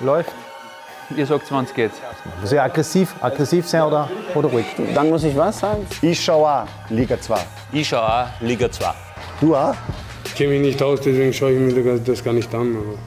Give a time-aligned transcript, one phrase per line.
[0.00, 0.32] Läuft.
[1.16, 1.92] Ihr sagt, wann es geht.
[2.40, 4.66] Muss ich aggressiv, aggressiv sein oder, oder ruhig?
[4.94, 5.86] Dann muss ich was sagen?
[6.02, 7.38] Ich schaue auch Liga 2.
[7.72, 8.86] Ich schaue auch Liga 2.
[9.40, 9.74] Du auch?
[10.24, 12.76] Ich kenne mich nicht aus, deswegen schaue ich mir das gar nicht an.
[12.76, 12.98] Aber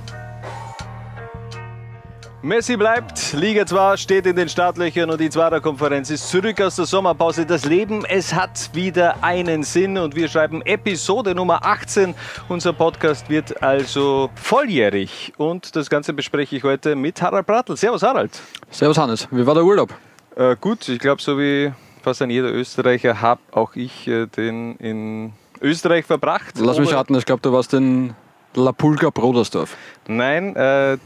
[2.48, 6.78] Messi bleibt, Liga 2 steht in den Startlöchern und die Zwarer Konferenz ist zurück aus
[6.78, 7.46] der Sommerpause.
[7.46, 12.16] Das Leben, es hat wieder einen Sinn und wir schreiben Episode Nummer 18.
[12.48, 17.76] Unser Podcast wird also volljährig und das Ganze bespreche ich heute mit Harald Brattl.
[17.76, 18.40] Servus Harald.
[18.72, 19.94] Servus Hannes, wie war der Urlaub?
[20.38, 24.78] Äh, gut, ich glaube so wie fast ein jeder Österreicher habe auch ich äh, den
[24.78, 26.54] in Österreich verbracht.
[26.58, 28.16] Lass mich raten, ich glaube du warst in
[28.56, 29.78] La Pulga Brodersdorf.
[30.08, 30.98] Nein, äh,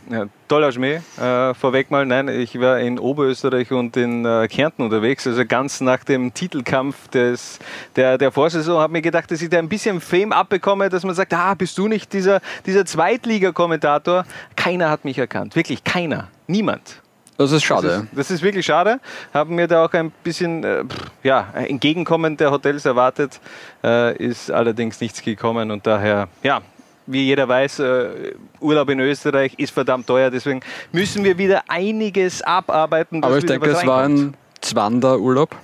[0.47, 1.01] toller Schmäh.
[1.19, 5.81] Äh, vorweg mal, nein, ich war in Oberösterreich und in äh, Kärnten unterwegs, also ganz
[5.81, 7.59] nach dem Titelkampf des,
[7.95, 8.79] der, der Vorsaison.
[8.79, 11.77] Habe mir gedacht, dass ich da ein bisschen Fame abbekomme, dass man sagt, ah, bist
[11.77, 14.23] du nicht dieser, dieser Zweitliga-Kommentator?
[14.55, 17.01] Keiner hat mich erkannt, wirklich keiner, niemand.
[17.37, 17.87] Das ist schade.
[17.87, 18.99] Das ist, das ist wirklich schade.
[19.33, 20.83] Haben mir da auch ein bisschen äh,
[21.23, 23.39] ja, Entgegenkommen der Hotels erwartet,
[23.83, 26.61] äh, ist allerdings nichts gekommen und daher, ja,
[27.05, 32.41] wie jeder weiß, äh, Urlaub in Österreich ist verdammt teuer, deswegen müssen wir wieder einiges
[32.41, 33.23] abarbeiten.
[33.23, 35.55] Aber ich denke, es war ein Zwanderurlaub.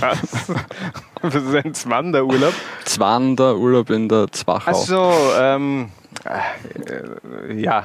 [0.00, 0.18] Was?
[1.22, 2.54] Was ist ein Zwanderurlaub?
[2.84, 4.70] Zwanderurlaub in der Zwachau.
[4.70, 5.90] Achso, ähm,
[6.24, 7.84] äh, ja,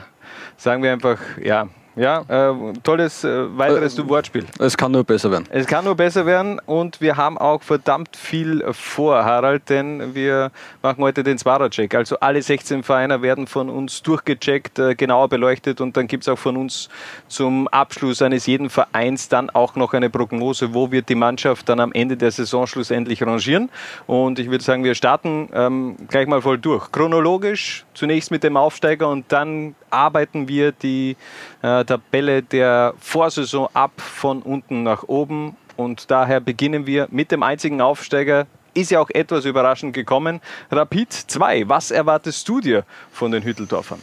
[0.57, 4.45] sagen wir einfach, ja, ja, äh, tolles äh, weiteres äh, Wortspiel.
[4.59, 5.45] Es kann nur besser werden.
[5.49, 10.51] Es kann nur besser werden und wir haben auch verdammt viel vor, Harald, denn wir
[10.81, 11.93] machen heute den Zwarer-Check.
[11.95, 16.29] Also alle 16 Vereine werden von uns durchgecheckt, äh, genauer beleuchtet und dann gibt es
[16.29, 16.89] auch von uns
[17.27, 21.79] zum Abschluss eines jeden Vereins dann auch noch eine Prognose, wo wird die Mannschaft dann
[21.79, 23.69] am Ende der Saison schlussendlich rangieren.
[24.07, 26.91] Und ich würde sagen, wir starten ähm, gleich mal voll durch.
[26.91, 31.17] Chronologisch, zunächst mit dem Aufsteiger und dann arbeiten wir die
[31.85, 35.55] Tabelle der Vorsaison ab von unten nach oben.
[35.77, 38.47] Und daher beginnen wir mit dem einzigen Aufsteiger.
[38.73, 40.39] Ist ja auch etwas überraschend gekommen.
[40.71, 41.67] Rapid 2.
[41.67, 43.99] Was erwartest du dir von den Hütteldorfern?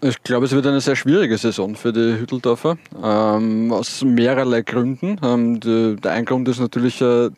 [0.00, 2.78] Ich glaube, es wird eine sehr schwierige Saison für die Hütteldorfer.
[3.02, 5.20] Ähm, aus mehrerlei Gründen.
[5.24, 7.30] Ähm, die, der ein Grund ist natürlich äh,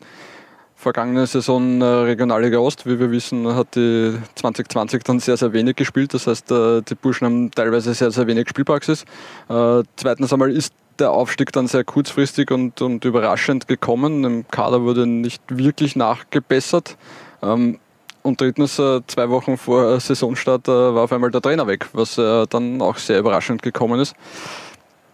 [0.81, 2.87] vergangene Saison äh, Regionalliga Ost.
[2.87, 6.15] Wie wir wissen, hat die 2020 dann sehr, sehr wenig gespielt.
[6.15, 9.05] Das heißt, äh, die Burschen haben teilweise sehr, sehr wenig Spielpraxis.
[9.49, 14.25] Äh, zweitens einmal ist der Aufstieg dann sehr kurzfristig und, und überraschend gekommen.
[14.25, 16.97] Im Kader wurde nicht wirklich nachgebessert.
[17.43, 17.79] Ähm,
[18.23, 22.99] und drittens, zwei Wochen vor Saisonstart war auf einmal der Trainer weg, was dann auch
[22.99, 24.15] sehr überraschend gekommen ist.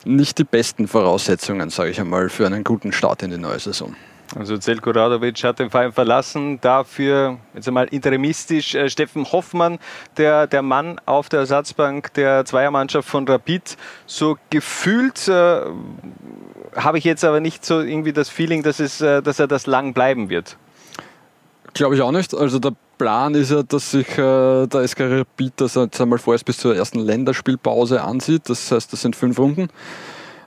[0.05, 3.95] Nicht die besten Voraussetzungen, sage ich einmal, für einen guten Start in die neue Saison.
[4.35, 9.79] Also Zelko Radovic hat den Verein verlassen, dafür jetzt einmal interimistisch äh, Steffen Hoffmann,
[10.17, 13.77] der, der Mann auf der Ersatzbank der Zweiermannschaft von Rapid.
[14.07, 15.61] So gefühlt äh,
[16.75, 19.67] habe ich jetzt aber nicht so irgendwie das Feeling, dass, es, äh, dass er das
[19.67, 20.57] lang bleiben wird.
[21.73, 22.35] Glaube ich auch nicht.
[22.35, 26.45] Also der Plan ist ja, dass sich äh, der SK Rapid das jetzt einmal vorerst
[26.45, 28.49] bis zur ersten Länderspielpause ansieht.
[28.49, 29.69] Das heißt, das sind fünf Runden.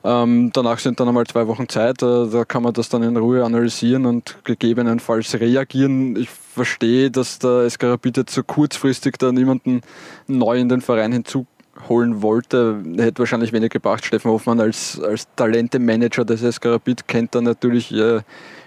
[0.03, 3.17] Ähm, danach sind dann einmal zwei Wochen Zeit, äh, da kann man das dann in
[3.17, 6.15] Ruhe analysieren und gegebenenfalls reagieren.
[6.15, 9.81] Ich verstehe, dass der Rapid jetzt so kurzfristig da niemanden
[10.27, 12.81] neu in den Verein hinzuholen wollte.
[12.97, 14.05] Hätte wahrscheinlich wenig gebracht.
[14.05, 18.21] Steffen Hoffmann als, als Talente-Manager des Rapid kennt dann natürlich äh,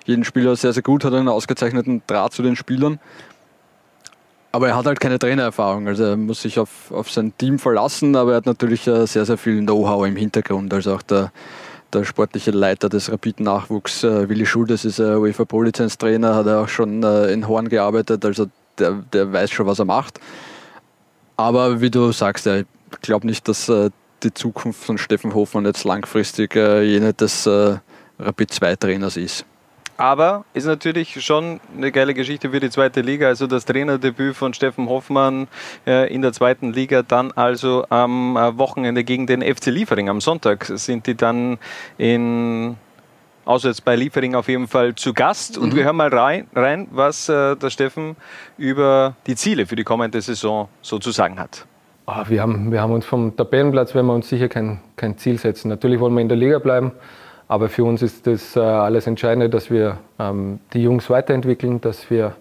[0.05, 2.99] jeden Spieler sehr, sehr gut, hat einen ausgezeichneten Draht zu den Spielern.
[4.55, 8.15] Aber er hat halt keine Trainererfahrung, also er muss sich auf, auf sein Team verlassen,
[8.17, 10.75] aber er hat natürlich sehr, sehr viel Know-how im Hintergrund.
[10.75, 11.33] Also auch der,
[11.95, 16.69] der sportliche Leiter des Rapid-Nachwuchs, äh, Willi Schuldes, ist ein UEFA Pro-Lizenz-Trainer, hat er auch
[16.69, 18.47] schon äh, in Horn gearbeitet, also
[18.79, 20.21] der, der weiß schon, was er macht.
[21.37, 22.67] Aber wie du sagst, ich
[23.01, 23.89] glaube nicht, dass äh,
[24.23, 27.77] die Zukunft von Steffen Hofmann jetzt langfristig äh, jene des äh,
[28.19, 29.47] Rapid 2-Trainers ist.
[30.03, 33.29] Aber ist natürlich schon eine geile Geschichte für die zweite Liga.
[33.29, 35.47] Also das Trainerdebüt von Steffen Hoffmann
[35.87, 40.09] äh, in der zweiten Liga, dann also am äh, Wochenende gegen den FC Liefering.
[40.09, 41.57] Am Sonntag sind die dann
[41.99, 42.75] in
[43.45, 45.57] auswärts bei Liefering auf jeden Fall zu Gast.
[45.57, 45.77] Und mhm.
[45.77, 48.17] wir hören mal rein, rein was äh, der Steffen
[48.59, 51.65] über die Ziele für die kommende Saison so zu sagen hat.
[52.09, 55.39] Oh, wir, haben, wir haben uns vom Tabellenplatz, werden wir uns sicher kein, kein Ziel
[55.39, 55.69] setzen.
[55.69, 56.91] Natürlich wollen wir in der Liga bleiben.
[57.49, 62.11] Aber für uns ist das äh, alles Entscheidende, dass wir ähm, die Jungs weiterentwickeln, dass
[62.11, 62.35] wir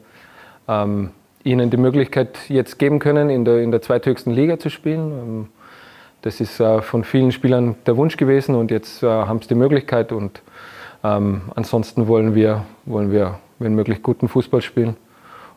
[0.68, 1.12] ähm,
[1.44, 5.12] ihnen die Möglichkeit jetzt geben können, in der, in der zweithöchsten Liga zu spielen.
[5.12, 5.48] Ähm,
[6.22, 9.56] das ist äh, von vielen Spielern der Wunsch gewesen und jetzt äh, haben sie die
[9.56, 10.12] Möglichkeit.
[10.12, 10.42] Und
[11.04, 14.96] ähm, ansonsten wollen wir, wollen wir, wenn möglich, guten Fußball spielen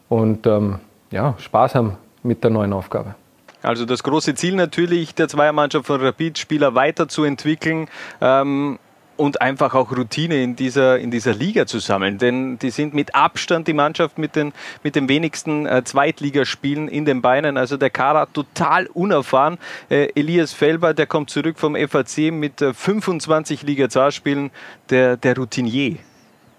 [0.08, 0.80] und ähm,
[1.10, 3.14] ja, Spaß haben mit der neuen Aufgabe.
[3.62, 7.88] Also das große Ziel natürlich der Zweiermannschaft von Rapid, Spieler weiterzuentwickeln.
[8.20, 8.78] Ähm,
[9.16, 12.18] und einfach auch Routine in dieser, in dieser Liga zu sammeln.
[12.18, 14.52] Denn die sind mit Abstand die Mannschaft mit den,
[14.82, 17.56] mit den wenigsten äh, Zweitligaspielen in den Beinen.
[17.56, 19.58] Also der Kader total unerfahren.
[19.88, 24.50] Äh, Elias Felber, der kommt zurück vom FAC mit äh, 25 Liga 2 Spielen,
[24.90, 25.96] der, der Routinier.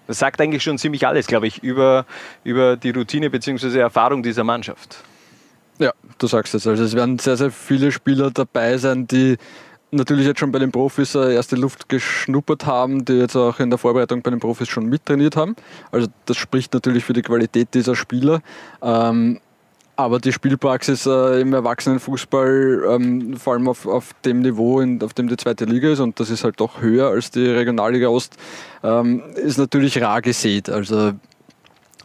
[0.08, 2.06] Das sagt eigentlich schon ziemlich alles, glaube ich, über,
[2.44, 3.80] über die Routine bzw.
[3.80, 4.98] Erfahrung dieser Mannschaft.
[5.80, 6.68] Ja, du sagst es.
[6.68, 9.38] Also es werden sehr, sehr viele Spieler dabei sein, die
[9.96, 13.70] natürlich jetzt schon bei den Profis äh, erste Luft geschnuppert haben, die jetzt auch in
[13.70, 15.56] der Vorbereitung bei den Profis schon mittrainiert haben.
[15.92, 18.42] Also das spricht natürlich für die Qualität dieser Spieler.
[18.82, 19.40] Ähm,
[19.98, 25.30] aber die Spielpraxis äh, im Erwachsenenfußball, ähm, vor allem auf, auf dem Niveau, auf dem
[25.30, 28.36] die zweite Liga ist, und das ist halt doch höher als die Regionalliga Ost,
[28.84, 30.70] ähm, ist natürlich rar gesät.
[30.70, 31.14] Also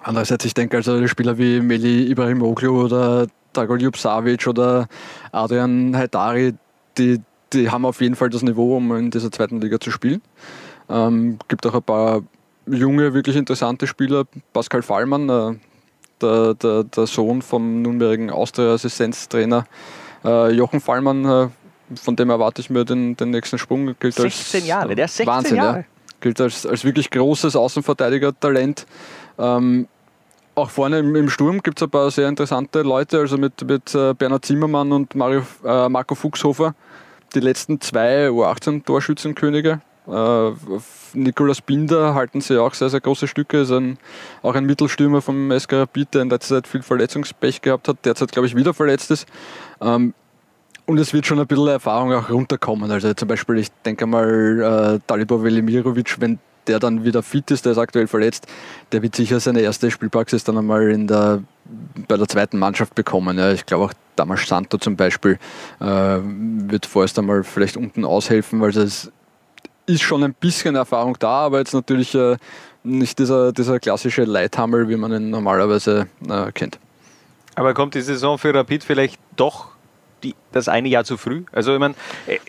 [0.03, 4.87] andererseits, ich denke, also Spieler wie Meli Ibrahimoglu oder Dagoljub Savic oder
[5.33, 6.55] Adrian Haidari,
[6.97, 7.21] die,
[7.53, 10.23] die haben auf jeden Fall das Niveau, um in dieser zweiten Liga zu spielen.
[10.89, 12.23] Ähm, gibt auch ein paar
[12.67, 14.25] junge, wirklich interessante Spieler.
[14.53, 15.55] Pascal Fallmann, äh,
[16.21, 19.67] der, der, der, Sohn vom nunmehrigen Austria-Assistenztrainer
[20.25, 21.49] äh, Jochen Fallmann, äh,
[21.97, 23.95] von dem erwarte ich mir den, den nächsten Sprung.
[23.99, 25.79] Gilt 16 als, Jahre, der ist 16 Wahnsinn, Jahre.
[25.79, 25.85] Ja.
[26.21, 28.87] Gilt als, als wirklich großes Außenverteidiger-Talent.
[29.39, 29.89] Ähm,
[30.55, 33.95] auch vorne im, im Sturm gibt es ein paar sehr interessante Leute, also mit, mit
[33.95, 36.75] äh, Bernhard Zimmermann und Mario, äh, Marco Fuchshofer
[37.35, 39.81] die letzten zwei U18-Torschützenkönige.
[40.09, 40.51] Äh,
[41.15, 43.63] Nikolaus Binder halten sie auch sehr, sehr große Stücke.
[43.63, 43.99] Ist ein,
[44.43, 48.33] auch ein Mittelstürmer vom SK Rapid, der in letzter Zeit viel Verletzungspech gehabt hat, derzeit,
[48.33, 49.27] glaube ich, wieder verletzt ist.
[49.81, 50.15] Ähm,
[50.87, 52.91] und es wird schon ein bisschen Erfahrung auch runterkommen.
[52.91, 57.65] Also zum Beispiel, ich denke mal, äh, Dalibor Velimirovic, wenn der dann wieder fit ist,
[57.65, 58.47] der ist aktuell verletzt,
[58.93, 61.43] der wird sicher seine erste Spielpraxis dann einmal in der,
[62.09, 63.39] bei der zweiten Mannschaft bekommen.
[63.39, 65.39] Ja, ich glaube auch Damasch Santo zum Beispiel
[65.81, 69.11] äh, wird vorerst einmal vielleicht unten aushelfen, weil es
[69.87, 72.37] ist schon ein bisschen Erfahrung da, aber jetzt natürlich äh,
[72.83, 76.79] nicht dieser, dieser klassische Leithammel, wie man ihn normalerweise äh, kennt.
[77.55, 79.69] Aber kommt die Saison für Rapid vielleicht doch
[80.23, 81.45] die, das eine Jahr zu früh.
[81.53, 81.95] Also ich meine,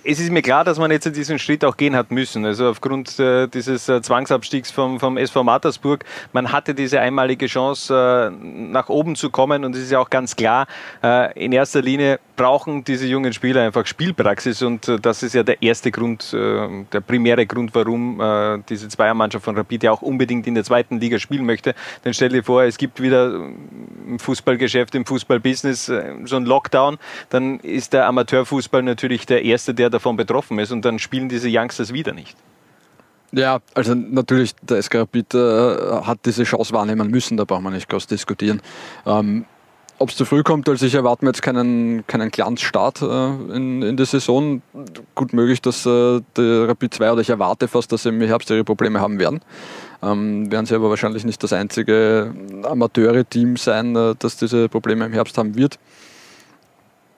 [0.03, 2.45] es ist mir klar, dass man jetzt diesen Schritt auch gehen hat müssen.
[2.45, 6.03] Also aufgrund äh, dieses äh, Zwangsabstiegs vom, vom SV Mattersburg,
[6.33, 10.09] man hatte diese einmalige Chance, äh, nach oben zu kommen und es ist ja auch
[10.09, 10.67] ganz klar,
[11.03, 15.43] äh, in erster Linie brauchen diese jungen Spieler einfach Spielpraxis und äh, das ist ja
[15.43, 18.21] der erste Grund, äh, der primäre Grund, warum
[18.69, 21.73] diese Zweiermannschaft von Rapid ja auch unbedingt in der zweiten Liga spielen möchte.
[22.03, 26.97] Denn stell dir vor, es gibt wieder im Fußballgeschäft, im Fußballbusiness so einen Lockdown,
[27.29, 31.49] dann ist der Amateurfußball natürlich der erste, der davon betroffen ist und dann spielen diese
[31.49, 32.37] Youngsters wieder nicht.
[33.31, 35.37] Ja, also natürlich, der SK Rapid äh,
[36.03, 38.61] hat diese Chance wahrnehmen müssen, da braucht man nicht groß diskutieren.
[39.05, 39.45] Ähm,
[39.99, 43.83] Ob es zu früh kommt, also ich erwarte mir jetzt keinen, keinen Glanzstart äh, in,
[43.83, 44.61] in der Saison.
[45.15, 48.49] Gut möglich, dass äh, der Rapid 2 oder ich erwarte fast, dass sie im Herbst
[48.49, 49.39] ihre Probleme haben werden.
[50.03, 52.33] Ähm, werden sie aber wahrscheinlich nicht das einzige
[52.63, 55.79] Amateure-Team sein, äh, das diese Probleme im Herbst haben wird.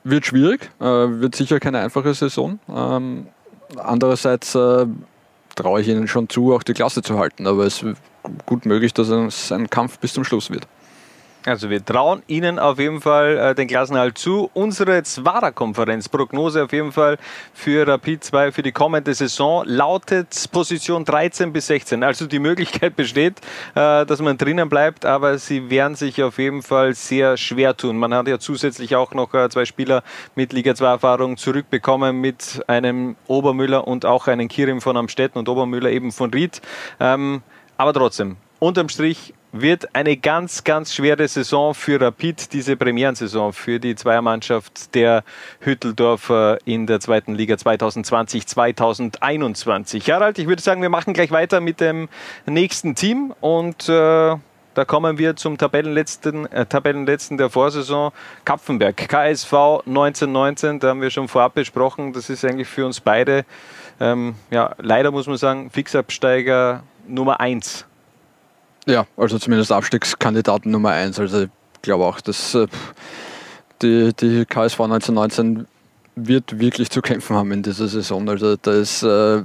[0.03, 2.59] Wird schwierig, äh, wird sicher keine einfache Saison.
[2.69, 3.27] Ähm,
[3.77, 4.85] andererseits äh,
[5.55, 7.97] traue ich ihnen schon zu, auch die Klasse zu halten, aber es ist
[8.45, 10.67] gut möglich, dass es ein Kampf bis zum Schluss wird.
[11.45, 14.50] Also wir trauen Ihnen auf jeden Fall äh, den Klassenhalt zu.
[14.54, 17.18] Unsere Zwara-Konferenz, Prognose auf jeden Fall
[17.54, 22.02] für Rapid 2 für die kommende Saison lautet Position 13 bis 16.
[22.04, 23.42] Also die Möglichkeit besteht,
[23.76, 27.97] äh, dass man drinnen bleibt, aber sie werden sich auf jeden Fall sehr schwer tun.
[27.97, 30.02] Man hat ja zusätzlich auch noch äh, zwei Spieler
[30.35, 35.50] mit Liga 2 Erfahrung zurückbekommen mit einem Obermüller und auch einen Kirim von Amstetten und
[35.50, 36.62] Obermüller eben von Ried.
[37.02, 37.42] Ähm,
[37.76, 43.80] aber trotzdem, unterm Strich wird eine ganz, ganz schwere Saison für Rapid, diese Premierensaison für
[43.80, 45.24] die Zweiermannschaft der
[45.60, 50.10] Hütteldorfer in der zweiten Liga 2020, 2021.
[50.12, 52.10] Harald, ich würde sagen, wir machen gleich weiter mit dem
[52.48, 53.92] nächsten Team und äh,
[54.74, 58.12] da kommen wir zum Tabellenletzten, äh, Tabellenletzten der Vorsaison.
[58.45, 59.54] Kapfenberg, KSV
[59.86, 62.12] 1919, da haben wir schon vorab besprochen.
[62.12, 63.45] Das ist eigentlich für uns beide,
[64.00, 67.86] ähm, ja, leider muss man sagen, Fixabsteiger Nummer 1
[68.87, 71.19] ja, also zumindest Abstiegskandidaten Nummer 1.
[71.19, 71.49] Also ich
[71.81, 72.68] glaube auch, dass äh,
[73.81, 75.68] die, die KSV 1919
[76.16, 78.28] wird wirklich zu kämpfen haben in dieser Saison.
[78.30, 79.42] Also da ist, äh,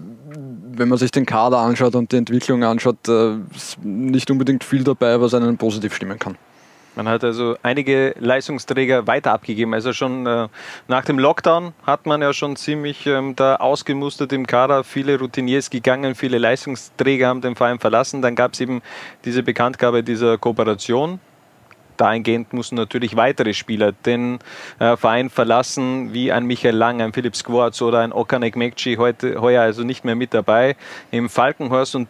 [0.72, 3.36] wenn man sich den Kader anschaut und die Entwicklung anschaut, äh,
[3.82, 6.36] nicht unbedingt viel dabei, was einen positiv stimmen kann.
[6.98, 9.72] Man hat also einige Leistungsträger weiter abgegeben.
[9.72, 10.48] Also schon äh,
[10.88, 14.82] nach dem Lockdown hat man ja schon ziemlich ähm, da ausgemustert im Kader.
[14.82, 18.20] Viele Routiniers gegangen, viele Leistungsträger haben den Verein verlassen.
[18.20, 18.82] Dann gab es eben
[19.24, 21.20] diese Bekanntgabe dieser Kooperation
[21.96, 24.38] dahingehend müssen natürlich weitere Spieler den
[24.78, 29.40] äh, Verein verlassen, wie ein Michael Lang, ein Philipp Squartz oder ein Okanek Mekci, heute
[29.40, 30.76] heuer also nicht mehr mit dabei
[31.10, 32.08] im Falkenhorst und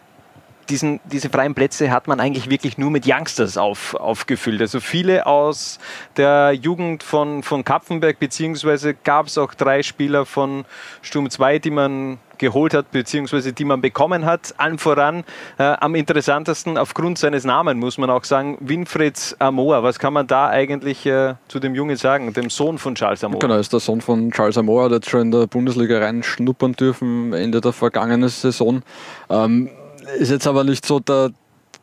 [0.69, 4.61] diesen, diese freien Plätze hat man eigentlich wirklich nur mit Youngsters auf, aufgefüllt.
[4.61, 5.79] Also viele aus
[6.17, 10.65] der Jugend von, von Kapfenberg, beziehungsweise gab es auch drei Spieler von
[11.01, 14.55] Sturm 2, die man geholt hat, beziehungsweise die man bekommen hat.
[14.57, 15.25] Allen voran
[15.57, 19.83] äh, am interessantesten aufgrund seines Namens, muss man auch sagen, Winfried Amoa.
[19.83, 23.39] Was kann man da eigentlich äh, zu dem Jungen sagen, dem Sohn von Charles Amoa?
[23.39, 27.33] Genau, ist der Sohn von Charles Amoa, der hat schon in der Bundesliga reinschnuppern dürfen
[27.33, 28.81] Ende der vergangenen Saison.
[29.29, 29.69] Ähm,
[30.17, 31.31] ist jetzt aber nicht so der,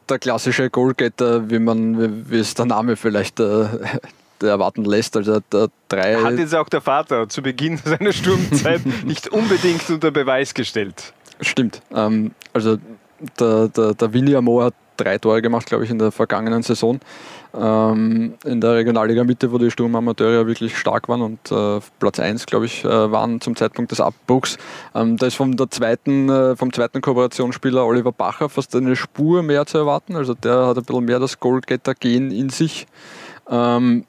[0.08, 3.66] der klassische Goalgetter, wie man, wie es der Name vielleicht äh,
[4.42, 5.16] erwarten lässt.
[5.16, 10.10] Also der drei Hat jetzt auch der Vater zu Beginn seiner Sturmzeit nicht unbedingt unter
[10.10, 11.12] Beweis gestellt.
[11.40, 11.82] Stimmt.
[11.92, 12.78] Ähm, also
[13.38, 17.00] der, der, der Willi Amo hat drei Tore gemacht, glaube ich, in der vergangenen Saison.
[17.58, 22.20] Ähm, in der Regionalliga Mitte, wo die Sturmamateure ja wirklich stark waren und äh, Platz
[22.20, 24.58] 1, glaube ich, äh, waren zum Zeitpunkt des Abbruchs.
[24.94, 29.42] Ähm, da ist vom, der zweiten, äh, vom zweiten Kooperationsspieler Oliver Bacher fast eine Spur
[29.42, 30.16] mehr zu erwarten.
[30.16, 32.86] Also der hat ein bisschen mehr das Goalgetter-Gen in sich.
[33.48, 34.04] Ähm,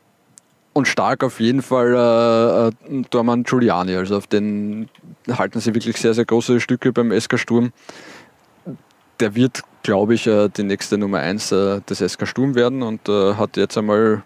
[0.74, 3.96] und stark auf jeden Fall äh, äh, Dorman Giuliani.
[3.96, 4.90] Also auf den
[5.28, 7.72] halten sie wirklich sehr, sehr große Stücke beim SK Sturm.
[9.20, 13.08] Der wird glaube ich, äh, die nächste Nummer 1 äh, des SK Sturm werden und
[13.08, 14.22] äh, hat jetzt einmal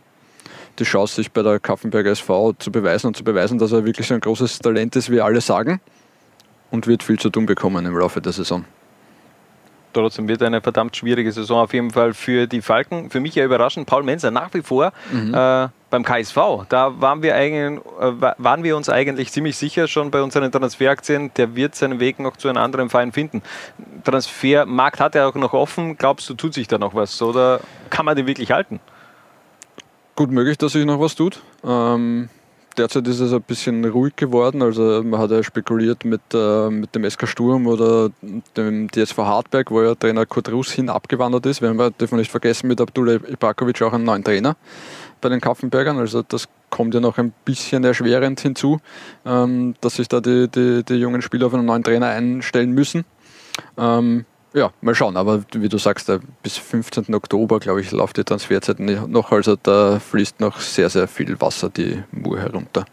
[0.79, 4.07] die Chance, sich bei der Kaffenberger SV zu beweisen und zu beweisen, dass er wirklich
[4.07, 5.79] so ein großes Talent ist, wie alle sagen
[6.71, 8.65] und wird viel zu tun bekommen im Laufe der Saison.
[9.93, 13.10] Trotzdem wird eine verdammt schwierige Saison auf jeden Fall für die Falken.
[13.10, 15.33] Für mich ja überraschend, Paul Menzer nach wie vor mhm.
[15.33, 16.38] äh, beim KSV.
[16.69, 21.31] Da waren wir, eigentlich, äh, waren wir uns eigentlich ziemlich sicher schon bei unseren Transferaktien,
[21.36, 23.41] der wird seinen Weg noch zu einem anderen Verein finden.
[24.03, 25.98] Transfermarkt hat er auch noch offen.
[25.98, 28.79] Glaubst du, tut sich da noch was oder kann man den wirklich halten?
[30.15, 31.41] Gut möglich, dass sich noch was tut.
[31.63, 32.29] Ähm,
[32.78, 34.62] derzeit ist es ein bisschen ruhig geworden.
[34.62, 38.10] Also man hat ja spekuliert mit, äh, mit dem SK Sturm oder
[38.58, 41.62] dem DSV Hartberg, wo ja Trainer Kurt Russ hin abgewandert ist.
[41.62, 44.56] Wir haben, dürfen nicht vergessen, mit Abdullah Ibrakovic auch einen neuen Trainer
[45.22, 45.98] bei den Kaffenbergern.
[45.98, 48.80] Also das kommt ja noch ein bisschen erschwerend hinzu,
[49.25, 53.06] ähm, dass sich da die, die, die, jungen Spieler auf einen neuen Trainer einstellen müssen.
[53.78, 55.17] Ähm, ja, mal schauen.
[55.17, 56.12] Aber wie du sagst,
[56.43, 57.13] bis 15.
[57.15, 59.31] Oktober, glaube ich, läuft die Transferzeit noch.
[59.31, 62.86] Also da fließt noch sehr, sehr viel Wasser die Mur herunter.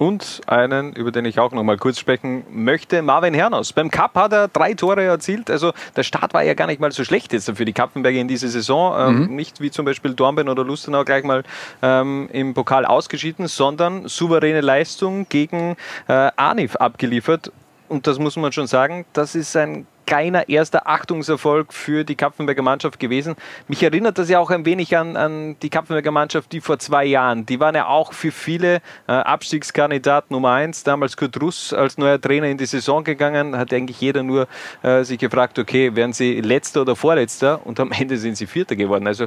[0.00, 3.74] Und einen, über den ich auch noch mal kurz sprechen möchte, Marvin Hernos.
[3.74, 5.50] Beim Cup hat er drei Tore erzielt.
[5.50, 8.26] Also der Start war ja gar nicht mal so schlecht jetzt für die Kapfenberger in
[8.26, 8.94] dieser Saison.
[8.98, 9.36] Ähm, mhm.
[9.36, 11.42] nicht wie zum Beispiel Dornbirn oder Lustenau gleich mal
[11.82, 15.76] ähm, im Pokal ausgeschieden, sondern souveräne Leistung gegen
[16.08, 17.52] äh, Arnif abgeliefert.
[17.90, 22.62] Und das muss man schon sagen, das ist ein kleiner erster Achtungserfolg für die Kapfenberger
[22.62, 23.36] Mannschaft gewesen.
[23.68, 27.04] Mich erinnert das ja auch ein wenig an, an die Kapfenberger Mannschaft, die vor zwei
[27.04, 30.82] Jahren, die waren ja auch für viele äh, Abstiegskandidat Nummer eins.
[30.82, 34.48] Damals Kurt Russ als neuer Trainer in die Saison gegangen, hat eigentlich jeder nur
[34.82, 37.64] äh, sich gefragt, okay, werden sie letzter oder vorletzter?
[37.64, 39.06] Und am Ende sind sie Vierter geworden.
[39.06, 39.26] Also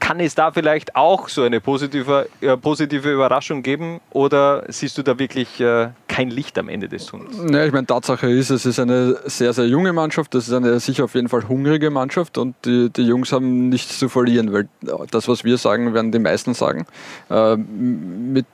[0.00, 5.02] kann es da vielleicht auch so eine positive, äh, positive Überraschung geben oder siehst du
[5.02, 7.36] da wirklich äh, kein Licht am Ende des Tunnels?
[7.50, 10.54] Ja, ich meine, Tatsache ist, es ist eine sehr, sehr junge Mannschaft Mannschaft, das ist
[10.54, 14.54] eine sicher auf jeden Fall hungrige Mannschaft und die, die Jungs haben nichts zu verlieren,
[14.54, 14.68] weil
[15.10, 16.86] das, was wir sagen, werden die meisten sagen.
[17.28, 18.46] Äh, mit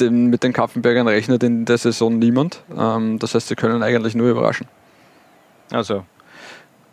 [0.00, 2.62] den, mit den Kaffenbergern rechnet in der Saison niemand.
[2.76, 4.66] Ähm, das heißt, sie können eigentlich nur überraschen.
[5.72, 6.04] Also,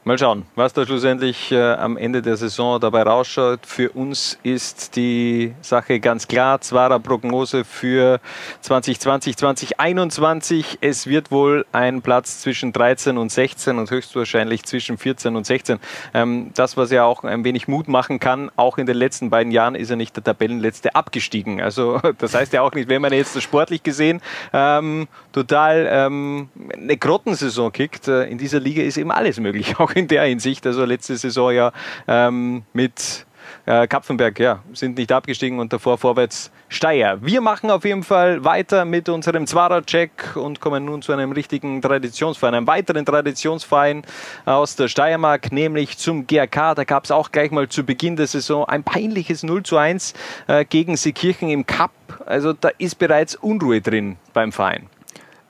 [0.08, 3.62] Mal schauen, was da schlussendlich äh, am Ende der Saison dabei rausschaut.
[3.66, 6.62] Für uns ist die Sache ganz klar.
[6.62, 8.20] Zwarer Prognose für
[8.62, 10.78] 2020, 2021.
[10.82, 15.80] Es wird wohl ein Platz zwischen 13 und 16 und höchstwahrscheinlich zwischen 14 und 16.
[16.14, 19.52] Ähm, das, was ja auch ein wenig Mut machen kann, auch in den letzten beiden
[19.52, 21.62] Jahren ist er nicht der Tabellenletzte abgestiegen.
[21.62, 24.22] Also das heißt ja auch nicht, wenn man jetzt sportlich gesehen
[24.54, 29.76] ähm, total ähm, eine Grottensaison kickt, äh, in dieser Liga ist eben alles möglich.
[29.80, 30.66] Auch in der Hinsicht.
[30.66, 31.74] Also letzte Saison ja
[32.08, 33.26] ähm, mit
[33.66, 37.18] äh, Kapfenberg ja, sind nicht abgestiegen und davor vorwärts Steyr.
[37.22, 41.82] Wir machen auf jeden Fall weiter mit unserem Zwarer-Check und kommen nun zu einem richtigen
[41.82, 44.04] Traditionsverein, einem weiteren Traditionsverein
[44.46, 46.76] aus der Steiermark, nämlich zum GRK.
[46.76, 50.14] Da gab es auch gleich mal zu Beginn der Saison ein peinliches 0 zu 1
[50.48, 51.92] äh, gegen Seekirchen im Cup.
[52.26, 54.90] Also da ist bereits Unruhe drin beim Verein.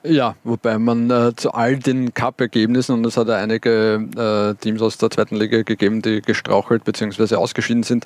[0.07, 4.81] Ja, wobei man äh, zu all den Cup-Ergebnissen, und es hat ja einige äh, Teams
[4.81, 7.35] aus der zweiten Liga gegeben, die gestrauchelt bzw.
[7.35, 8.05] ausgeschieden sind,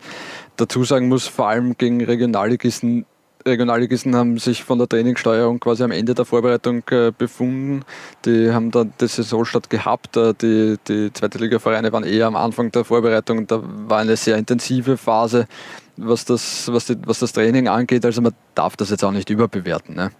[0.55, 3.05] dazu sagen muss, vor allem gegen Regionalligisten
[3.45, 7.85] Regionalligisten haben sich von der Trainingssteuerung quasi am Ende der Vorbereitung äh, befunden.
[8.25, 10.17] Die haben dann die Saisonstart gehabt.
[10.17, 13.47] Äh, die, die zweite Liga-Vereine waren eher am Anfang der Vorbereitung.
[13.47, 15.47] Da war eine sehr intensive Phase,
[15.95, 18.03] was das, was, die, was das Training angeht.
[18.05, 19.95] Also man darf das jetzt auch nicht überbewerten.
[19.95, 20.11] Ne?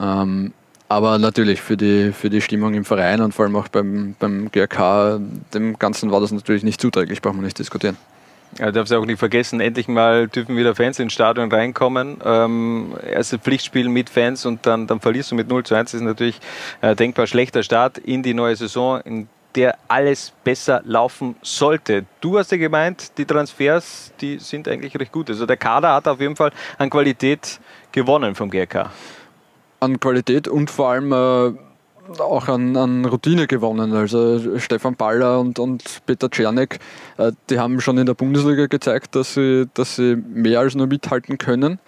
[0.00, 0.52] Ähm,
[0.94, 4.48] aber natürlich für die, für die Stimmung im Verein und vor allem auch beim, beim
[4.52, 5.18] GRK,
[5.52, 7.96] dem Ganzen war das natürlich nicht zuträglich, braucht man nicht diskutieren.
[8.60, 12.18] Ja, darf es auch nicht vergessen, endlich mal dürfen wieder Fans ins Stadion reinkommen.
[12.24, 15.90] Ähm, erstes Pflichtspiel mit Fans und dann, dann verlierst du mit 0 zu 1.
[15.90, 16.38] Das ist natürlich
[16.80, 22.04] äh, denkbar schlechter Start in die neue Saison, in der alles besser laufen sollte.
[22.20, 25.28] Du hast ja gemeint, die Transfers, die sind eigentlich recht gut.
[25.28, 27.58] Also der Kader hat auf jeden Fall an Qualität
[27.90, 28.90] gewonnen vom GRK.
[29.80, 31.58] An Qualität und vor allem äh
[32.18, 33.92] auch an, an Routine gewonnen.
[33.92, 36.78] Also Stefan Baller und, und Peter Czernek,
[37.16, 40.86] äh, die haben schon in der Bundesliga gezeigt, dass sie, dass sie mehr als nur
[40.86, 41.78] mithalten können.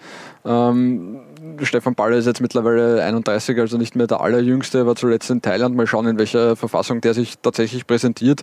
[0.45, 1.19] Ähm,
[1.61, 5.75] Stefan Baller ist jetzt mittlerweile 31, also nicht mehr der allerjüngste, war zuletzt in Thailand.
[5.75, 8.41] Mal schauen, in welcher Verfassung der sich tatsächlich präsentiert.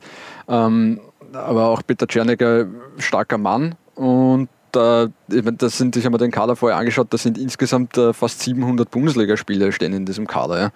[0.49, 1.01] Ähm,
[1.33, 3.75] aber auch Peter Czernek, ein starker Mann.
[3.95, 8.13] Und da, das sind, ich habe mir den Kader vorher angeschaut, da sind insgesamt äh,
[8.13, 10.59] fast 700 Bundesligaspieler stehen in diesem Kader.
[10.59, 10.71] Ja.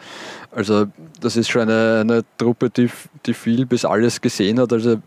[0.52, 0.86] Also
[1.20, 2.90] das ist schon eine, eine Truppe, die,
[3.26, 4.72] die viel bis alles gesehen hat.
[4.72, 5.00] Also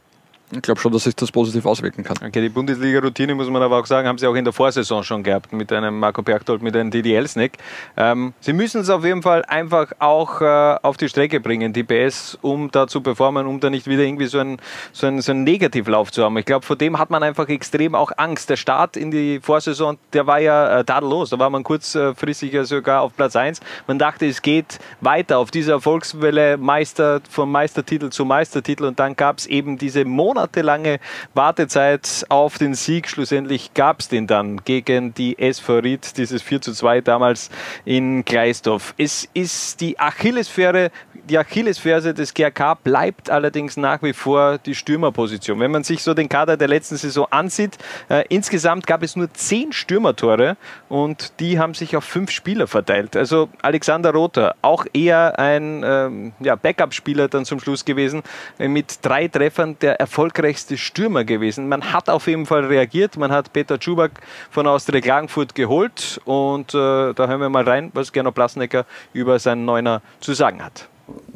[0.52, 2.18] ich glaube schon, dass sich das positiv auswirken kann.
[2.18, 5.24] Okay, die Bundesliga-Routine muss man aber auch sagen, haben sie auch in der Vorsaison schon
[5.24, 7.54] gehabt mit einem Marco Berchtold, mit einem Didi Elsnick.
[7.96, 11.84] Ähm, sie müssen es auf jeden Fall einfach auch äh, auf die Strecke bringen, die
[11.84, 14.58] PS, um da zu performen, um da nicht wieder irgendwie so einen,
[14.92, 16.38] so einen, so einen Negativlauf zu haben.
[16.38, 18.50] Ich glaube, vor dem hat man einfach extrem auch Angst.
[18.50, 21.30] Der Start in die Vorsaison, der war ja äh, tadellos.
[21.30, 23.62] Da war man kurzfristig ja sogar auf Platz 1.
[23.88, 29.16] Man dachte, es geht weiter auf dieser Erfolgswelle Meister, vom Meistertitel zu Meistertitel und dann
[29.16, 31.00] gab es eben diese Monate monatelange
[31.34, 33.08] Wartezeit auf den Sieg.
[33.08, 37.50] Schlussendlich gab es den dann gegen die SV Ried, dieses 4 zu 2 damals
[37.86, 38.94] in Gleisdorf.
[38.98, 40.92] Es ist die Achillesferse,
[41.30, 45.60] die Achillesferse des GRK bleibt allerdings nach wie vor die Stürmerposition.
[45.60, 47.78] Wenn man sich so den Kader der letzten Saison ansieht,
[48.10, 50.58] äh, insgesamt gab es nur zehn Stürmertore
[50.90, 53.16] und die haben sich auf fünf Spieler verteilt.
[53.16, 58.24] Also Alexander Rother, auch eher ein ähm, ja, Backup-Spieler dann zum Schluss gewesen,
[58.58, 61.68] äh, mit drei Treffern der erfolgreichste Stürmer gewesen.
[61.68, 64.12] Man hat auf jeden Fall reagiert, man hat Peter Czubak
[64.50, 69.40] von Austria Klagenfurt geholt und äh, da hören wir mal rein, was Gernot Blasnecker über
[69.40, 70.88] seinen Neuner zu sagen hat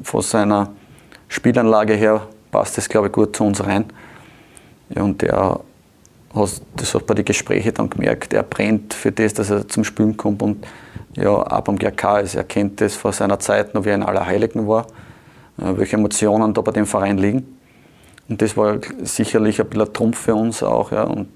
[0.01, 0.71] von seiner
[1.27, 3.85] Spielanlage her passt das, glaube ich, gut zu uns rein.
[4.89, 5.59] Ja, und der
[6.33, 9.83] hat das hat bei den Gesprächen dann gemerkt, er brennt für das, dass er zum
[9.83, 10.65] Spielen kommt und
[11.15, 12.35] ja, auch beim GRK ist.
[12.35, 14.87] Er kennt das von seiner Zeit noch, wie er in Allerheiligen war,
[15.57, 17.54] äh, welche Emotionen da bei dem Verein liegen.
[18.27, 21.27] Und das war sicherlich ein bisschen ein Trumpf für uns auch, ja, und,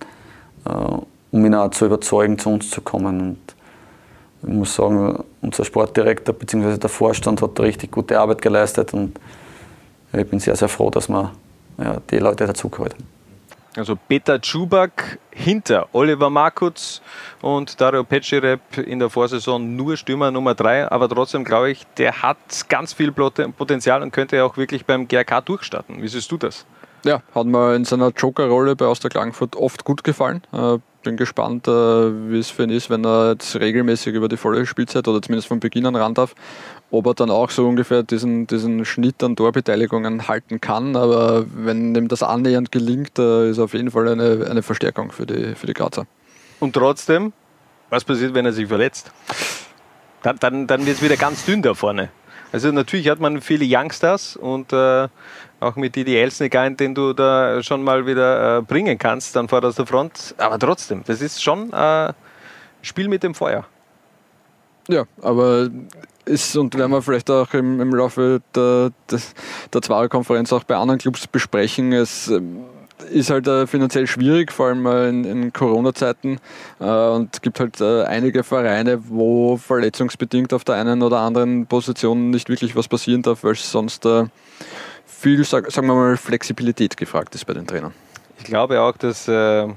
[0.65, 0.71] äh,
[1.31, 3.21] um ihn auch zu überzeugen, zu uns zu kommen.
[3.21, 3.37] Und
[4.41, 6.77] ich muss sagen, unser Sportdirektor bzw.
[6.77, 9.19] der Vorstand hat richtig gute Arbeit geleistet und
[10.13, 11.31] ich bin sehr, sehr froh, dass wir
[11.77, 13.19] ja, die Leute dazugeholt haben.
[13.75, 17.01] Also Peter Czubak hinter Oliver Markutz
[17.41, 22.23] und Dario Pecirep in der Vorsaison nur Stürmer Nummer 3, aber trotzdem glaube ich, der
[22.23, 26.01] hat ganz viel Potenzial und könnte auch wirklich beim GRK durchstarten.
[26.01, 26.65] Wie siehst du das?
[27.05, 30.41] Ja, hat mir in seiner Joker-Rolle bei Austria Klagenfurt oft gut gefallen.
[30.51, 34.37] Äh, bin gespannt, äh, wie es für ihn ist, wenn er jetzt regelmäßig über die
[34.37, 36.35] volle Spielzeit oder zumindest von Beginn an ran darf,
[36.91, 40.95] ob er dann auch so ungefähr diesen, diesen Schnitt an Torbeteiligungen halten kann.
[40.95, 45.25] Aber wenn ihm das annähernd gelingt, äh, ist auf jeden Fall eine, eine Verstärkung für
[45.25, 46.05] die, für die Grazer.
[46.59, 47.31] Und trotzdem,
[47.89, 49.11] was passiert, wenn er sich verletzt?
[50.21, 52.09] Dann, dann, dann wird es wieder ganz dünn da vorne.
[52.51, 55.07] Also natürlich hat man viele Youngsters und äh,
[55.59, 59.47] auch mit Didi Elsnick ein, den du da schon mal wieder äh, bringen kannst, dann
[59.47, 60.33] vor der Front.
[60.37, 62.13] Aber trotzdem, das ist schon äh,
[62.81, 63.65] Spiel mit dem Feuer.
[64.87, 65.69] Ja, aber
[66.25, 69.19] ist, und werden wir vielleicht auch im, im Laufe der, der,
[69.73, 72.63] der Zwarer-Konferenz auch bei anderen Clubs besprechen, es ähm,
[73.11, 76.39] ist halt äh, finanziell schwierig, vor allem äh, in, in Corona-Zeiten.
[76.79, 81.65] Äh, und es gibt halt äh, einige Vereine, wo verletzungsbedingt auf der einen oder anderen
[81.65, 84.25] Position nicht wirklich was passieren darf, weil es sonst äh,
[85.05, 87.93] viel, sagen wir mal, Flexibilität gefragt ist bei den Trainern.
[88.37, 89.67] Ich glaube auch, dass äh,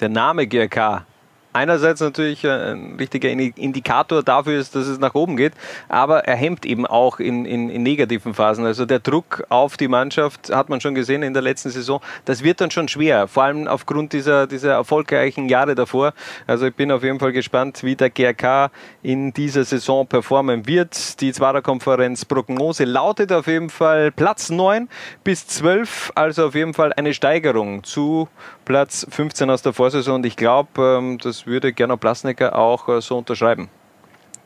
[0.00, 1.06] der Name GRK
[1.52, 5.52] einerseits natürlich ein richtiger Indikator dafür ist, dass es nach oben geht,
[5.88, 8.64] aber er hemmt eben auch in, in, in, negativen Phasen.
[8.64, 12.00] Also der Druck auf die Mannschaft hat man schon gesehen in der letzten Saison.
[12.24, 16.14] Das wird dann schon schwer, vor allem aufgrund dieser, dieser erfolgreichen Jahre davor.
[16.46, 18.70] Also ich bin auf jeden Fall gespannt, wie der GRK
[19.02, 21.20] in dieser Saison performen wird.
[21.20, 24.88] Die Zwarer-Konferenz Prognose lautet auf jeden Fall Platz 9
[25.24, 28.28] bis 12, also auf jeden Fall eine Steigerung zu
[28.64, 30.16] Platz 15 aus der Vorsaison.
[30.16, 33.68] Und ich glaube, ähm, das das würde Gernot Plasnecker auch äh, so unterschreiben.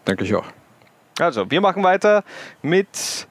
[0.07, 0.47] Denke ich auch.
[1.19, 2.25] Also, wir machen weiter
[2.63, 3.27] mit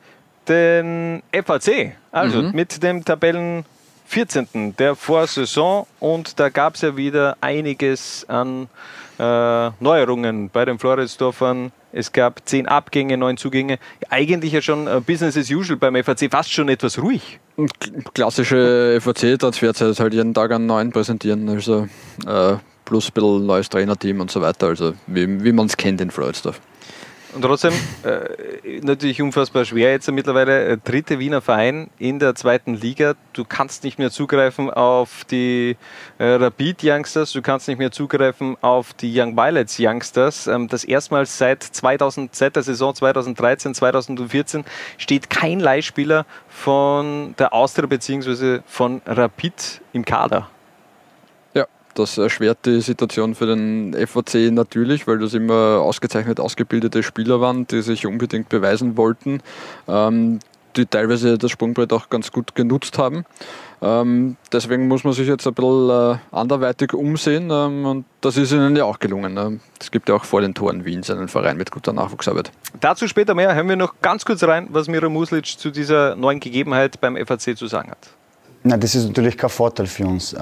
[0.48, 2.52] den FAC, also Mhm.
[2.54, 3.66] mit dem Tabellen
[4.06, 4.76] 14.
[4.78, 8.68] der Vorsaison und da gab es ja wieder einiges an
[9.18, 11.72] äh, Neuerungen bei den Floridsdorfern.
[11.92, 13.80] Es gab zehn Abgänge, neun Zugänge.
[14.10, 17.40] Eigentlich ja schon äh, Business as usual beim FAC, fast schon etwas ruhig.
[18.14, 21.48] Klassische FAC-Transferzeit halt jeden Tag einen neuen präsentieren.
[21.50, 21.88] Also
[22.28, 24.68] äh, plus ein bisschen neues Trainerteam und so weiter.
[24.68, 26.62] Also wie, wie man es kennt in Floridsdorf.
[27.36, 29.92] Und trotzdem äh, natürlich unfassbar schwer.
[29.92, 33.16] Jetzt mittlerweile äh, dritte Wiener Verein in der zweiten Liga.
[33.34, 35.76] Du kannst nicht mehr zugreifen auf die
[36.18, 40.48] äh, Rapid Youngsters, du kannst nicht mehr zugreifen auf die Young Violets Youngsters.
[40.48, 44.64] Ähm, das erstmals seit 2000, seit der Saison 2013, 2014
[44.98, 48.62] steht kein Leihspieler von der Austria bzw.
[48.66, 50.50] von Rapid im Kader.
[51.96, 57.68] Das erschwert die Situation für den FAC natürlich, weil das immer ausgezeichnet ausgebildete Spieler waren,
[57.68, 59.42] die sich unbedingt beweisen wollten,
[59.88, 60.40] ähm,
[60.76, 63.24] die teilweise das Sprungbrett auch ganz gut genutzt haben.
[63.82, 68.52] Ähm, deswegen muss man sich jetzt ein bisschen äh, anderweitig umsehen ähm, und das ist
[68.52, 69.38] ihnen ja auch gelungen.
[69.38, 72.52] Ähm, Es gibt ja auch vor den Toren Wiens einen Verein mit guter Nachwuchsarbeit.
[72.82, 73.56] Dazu später mehr.
[73.56, 77.58] Hören wir noch ganz kurz rein, was Miro Muslic zu dieser neuen Gegebenheit beim FAC
[77.58, 78.10] zu sagen hat.
[78.68, 80.34] Na, das ist natürlich kein Vorteil für uns.
[80.34, 80.40] Äh,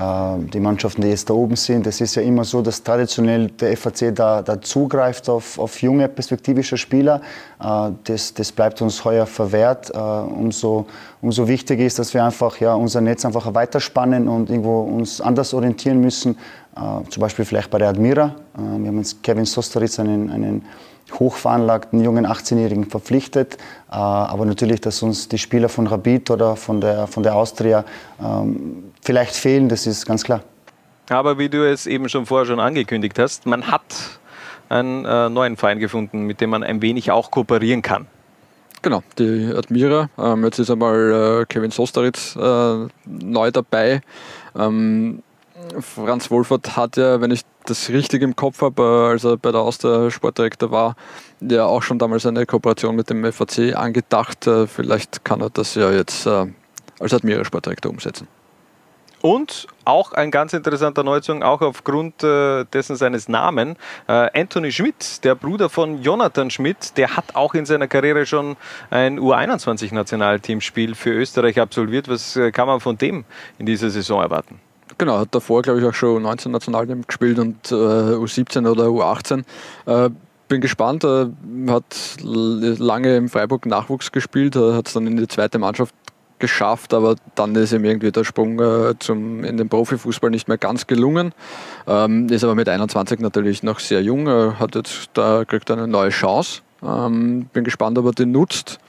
[0.53, 3.75] Die Mannschaften, die jetzt da oben sind, es ist ja immer so, dass traditionell der
[3.75, 7.19] FAC da, da zugreift auf, auf junge perspektivische Spieler.
[7.61, 9.91] Äh, Das, das bleibt uns heuer verwehrt.
[9.93, 10.85] Äh, Umso,
[11.21, 15.53] umso wichtiger ist, dass wir einfach ja, unser Netz einfach weiterspannen und irgendwo uns anders
[15.53, 16.37] orientieren müssen.
[17.09, 18.33] Zum Beispiel vielleicht bei der Admira.
[18.55, 20.65] Wir haben jetzt Kevin Sosteritz, einen, einen
[21.11, 23.57] hochveranlagten jungen 18-Jährigen verpflichtet.
[23.91, 27.85] Äh, Aber natürlich, dass uns die Spieler von Rabid oder von der, von der Austria
[28.23, 30.41] ähm, vielleicht fehlen, das ist ganz klar.
[31.09, 33.83] Aber wie du es eben schon vorher schon angekündigt hast, man hat
[34.69, 38.07] einen äh, neuen Verein gefunden, mit dem man ein wenig auch kooperieren kann.
[38.81, 40.09] Genau, die Admira.
[40.17, 44.01] Ähm, jetzt ist einmal äh, Kevin Sosteritz neu dabei.
[45.79, 49.51] Franz Wolfert hat ja, wenn ich das richtig im Kopf habe, äh, als er bei
[49.51, 50.95] der Austria Sportdirektor war,
[51.41, 54.47] ja auch schon damals eine Kooperation mit dem FAC angedacht.
[54.47, 56.47] Äh, vielleicht kann er das ja jetzt äh,
[56.99, 58.27] als Admira Sportdirektor umsetzen.
[59.21, 63.77] Und auch ein ganz interessanter Neuzug, auch aufgrund äh, dessen seines Namen,
[64.09, 68.57] äh, Anthony Schmidt, der Bruder von Jonathan Schmidt, der hat auch in seiner Karriere schon
[68.89, 72.09] ein U21-Nationalteamspiel für Österreich absolviert.
[72.09, 73.23] Was äh, kann man von dem
[73.59, 74.59] in dieser Saison erwarten?
[74.97, 79.43] Genau, hat davor, glaube ich, auch schon 19 Nationalteam gespielt und äh, U17 oder U18.
[79.85, 80.09] Äh,
[80.47, 81.31] bin gespannt, er
[81.67, 85.95] hat lange im Freiburg Nachwuchs gespielt, hat es dann in die zweite Mannschaft
[86.43, 90.57] geschafft, aber dann ist ihm irgendwie der Sprung äh, zum, in den Profifußball nicht mehr
[90.57, 91.33] ganz gelungen.
[91.87, 95.87] Ähm, ist aber mit 21 natürlich noch sehr jung, äh, hat jetzt da kriegt eine
[95.87, 96.61] neue Chance.
[96.83, 98.79] Ähm, bin gespannt, ob er den nutzt.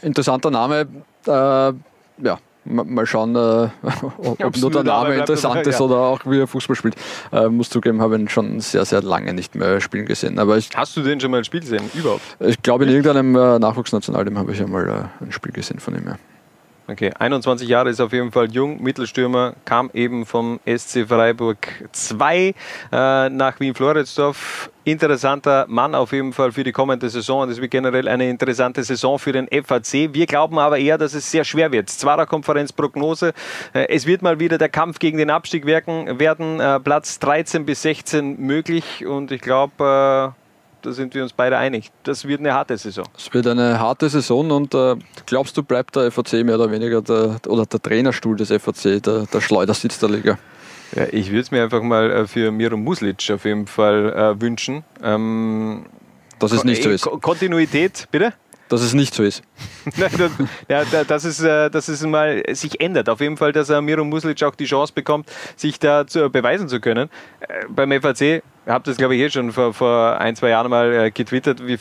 [0.00, 0.86] Interessanter Name,
[1.26, 2.38] äh, ja,
[2.70, 3.38] mal schauen, äh,
[4.18, 5.84] ob Ob's nur der Name interessant ist ja.
[5.84, 6.96] oder auch wie er Fußball spielt.
[7.32, 10.38] Äh, muss zugeben, habe ihn schon sehr, sehr lange nicht mehr spielen gesehen.
[10.38, 11.90] Aber ich, Hast du den schon mal ein Spiel gesehen?
[11.94, 12.22] Überhaupt?
[12.40, 16.06] ich glaube, in irgendeinem äh, Nachwuchsnationalteam habe ich einmal äh, ein Spiel gesehen von ihm.
[16.06, 16.16] Ja.
[16.90, 22.52] Okay, 21 Jahre ist auf jeden Fall jung, Mittelstürmer, kam eben vom SC Freiburg 2
[22.90, 24.70] äh, nach Wien-Floridsdorf.
[24.82, 29.20] Interessanter Mann auf jeden Fall für die kommende Saison es wird generell eine interessante Saison
[29.20, 30.12] für den FAC.
[30.14, 31.90] Wir glauben aber eher, dass es sehr schwer wird.
[31.90, 33.34] Zwarer Konferenz Prognose.
[33.72, 36.58] Äh, es wird mal wieder der Kampf gegen den Abstieg werden.
[36.58, 40.39] Äh, Platz 13 bis 16 möglich und ich glaube, äh,
[40.82, 41.90] da sind wir uns beide einig.
[42.04, 43.04] Das wird eine harte Saison.
[43.16, 47.02] Es wird eine harte Saison und äh, glaubst du, bleibt der FAC mehr oder weniger
[47.02, 50.38] der, oder der Trainerstuhl des FAC, der, der Schleudersitz der Liga?
[50.96, 54.40] Ja, ich würde es mir einfach mal äh, für Miro Muslic auf jeden Fall äh,
[54.40, 54.84] wünschen.
[55.02, 55.86] Ähm,
[56.38, 57.02] Dass es nicht so ist.
[57.02, 58.32] Ko- Kontinuität, bitte?
[58.68, 59.42] Dass es nicht so ist.
[59.96, 60.12] Das,
[60.68, 63.08] ja, da- dass, es, äh, dass es mal sich ändert.
[63.08, 66.80] Auf jeden Fall, dass Miro Muslic auch die Chance bekommt, sich da zu, beweisen zu
[66.80, 67.08] können.
[67.40, 70.92] Äh, beim FAC habe das, glaube ich, eh schon vor, vor ein, zwei Jahren mal
[70.92, 71.78] äh, getwittert, wie,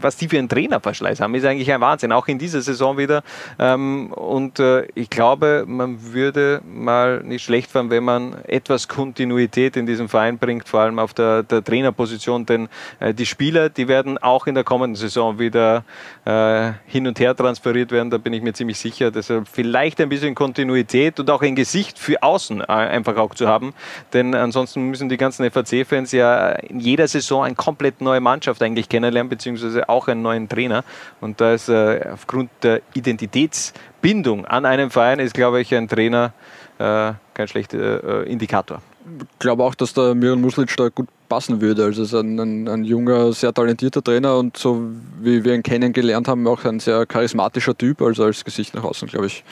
[0.00, 1.34] was die für einen Trainerverschleiß haben.
[1.34, 3.22] Ist eigentlich ein Wahnsinn, auch in dieser Saison wieder.
[3.58, 9.76] Ähm, und äh, ich glaube, man würde mal nicht schlecht fahren, wenn man etwas Kontinuität
[9.76, 12.68] in diesem Verein bringt, vor allem auf der, der Trainerposition, denn
[13.00, 15.84] äh, die Spieler, die werden auch in der kommenden Saison wieder
[16.24, 19.10] äh, hin und her transferiert werden, da bin ich mir ziemlich sicher.
[19.10, 23.46] Deshalb vielleicht ein bisschen Kontinuität und auch ein Gesicht für außen äh, einfach auch zu
[23.46, 23.74] haben,
[24.12, 28.88] denn ansonsten müssen die ganzen FAC-Fans ja in jeder Saison eine komplett neue Mannschaft eigentlich
[28.88, 30.84] kennenlernen, beziehungsweise auch einen neuen Trainer.
[31.20, 36.32] Und da ist äh, aufgrund der Identitätsbindung an einem Verein, ist, glaube ich, ein Trainer
[36.78, 38.82] äh, kein schlechter äh, Indikator.
[39.18, 41.84] Ich glaube auch, dass der Miran Muslic da gut passen würde.
[41.84, 44.82] Also es ist ein, ein, ein, junger, sehr talentierter Trainer und so
[45.20, 48.02] wie wir ihn kennengelernt haben, auch ein sehr charismatischer Typ.
[48.02, 49.44] Also als Gesicht nach außen, glaube ich,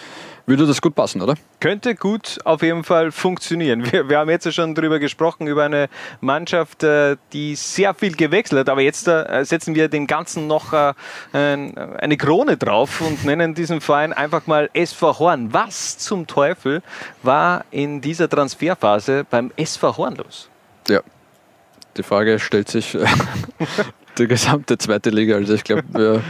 [0.47, 1.35] würde das gut passen, oder?
[1.61, 3.91] Könnte gut auf jeden Fall funktionieren.
[3.91, 5.89] Wir, wir haben jetzt schon darüber gesprochen, über eine
[6.21, 8.69] Mannschaft, äh, die sehr viel gewechselt hat.
[8.69, 10.93] Aber jetzt äh, setzen wir dem Ganzen noch äh,
[11.33, 15.53] eine Krone drauf und nennen diesen Verein einfach mal SV Horn.
[15.53, 16.83] Was zum Teufel
[17.23, 20.51] war in dieser Transferphase beim SV Horn los?
[20.89, 21.01] Ja,
[21.97, 22.97] die Frage stellt sich
[24.19, 25.37] die gesamte zweite Liga.
[25.37, 26.23] Also ich glaube, wir,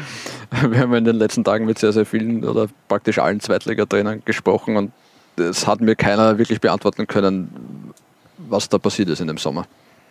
[0.71, 4.77] wir haben in den letzten Tagen mit sehr, sehr vielen oder praktisch allen Zweitligatrainern gesprochen
[4.77, 4.93] und
[5.37, 7.93] es hat mir keiner wirklich beantworten können,
[8.39, 9.67] was da passiert ist in dem Sommer.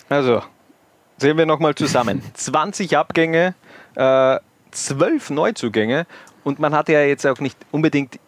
[0.09, 0.41] Also,
[1.17, 2.21] sehen wir nochmal zusammen.
[2.33, 3.55] 20 Abgänge,
[3.95, 4.39] äh,
[4.71, 6.05] 12 Neuzugänge
[6.43, 8.19] und man hatte ja jetzt auch nicht unbedingt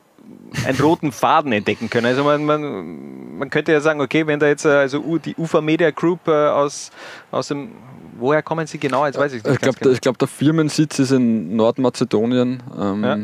[0.66, 2.08] einen roten Faden entdecken können.
[2.08, 5.62] Also man, man, man könnte ja sagen, okay, wenn da jetzt äh, also die UFA
[5.62, 6.92] Media Group äh, aus,
[7.32, 7.72] aus dem
[8.18, 9.06] woher kommen sie genau?
[9.06, 9.54] Jetzt weiß ich nicht.
[9.54, 9.96] Ich glaube, genau.
[10.02, 12.62] glaub, der Firmensitz ist in Nordmazedonien.
[12.80, 13.18] Ähm, ja.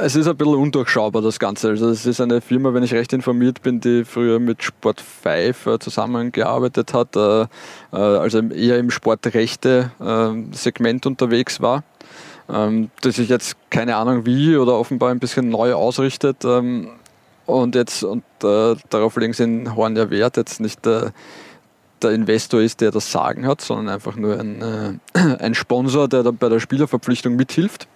[0.00, 1.68] Es ist ein bisschen undurchschaubar, das Ganze.
[1.68, 5.66] Also es ist eine Firma, wenn ich recht informiert bin, die früher mit Sport 5
[5.66, 7.46] äh, zusammengearbeitet hat, äh, äh,
[7.92, 11.84] also eher im Sportrechte-Segment unterwegs war.
[12.48, 16.44] Ähm, das sich jetzt keine Ahnung wie oder offenbar ein bisschen neu ausrichtet.
[16.44, 16.88] Ähm,
[17.46, 20.84] und jetzt, und darauf legen sie in Horn ja Wert, jetzt nicht
[22.02, 24.98] der Investor ist, der das Sagen hat, sondern einfach nur ein, äh,
[25.38, 27.86] ein Sponsor, der dann bei der Spielerverpflichtung mithilft.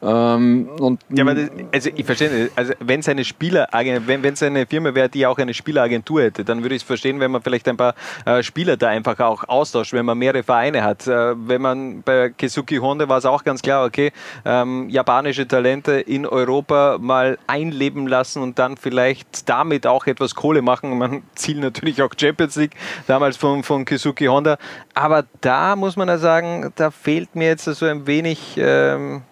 [0.00, 0.68] Ähm,
[1.10, 2.52] ja, aber das, also ich verstehe nicht.
[2.56, 6.44] Also wenn es eine Spieleragentur, wenn es eine Firma wäre, die auch eine Spieleragentur hätte,
[6.44, 9.48] dann würde ich es verstehen, wenn man vielleicht ein paar äh, Spieler da einfach auch
[9.48, 11.06] austauscht, wenn man mehrere Vereine hat.
[11.08, 14.12] Äh, wenn man bei Kesuki Honda war es auch ganz klar, okay,
[14.44, 20.62] ähm, japanische Talente in Europa mal einleben lassen und dann vielleicht damit auch etwas Kohle
[20.62, 20.96] machen.
[20.96, 22.76] Man zielt natürlich auch Champions League,
[23.08, 24.58] damals von, von Kesuki Honda.
[24.94, 28.54] Aber da muss man ja sagen, da fehlt mir jetzt so ein wenig.
[28.56, 29.22] Ähm,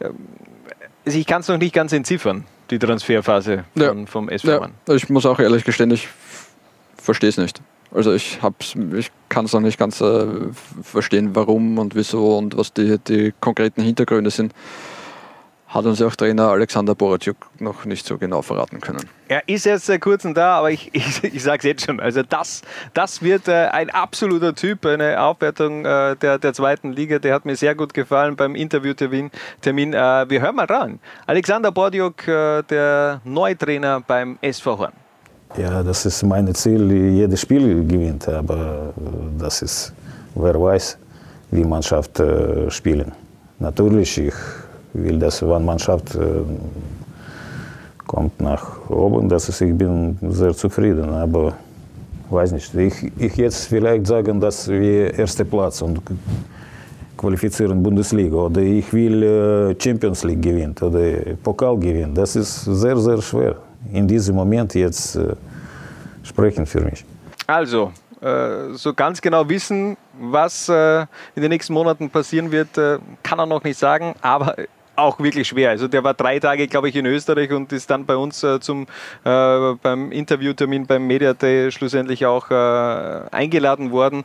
[0.00, 4.06] also ich kann es noch nicht ganz entziffern, die Transferphase von, ja.
[4.06, 4.94] vom SV ja.
[4.94, 6.08] Ich muss auch ehrlich gestehen, ich
[6.96, 7.60] verstehe es nicht.
[7.90, 8.38] Also ich,
[8.94, 10.26] ich kann es noch nicht ganz äh,
[10.82, 14.52] verstehen, warum und wieso und was die, die konkreten Hintergründe sind
[15.68, 19.04] hat uns auch Trainer Alexander Boracuk noch nicht so genau verraten können.
[19.28, 22.00] Er ist jetzt seit kurzem da, aber ich, ich, ich sage es jetzt schon.
[22.00, 22.62] Also das,
[22.94, 27.18] das wird äh, ein absoluter Typ, eine Aufwertung äh, der, der zweiten Liga.
[27.18, 29.30] Der hat mir sehr gut gefallen beim Interviewtermin.
[29.60, 29.92] Termin.
[29.92, 31.00] Äh, wir hören mal rein.
[31.26, 34.92] Alexander Bordiuk, äh, der Neutrainer beim SV Horn.
[35.58, 38.26] Ja, das ist mein Ziel, jedes Spiel gewinnt.
[38.28, 38.94] Aber
[39.38, 39.92] das ist,
[40.34, 40.98] wer weiß,
[41.50, 42.22] wie Mannschaft
[42.68, 43.12] spielen.
[43.58, 44.34] Natürlich, ich
[44.92, 46.42] will, dass wenn Mannschaft äh,
[48.06, 51.10] kommt nach oben, dass ich bin sehr zufrieden.
[51.10, 51.54] Aber
[52.30, 56.00] weiß nicht, ich, ich jetzt vielleicht sagen, dass wir erster Platz und
[57.16, 62.14] qualifizieren Bundesliga oder ich will äh, Champions League gewinnen oder Pokal gewinnen.
[62.14, 63.56] Das ist sehr, sehr schwer.
[63.92, 65.34] In diesem Moment jetzt äh,
[66.22, 67.04] sprechen für mich.
[67.46, 67.92] Also,
[68.72, 71.06] so ganz genau wissen, was in
[71.42, 72.70] den nächsten Monaten passieren wird,
[73.22, 74.56] kann er noch nicht sagen, aber
[74.98, 75.70] auch wirklich schwer.
[75.70, 78.60] Also der war drei Tage, glaube ich, in Österreich und ist dann bei uns äh,
[78.60, 78.82] zum,
[79.24, 84.24] äh, beim Interviewtermin beim Media Day schlussendlich auch äh, eingeladen worden.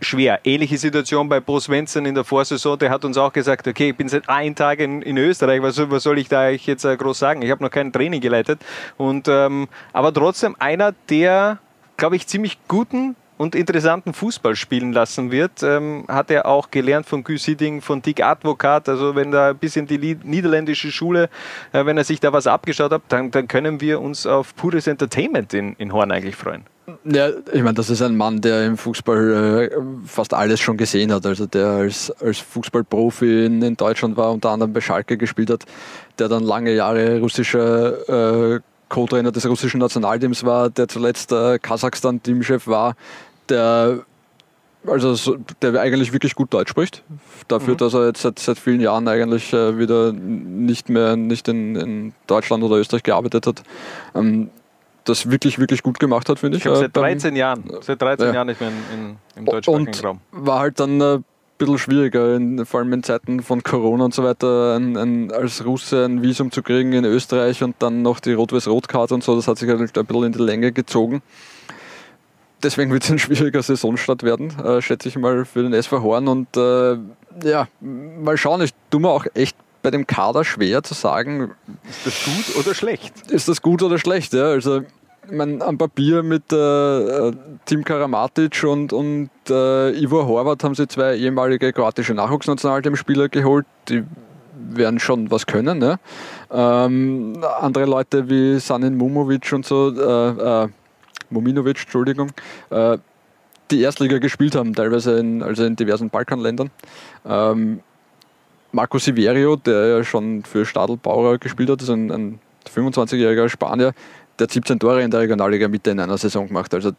[0.00, 0.40] Schwer.
[0.44, 2.78] Ähnliche Situation bei Bo Svensson in der Vorsaison.
[2.78, 5.78] Der hat uns auch gesagt, okay, ich bin seit ein Tag in, in Österreich, was,
[5.90, 7.40] was, soll ich da jetzt äh, groß sagen?
[7.40, 8.60] Ich habe noch kein Training geleitet.
[8.98, 11.58] Und, ähm, aber trotzdem einer der,
[11.96, 17.06] glaube ich, ziemlich guten und interessanten Fußball spielen lassen wird, ähm, hat er auch gelernt
[17.06, 18.88] von Guy Sidding, von Dick Advocat.
[18.88, 21.28] Also wenn da ein bisschen die niederländische Schule,
[21.72, 24.86] äh, wenn er sich da was abgeschaut hat, dann, dann können wir uns auf pures
[24.86, 26.64] Entertainment in, in Horn eigentlich freuen.
[27.04, 31.12] Ja, ich meine, das ist ein Mann, der im Fußball äh, fast alles schon gesehen
[31.12, 31.26] hat.
[31.26, 35.64] Also der als, als Fußballprofi in, in, Deutschland war, unter anderem bei Schalke gespielt hat,
[36.18, 42.68] der dann lange Jahre russischer äh, Co-Trainer des russischen Nationalteams war, der zuletzt äh, Kasachstan-Teamchef
[42.68, 42.94] war,
[43.48, 44.04] der
[44.88, 47.02] also der eigentlich wirklich gut Deutsch spricht.
[47.48, 47.78] Dafür, mhm.
[47.78, 52.14] dass er jetzt seit, seit vielen Jahren eigentlich äh, wieder nicht mehr nicht in, in,
[52.26, 53.62] Deutschland oder Österreich gearbeitet hat.
[54.14, 54.50] Ähm,
[55.04, 56.66] das wirklich, wirklich gut gemacht hat, finde ich.
[56.66, 58.34] ich seit 13 äh, Jahren, seit 13 ja.
[58.34, 60.20] Jahren nicht mehr in, in, im deutschsprachigen Raum.
[60.32, 61.24] War halt dann äh, ein
[61.58, 65.64] bisschen schwieriger, in, vor allem in Zeiten von Corona und so weiter, ein, ein, als
[65.64, 69.46] Russe ein Visum zu kriegen in Österreich und dann noch die Rot-Weiß-Rot-Karte und so, das
[69.46, 71.22] hat sich halt ein bisschen in die Länge gezogen
[72.62, 76.28] deswegen wird es ein schwieriger Saisonstart werden, äh, schätze ich mal, für den SV Horn.
[76.28, 76.96] Und äh,
[77.44, 81.52] ja, mal schauen, ich tue mir auch echt bei dem Kader schwer zu sagen,
[81.88, 83.30] ist das gut oder schlecht?
[83.30, 84.46] Ist das gut oder schlecht, ja.
[84.46, 84.86] Also ich
[85.30, 87.32] mein, am Papier mit äh,
[87.64, 94.04] Tim Karamatic und, und äh, Ivo Horvath haben sie zwei ehemalige kroatische Nachwuchsnationalteamspieler geholt, die
[94.70, 95.78] werden schon was können.
[95.78, 95.98] Ne?
[96.50, 100.68] Ähm, andere Leute wie Sanin Mumovic und so, äh, äh,
[101.30, 102.30] Mominovic, Entschuldigung,
[102.70, 102.98] äh,
[103.70, 106.70] die Erstliga gespielt haben, teilweise in, also in diversen Balkanländern.
[107.26, 107.80] Ähm,
[108.72, 112.38] Marco Siverio, der ja schon für Stadl Bauer gespielt hat, ist ein, ein
[112.74, 113.92] 25-jähriger Spanier,
[114.38, 116.74] der hat 17 Tore in der Regionalliga Mitte in einer Saison gemacht.
[116.74, 116.92] Also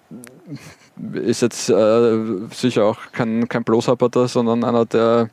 [1.13, 2.17] ist jetzt äh,
[2.51, 5.29] sicher auch kein, kein Bloßhapper sondern einer, der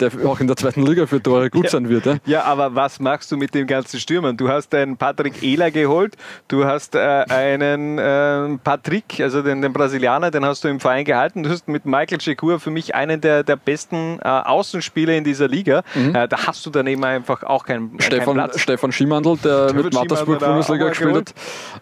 [0.00, 1.70] der auch in der zweiten Liga für Tore gut ja.
[1.70, 2.06] sein wird.
[2.06, 2.16] Ja?
[2.24, 4.36] ja, aber was machst du mit den ganzen Stürmern?
[4.36, 6.16] Du hast einen Patrick Ehler geholt,
[6.48, 11.04] du hast äh, einen äh, Patrick, also den, den, Brasilianer, den hast du im Verein
[11.04, 11.42] gehalten.
[11.42, 15.48] Du hast mit Michael Checur für mich einen der, der besten äh, Außenspieler in dieser
[15.48, 15.82] Liga.
[15.94, 16.14] Mhm.
[16.14, 18.60] Äh, da hast du daneben einfach auch keinen, Stefan, keinen Platz.
[18.60, 21.34] Stefan Schimandl, der Stefan mit Mattersburg Bundesliga gespielt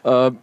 [0.04, 0.34] hat.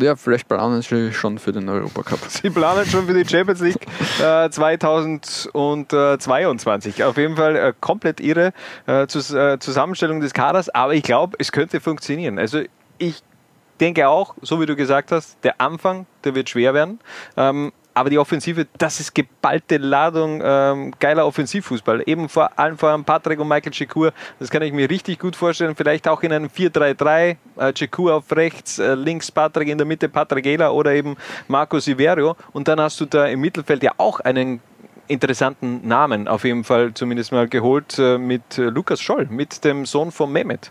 [0.00, 2.18] Ja, vielleicht planen sie schon für den Europacup.
[2.28, 3.86] Sie planen schon für die Champions League
[4.22, 7.04] äh, 2022.
[7.04, 8.52] Auf jeden Fall äh, komplett irre
[8.88, 12.38] äh, äh Zusammenstellung des Kaders, aber ich glaube, es könnte funktionieren.
[12.38, 12.62] Also
[12.98, 13.22] ich
[13.80, 17.00] denke auch, so wie du gesagt hast, der Anfang, der wird schwer werden.
[17.36, 22.02] Ähm, aber die Offensive, das ist geballte Ladung ähm, geiler Offensivfußball.
[22.06, 24.12] Eben vor allem vor allem Patrick und Michael Chikur.
[24.38, 25.74] Das kann ich mir richtig gut vorstellen.
[25.74, 27.36] Vielleicht auch in einem 4-3-3.
[27.56, 31.16] Äh, auf rechts, äh, links Patrick, in der Mitte Patrick Ela oder eben
[31.48, 32.36] Marco Siverio.
[32.52, 34.60] Und dann hast du da im Mittelfeld ja auch einen
[35.08, 39.84] interessanten Namen auf jeden Fall zumindest mal geholt äh, mit äh, Lukas Scholl, mit dem
[39.84, 40.70] Sohn von Mehmet.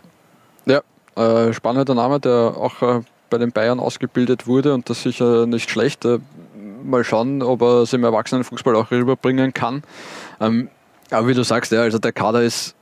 [0.64, 0.80] Ja,
[1.16, 5.70] äh, spannender Name, der auch äh, bei den Bayern ausgebildet wurde und das sicher nicht
[5.70, 6.06] schlecht
[6.84, 9.82] mal schauen, ob er es im Erwachsenenfußball auch rüberbringen kann.
[10.40, 10.68] Ähm,
[11.10, 12.74] aber wie du sagst, ja, also der Kader ist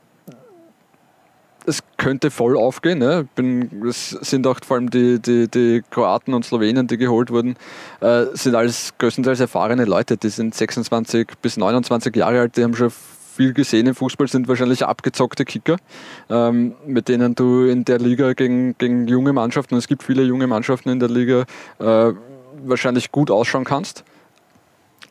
[1.65, 2.99] es könnte voll aufgehen.
[2.99, 3.27] Ne?
[3.35, 7.55] Bin, es sind auch vor allem die, die, die Kroaten und Slowenen, die geholt wurden,
[8.01, 10.17] äh, sind alles größtenteils erfahrene Leute.
[10.17, 12.91] Die sind 26 bis 29 Jahre alt, die haben schon
[13.39, 15.77] viel gesehen im Fußball, sind wahrscheinlich abgezockte Kicker,
[16.29, 20.23] ähm, mit denen du in der Liga gegen, gegen junge Mannschaften, und es gibt viele
[20.23, 21.45] junge Mannschaften in der Liga,
[21.79, 22.13] äh,
[22.63, 24.03] wahrscheinlich gut ausschauen kannst.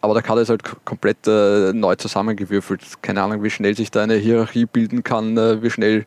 [0.01, 3.03] Aber der Kader ist halt komplett äh, neu zusammengewürfelt.
[3.03, 6.07] Keine Ahnung, wie schnell sich da eine Hierarchie bilden kann, äh, wie schnell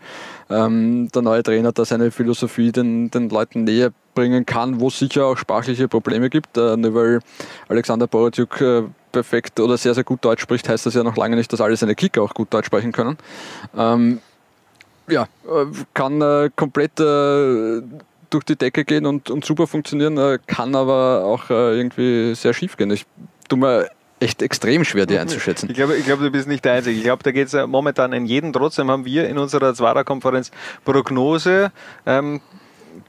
[0.50, 4.98] ähm, der neue Trainer da seine Philosophie den, den Leuten näher bringen kann, wo es
[4.98, 6.58] sicher auch sprachliche Probleme gibt.
[6.58, 7.20] Äh, nur weil
[7.68, 11.36] Alexander Borodjuk äh, perfekt oder sehr, sehr gut Deutsch spricht, heißt das ja noch lange
[11.36, 13.18] nicht, dass alle seine Kicker auch gut Deutsch sprechen können.
[13.76, 14.20] Ähm,
[15.10, 16.98] ja, äh, kann äh, komplett
[18.32, 22.54] durch die Decke gehen und, und super funktionieren, äh, kann aber auch äh, irgendwie sehr
[22.54, 22.92] schief gehen.
[22.92, 23.06] Ich
[23.48, 23.90] tue mir
[24.20, 25.70] echt extrem schwer, die einzuschätzen.
[25.70, 26.96] Ich glaube, ich glaube, du bist nicht der Einzige.
[26.96, 28.54] Ich glaube, da geht es momentan in jeden.
[28.54, 30.52] Trotzdem haben wir in unserer Zwarer-Konferenz
[30.86, 31.72] Prognose
[32.06, 32.40] ähm,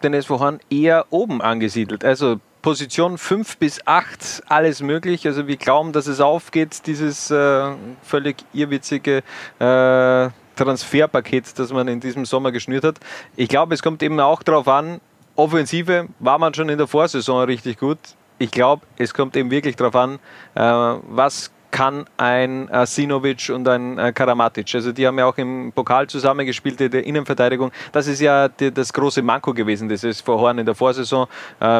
[0.03, 2.05] den SV Horn eher oben angesiedelt.
[2.05, 5.27] Also Position 5 bis 8, alles möglich.
[5.27, 9.23] Also wir glauben, dass es aufgeht, dieses äh, völlig irrwitzige
[9.59, 13.01] äh, Transferpaket, das man in diesem Sommer geschnürt hat.
[13.37, 15.01] Ich glaube, es kommt eben auch darauf an,
[15.37, 17.99] Offensive war man schon in der Vorsaison richtig gut.
[18.38, 20.18] Ich glaube, es kommt eben wirklich darauf an,
[20.55, 24.75] äh, was kann ein äh, Sinovic und ein äh, Karamatic.
[24.75, 27.73] Also die haben ja auch im Pokal zusammengespielt, in der Innenverteidigung.
[27.92, 31.29] Das ist ja das große Manko gewesen, das ist vor Horn in der Vorsaison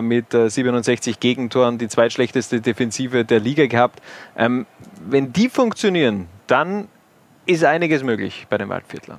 [0.01, 4.01] mit äh, 67 Gegentoren, die zweitschlechteste Defensive der Liga gehabt.
[4.37, 4.67] Ähm,
[5.07, 6.89] wenn die funktionieren, dann
[7.45, 9.19] ist einiges möglich bei den Waldviertlern.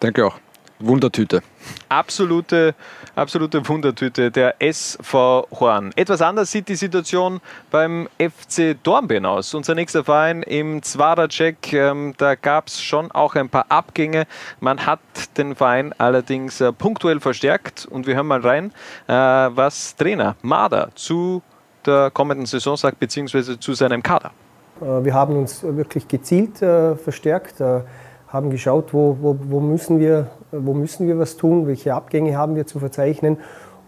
[0.00, 0.38] Danke auch.
[0.78, 1.42] Wundertüte.
[1.88, 2.74] Absolute,
[3.14, 5.92] absolute Wundertüte, der SV Horn.
[5.96, 9.54] Etwas anders sieht die Situation beim FC Dornbirn aus.
[9.54, 14.26] Unser nächster Verein im Zwaracek, ähm, da gab es schon auch ein paar Abgänge.
[14.60, 15.00] Man hat
[15.36, 18.72] den Verein allerdings äh, punktuell verstärkt und wir hören mal rein,
[19.06, 21.42] äh, was Trainer Mader zu
[21.86, 24.32] der kommenden Saison sagt, beziehungsweise zu seinem Kader.
[24.80, 27.60] Äh, wir haben uns wirklich gezielt äh, verstärkt.
[27.60, 27.80] Äh,
[28.28, 32.56] haben geschaut, wo, wo, wo, müssen wir, wo müssen wir was tun, welche Abgänge haben
[32.56, 33.38] wir zu verzeichnen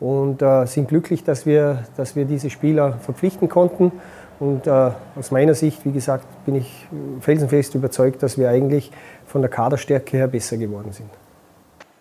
[0.00, 3.92] und äh, sind glücklich, dass wir, dass wir diese Spieler verpflichten konnten.
[4.40, 6.86] Und äh, aus meiner Sicht, wie gesagt, bin ich
[7.20, 8.92] felsenfest überzeugt, dass wir eigentlich
[9.26, 11.10] von der Kaderstärke her besser geworden sind.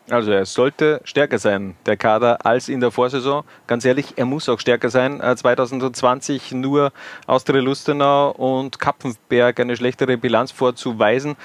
[0.09, 3.43] Also er sollte stärker sein, der Kader, als in der Vorsaison.
[3.65, 5.19] Ganz ehrlich, er muss auch stärker sein.
[5.19, 6.93] 2020 äh, nur
[7.25, 11.35] Austria Lustenau und Kapfenberg eine schlechtere Bilanz vorzuweisen.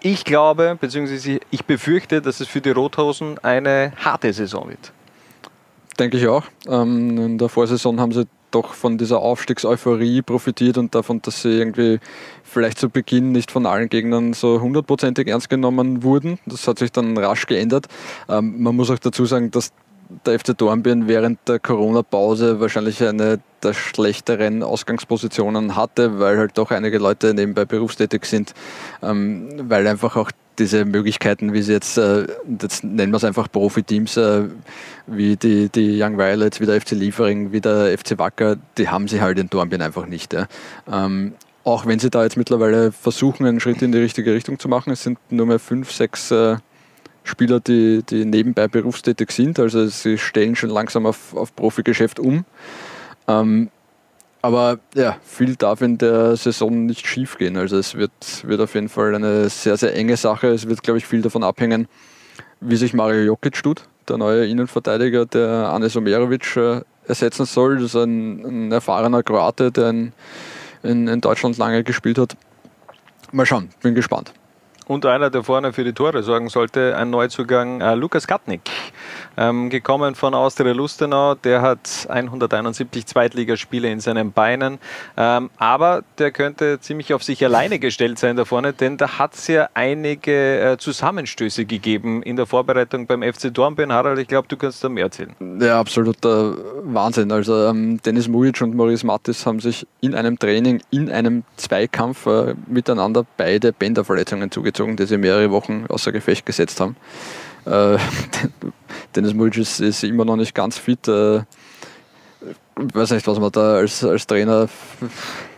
[0.00, 4.92] Ich glaube, beziehungsweise ich befürchte, dass es für die Rothosen eine harte Saison wird.
[5.98, 6.44] Denke ich auch.
[6.68, 11.50] Ähm, in der Vorsaison haben sie doch von dieser Aufstiegseuphorie profitiert und davon, dass sie
[11.50, 11.98] irgendwie
[12.44, 16.38] vielleicht zu Beginn nicht von allen Gegnern so hundertprozentig ernst genommen wurden.
[16.46, 17.86] Das hat sich dann rasch geändert.
[18.28, 19.72] Ähm, man muss auch dazu sagen, dass
[20.26, 26.70] der FC Dornbirn während der Corona-Pause wahrscheinlich eine der schlechteren Ausgangspositionen hatte, weil halt doch
[26.70, 28.54] einige Leute nebenbei berufstätig sind,
[29.02, 32.26] ähm, weil einfach auch diese Möglichkeiten, wie sie jetzt, äh,
[32.60, 34.44] jetzt nennen wir es einfach Profiteams, äh,
[35.06, 39.08] wie die, die Young Violets, wie der FC Liefering, wie der FC Wacker, die haben
[39.08, 40.32] sie halt in Dornbirn einfach nicht.
[40.32, 40.46] Ja.
[40.90, 41.34] Ähm,
[41.64, 44.92] auch wenn sie da jetzt mittlerweile versuchen, einen Schritt in die richtige Richtung zu machen,
[44.92, 46.56] es sind nur mehr fünf, sechs äh,
[47.28, 49.58] Spieler, die, die nebenbei berufstätig sind.
[49.58, 52.44] Also sie stellen schon langsam auf, auf Profigeschäft um.
[53.26, 53.70] Ähm,
[54.40, 57.56] aber ja, viel darf in der Saison nicht schief gehen.
[57.56, 58.12] Also es wird,
[58.44, 60.48] wird auf jeden Fall eine sehr, sehr enge Sache.
[60.48, 61.88] Es wird, glaube ich, viel davon abhängen,
[62.60, 67.76] wie sich Mario Jokic tut, der neue Innenverteidiger, der Anes Omerovic äh, ersetzen soll.
[67.76, 70.12] Das ist ein, ein erfahrener Kroate, der in,
[70.82, 72.36] in, in Deutschland lange gespielt hat.
[73.32, 74.32] Mal schauen, bin gespannt.
[74.88, 78.62] Und einer, der vorne für die Tore sorgen sollte, ein Neuzugang, äh, Lukas Katnik,
[79.36, 81.34] ähm, gekommen von Austria Lustenau.
[81.34, 84.78] Der hat 171 Zweitligaspiele in seinen Beinen,
[85.18, 89.34] ähm, aber der könnte ziemlich auf sich alleine gestellt sein da vorne, denn da hat
[89.34, 93.92] es ja einige äh, Zusammenstöße gegeben in der Vorbereitung beim FC Dornbirn.
[93.92, 95.34] Harald, ich glaube, du kannst da mehr erzählen.
[95.60, 97.30] Ja, absoluter Wahnsinn.
[97.30, 102.24] Also ähm, Dennis Mujic und Maurice Mattis haben sich in einem Training, in einem Zweikampf
[102.24, 106.96] äh, miteinander beide Bänderverletzungen zugezogen gezogen, die sie mehrere Wochen außer Gefecht gesetzt haben.
[107.66, 107.98] Äh,
[109.16, 111.08] Dennis Mulch ist, ist, immer noch nicht ganz fit.
[111.08, 111.38] Äh,
[112.88, 114.68] ich weiß nicht, was man da als, als Trainer,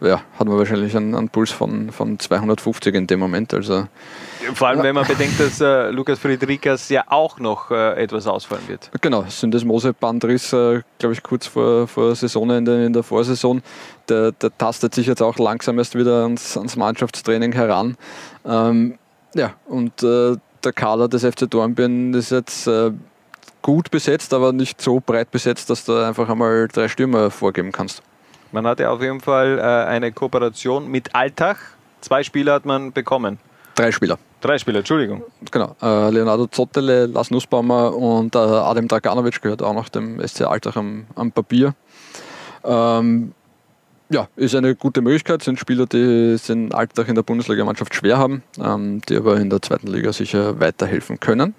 [0.01, 3.53] ja, hat man wahrscheinlich einen, einen Puls von, von 250 in dem Moment.
[3.53, 3.89] Also,
[4.55, 8.67] Vor allem, wenn man bedenkt, dass äh, Lukas Friedrichs ja auch noch äh, etwas ausfallen
[8.69, 8.91] wird.
[9.03, 13.61] Genau, Syndesmose-Bandriss, äh, glaube ich, kurz vor, vor Saisonende in der Vorsaison.
[14.09, 17.99] Der, der tastet sich jetzt auch langsam erst wieder ans, ans Mannschaftstraining heran.
[18.47, 18.99] Ähm,
[19.35, 22.93] ja, und äh, der Kader des FC Dornbirn ist jetzt äh,
[23.63, 28.03] gut besetzt, aber nicht so breit besetzt, dass du einfach einmal drei Stürmer vorgeben kannst.
[28.53, 31.57] Man hatte auf jeden Fall äh, eine Kooperation mit Altach.
[32.01, 33.39] Zwei Spieler hat man bekommen.
[33.75, 34.19] Drei Spieler.
[34.41, 35.23] Drei Spieler, Entschuldigung.
[35.51, 35.77] Genau.
[35.83, 40.77] Äh, Leonardo Zottele, Lars Nussbaumer und äh, Adem Draganovic gehört auch noch dem SC Altach
[40.77, 41.75] am, am Papier.
[42.65, 43.33] Ähm,
[44.11, 45.43] ja, ist eine gute Möglichkeit.
[45.43, 49.51] Sind Spieler, die es in Alltag in der Bundesligamannschaft schwer haben, ähm, die aber in
[49.51, 51.55] der zweiten Liga sicher weiterhelfen können.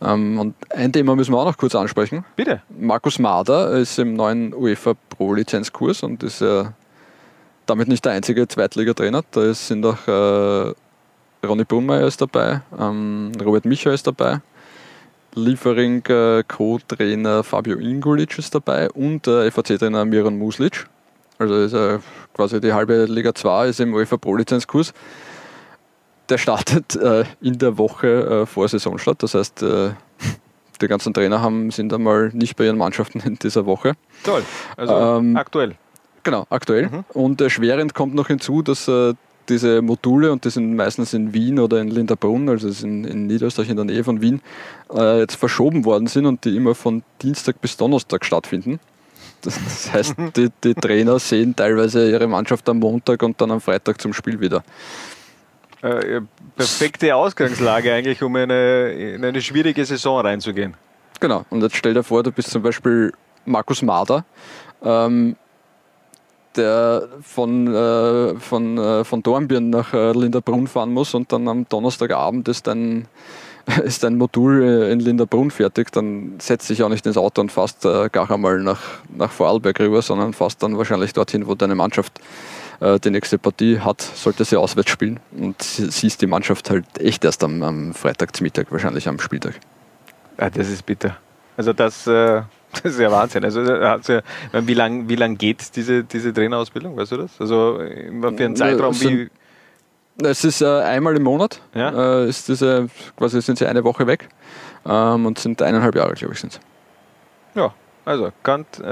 [0.00, 2.24] Ähm, und ein Thema müssen wir auch noch kurz ansprechen.
[2.36, 2.62] Bitte.
[2.78, 6.72] Markus Mader ist im neuen UEFA Pro-Lizenzkurs und ist ja
[7.66, 9.22] damit nicht der einzige Zweitligatrainer.
[9.30, 10.74] Da sind auch äh,
[11.44, 14.40] Ronny Brunmeier ist dabei, ähm, Robert Micha ist dabei,
[15.34, 20.86] Liefering äh, Co-Trainer Fabio Ingulic ist dabei und äh, FAC-Trainer Miran Muslic.
[21.38, 21.98] Also ist äh,
[22.32, 24.92] quasi die halbe Liga 2 ist im UEFA Pro Lizenzkurs.
[26.28, 29.22] Der startet äh, in der Woche äh, vor Saison statt.
[29.22, 29.90] Das heißt, äh,
[30.80, 33.92] die ganzen Trainer haben, sind einmal nicht bei ihren Mannschaften in dieser Woche.
[34.22, 34.42] Toll.
[34.76, 35.74] Also ähm, aktuell.
[36.22, 36.88] Genau, aktuell.
[36.88, 37.04] Mhm.
[37.12, 39.14] Und erschwerend kommt noch hinzu, dass äh,
[39.48, 43.68] diese Module, und die sind meistens in Wien oder in Linderbrunn, also in, in Niederösterreich
[43.68, 44.40] in der Nähe von Wien,
[44.94, 48.80] äh, jetzt verschoben worden sind und die immer von Dienstag bis Donnerstag stattfinden.
[49.44, 54.00] Das heißt, die, die Trainer sehen teilweise ihre Mannschaft am Montag und dann am Freitag
[54.00, 54.64] zum Spiel wieder.
[55.82, 56.22] Äh,
[56.56, 60.74] perfekte Ausgangslage eigentlich, um eine, in eine schwierige Saison reinzugehen.
[61.20, 63.12] Genau, und jetzt stell dir vor, du bist zum Beispiel
[63.44, 64.24] Markus Mader,
[64.82, 65.36] ähm,
[66.56, 71.68] der von, äh, von, äh, von Dornbirn nach äh, Linderbrunn fahren muss und dann am
[71.68, 73.06] Donnerstagabend ist dein
[73.84, 77.50] ist ein Modul äh, in Linderbrunn fertig, dann setzt sich auch nicht ins Auto und
[77.50, 78.80] fährst äh, gar einmal nach,
[79.16, 82.20] nach Vorarlberg rüber, sondern fährst dann wahrscheinlich dorthin, wo deine Mannschaft
[82.80, 87.24] äh, die nächste Partie hat, sollte sie auswärts spielen und siehst die Mannschaft halt echt
[87.24, 89.54] erst am, am Freitagmittag, wahrscheinlich am Spieltag.
[90.38, 91.16] Ja, das ist bitter.
[91.56, 92.42] Also das, äh,
[92.72, 93.44] das ist ja Wahnsinn.
[93.44, 94.20] Also, also
[94.52, 97.40] wie lange wie lang geht diese, diese Trainerausbildung, weißt du das?
[97.40, 99.30] Also für einen Zeitraum wie
[100.22, 101.60] es ist äh, einmal im Monat.
[101.74, 102.22] Ja?
[102.22, 104.28] Äh, ist diese, quasi sind sie eine Woche weg
[104.86, 106.60] ähm, und sind eineinhalb Jahre, glaube ich, sind
[107.54, 107.72] Ja,
[108.04, 108.84] also Kant äh,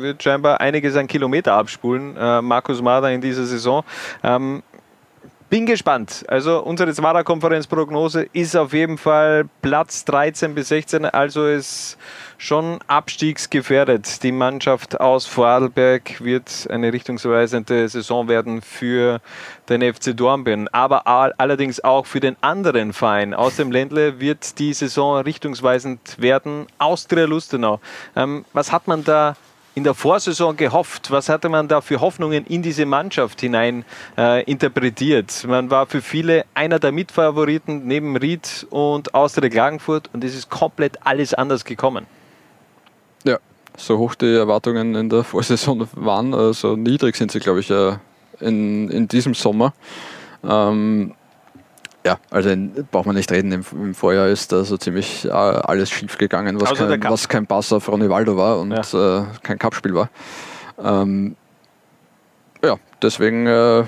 [0.00, 2.16] wird scheinbar einiges an Kilometer abspulen.
[2.16, 3.84] Äh, Markus Mader in dieser Saison.
[4.22, 4.62] Ähm,
[5.52, 6.24] bin gespannt.
[6.28, 11.04] Also unsere Zwara-Konferenz-Prognose ist auf jeden Fall Platz 13 bis 16.
[11.04, 11.98] Also ist
[12.38, 14.22] schon abstiegsgefährdet.
[14.22, 19.20] Die Mannschaft aus Vorarlberg wird eine richtungsweisende Saison werden für
[19.68, 24.72] den FC Dornbirn, aber allerdings auch für den anderen Verein aus dem Ländle wird die
[24.72, 26.66] Saison richtungsweisend werden.
[26.78, 27.78] Austria Lustenau.
[28.16, 29.36] Ähm, was hat man da
[29.74, 31.10] in der Vorsaison gehofft?
[31.10, 33.84] Was hatte man da für Hoffnungen in diese Mannschaft hinein
[34.18, 35.44] äh, interpretiert?
[35.46, 40.50] Man war für viele einer der Mitfavoriten neben Ried und Austria Klagenfurt und es ist
[40.50, 42.06] komplett alles anders gekommen.
[43.76, 47.96] so hoch die Erwartungen in der Vorsaison waren, so niedrig sind sie, glaube ich, äh,
[48.40, 49.72] in, in diesem Sommer.
[50.44, 51.14] Ähm,
[52.04, 52.50] ja, also
[52.90, 53.52] braucht man nicht reden.
[53.52, 57.46] Im, Im, Vorjahr ist da so ziemlich äh, alles schief gegangen, was, kein, was kein
[57.46, 59.20] Pass auf Ronaldo war und ja.
[59.20, 60.08] äh, kein Cup-Spiel war.
[60.82, 61.36] Ähm,
[62.62, 63.84] ja, deswegen äh,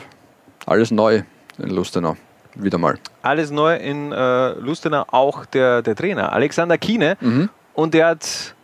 [0.66, 1.22] alles neu
[1.58, 2.16] in Lustenau.
[2.56, 2.98] Wieder mal.
[3.22, 7.16] Alles neu in äh, Lustenau, auch der, der Trainer Alexander Kiene.
[7.20, 7.48] Mhm.
[7.74, 8.54] Und der hat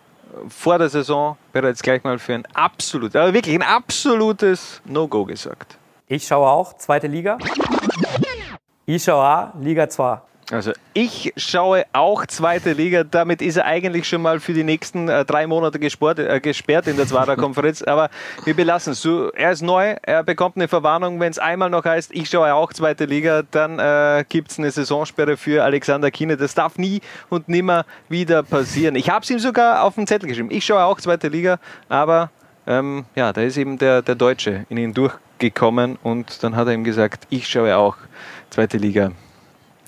[0.49, 5.77] vor der Saison bereits gleich mal für ein absolut, aber wirklich ein absolutes No-Go gesagt.
[6.07, 7.39] Ich schaue auch zweite Liga.
[8.93, 10.19] Ich schaue auch Liga 2.
[10.51, 13.05] Also ich schaue auch zweite Liga.
[13.05, 16.89] Damit ist er eigentlich schon mal für die nächsten äh, drei Monate gesport, äh, gesperrt
[16.89, 17.83] in der Zwarer Konferenz.
[17.83, 18.11] Aber
[18.45, 19.01] wir belassen es.
[19.01, 21.21] So, er ist neu, er bekommt eine Verwarnung.
[21.21, 24.73] Wenn es einmal noch heißt, ich schaue auch zweite Liga, dann äh, gibt es eine
[24.73, 26.37] Saisonsperre für Alexander Kiene.
[26.37, 28.97] Das darf nie und nimmer wieder passieren.
[28.97, 30.51] Ich habe es ihm sogar auf den Zettel geschrieben.
[30.51, 32.31] Ich schaue auch zweite Liga, aber
[32.71, 36.75] ähm, ja, da ist eben der, der Deutsche in ihn durchgekommen und dann hat er
[36.75, 37.97] ihm gesagt, ich schaue auch
[38.49, 39.11] zweite Liga.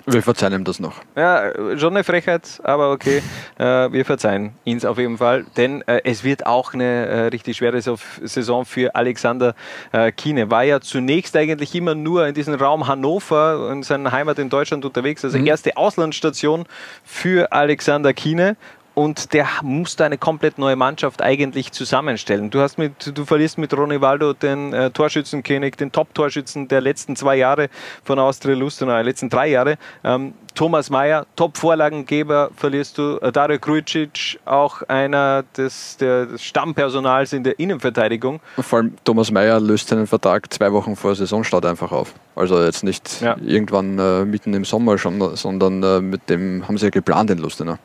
[0.04, 0.96] Wir verzeihen ihm das noch.
[1.14, 3.22] Ja, schon eine Frechheit, aber okay.
[3.58, 7.58] Äh, wir verzeihen ihn auf jeden Fall, denn äh, es wird auch eine äh, richtig
[7.58, 9.54] schwere Saison für Alexander
[9.92, 10.50] äh, Kiene.
[10.50, 14.84] War ja zunächst eigentlich immer nur in diesem Raum Hannover, in seiner Heimat in Deutschland
[14.84, 15.24] unterwegs.
[15.24, 15.46] Also mhm.
[15.46, 16.64] erste Auslandsstation
[17.04, 18.56] für Alexander Kiene
[18.95, 22.51] und der musste eine komplett neue Mannschaft eigentlich zusammenstellen.
[22.51, 27.36] Du, hast mit, du verlierst mit Waldo den äh, Torschützenkönig, den Top-Torschützen der letzten zwei
[27.36, 27.68] Jahre
[28.05, 29.78] von Austria Lustenau, der letzten drei Jahre.
[30.05, 33.18] Ähm, Thomas Mayer, Top-Vorlagengeber, verlierst du.
[33.22, 38.40] Äh, Dario Krujicic, auch einer des, der, des Stammpersonals in der Innenverteidigung.
[38.59, 42.12] Vor allem Thomas Mayer löst seinen Vertrag zwei Wochen vor Saisonstart einfach auf.
[42.36, 43.36] Also jetzt nicht ja.
[43.43, 47.38] irgendwann äh, mitten im Sommer schon, sondern äh, mit dem haben sie ja geplant in
[47.38, 47.78] Lustenau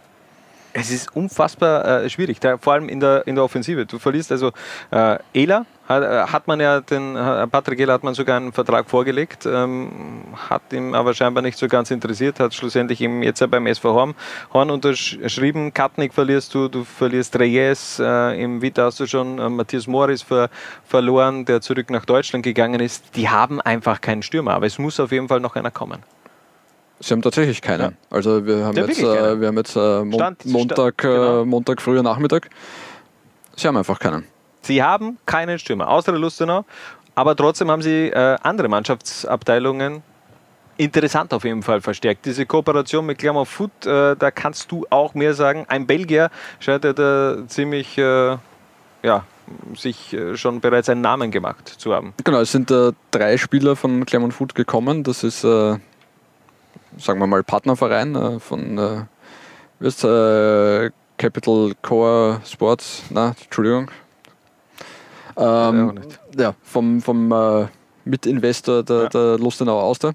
[0.78, 3.88] es ist unfassbar äh, schwierig, da, vor allem in der, in der Offensive.
[3.88, 4.52] Du verlierst also
[4.92, 8.54] äh, Ela, hat, äh, hat, man ja den äh, Patrick Ela hat man sogar einen
[8.54, 13.44] Vertrag vorgelegt, ähm, hat ihm aber scheinbar nicht so ganz interessiert, hat schlussendlich eben jetzt
[13.50, 14.16] beim SV Horn,
[14.54, 15.74] Horn unterschrieben.
[15.74, 20.22] Katnik verlierst du, du verlierst Reyes, äh, im Vita hast du schon äh, Matthias Morris
[20.22, 20.50] ver,
[20.86, 23.16] verloren, der zurück nach Deutschland gegangen ist.
[23.16, 26.04] Die haben einfach keinen Stürmer, aber es muss auf jeden Fall noch einer kommen.
[27.00, 27.82] Sie haben tatsächlich keinen.
[27.82, 27.92] Ja.
[28.10, 31.42] Also wir haben, jetzt, äh, wir haben jetzt äh, Mon Stand, Montag, Stand, genau.
[31.42, 32.50] äh, Montag früher Nachmittag.
[33.56, 34.26] Sie haben einfach keinen.
[34.62, 36.66] Sie haben keinen Stürmer, außer der Lustenau.
[37.16, 40.04] Aber trotzdem haben sie äh, andere Mannschaftsabteilungen
[40.78, 42.26] interessant auf jeden Fall verstärkt.
[42.28, 45.66] Diese Kooperation mit Clermont Foot, äh, da kannst du auch mehr sagen.
[45.70, 46.30] Ein Belgier
[46.60, 48.38] scheint ja da ziemlich, äh,
[49.02, 49.24] ja,
[49.76, 52.14] sich schon bereits einen Namen gemacht zu haben.
[52.24, 52.72] Genau, es sind
[53.12, 55.04] drei Spieler von Clermont Foot gekommen.
[55.04, 55.46] Das ist
[56.98, 59.02] sagen wir mal, Partnerverein äh, von äh,
[59.80, 63.90] wie ist, äh, Capital Core Sports, na, Entschuldigung.
[65.36, 66.00] Ähm,
[66.38, 67.68] ja, vom, vom äh,
[68.06, 69.10] Mitinvestor der, ja.
[69.10, 70.14] der Lustenauer Auster.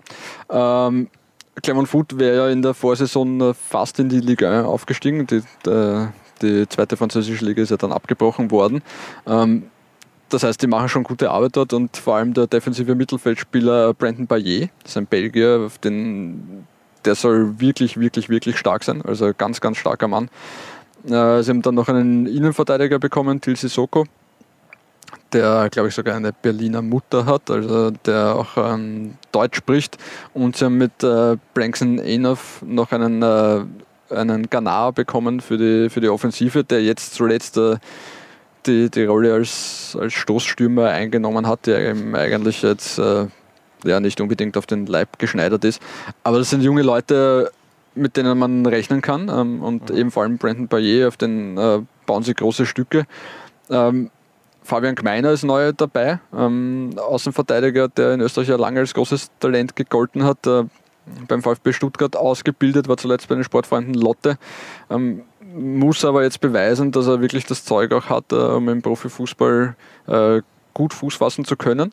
[0.50, 1.08] Ähm,
[1.62, 5.26] Clermont Food wäre ja in der Vorsaison äh, fast in die Liga 1 aufgestiegen.
[5.26, 6.08] Die, die,
[6.40, 8.82] die zweite französische Liga ist ja dann abgebrochen worden.
[9.26, 9.64] Ähm,
[10.28, 14.26] das heißt, die machen schon gute Arbeit dort und vor allem der defensive Mittelfeldspieler Brandon
[14.26, 16.66] Bayer, das ist ein Belgier, den
[17.04, 19.02] der soll wirklich, wirklich, wirklich stark sein.
[19.02, 20.28] Also ganz, ganz starker Mann.
[21.04, 24.04] Äh, sie haben dann noch einen Innenverteidiger bekommen, Til Sissoko,
[25.32, 29.98] der, glaube ich, sogar eine Berliner Mutter hat, also der auch ähm, Deutsch spricht.
[30.34, 33.64] Und sie haben mit äh, Blankson Enoff noch einen, äh,
[34.10, 37.76] einen Ghanaer bekommen für die, für die Offensive, der jetzt zuletzt äh,
[38.66, 43.26] die, die Rolle als, als Stoßstürmer eingenommen hat, der eben eigentlich jetzt äh,
[43.84, 45.82] ja nicht unbedingt auf den Leib geschneidert ist.
[46.24, 47.52] Aber das sind junge Leute,
[47.94, 49.28] mit denen man rechnen kann.
[49.28, 49.96] Ähm, und mhm.
[49.96, 53.04] eben vor allem Brandon Bayer, auf den äh, bauen sie große Stücke.
[53.70, 54.10] Ähm,
[54.64, 59.74] Fabian Gmeiner ist neu dabei, ähm, Außenverteidiger, der in Österreich ja lange als großes Talent
[59.74, 60.46] gegolten hat.
[60.46, 60.64] Äh,
[61.26, 64.38] beim VfB Stuttgart ausgebildet, war zuletzt bei den Sportfreunden Lotte.
[64.88, 65.22] Ähm,
[65.54, 69.74] muss aber jetzt beweisen, dass er wirklich das Zeug auch hat, äh, um im Profifußball
[70.06, 70.42] äh,
[70.74, 71.92] gut Fuß fassen zu können.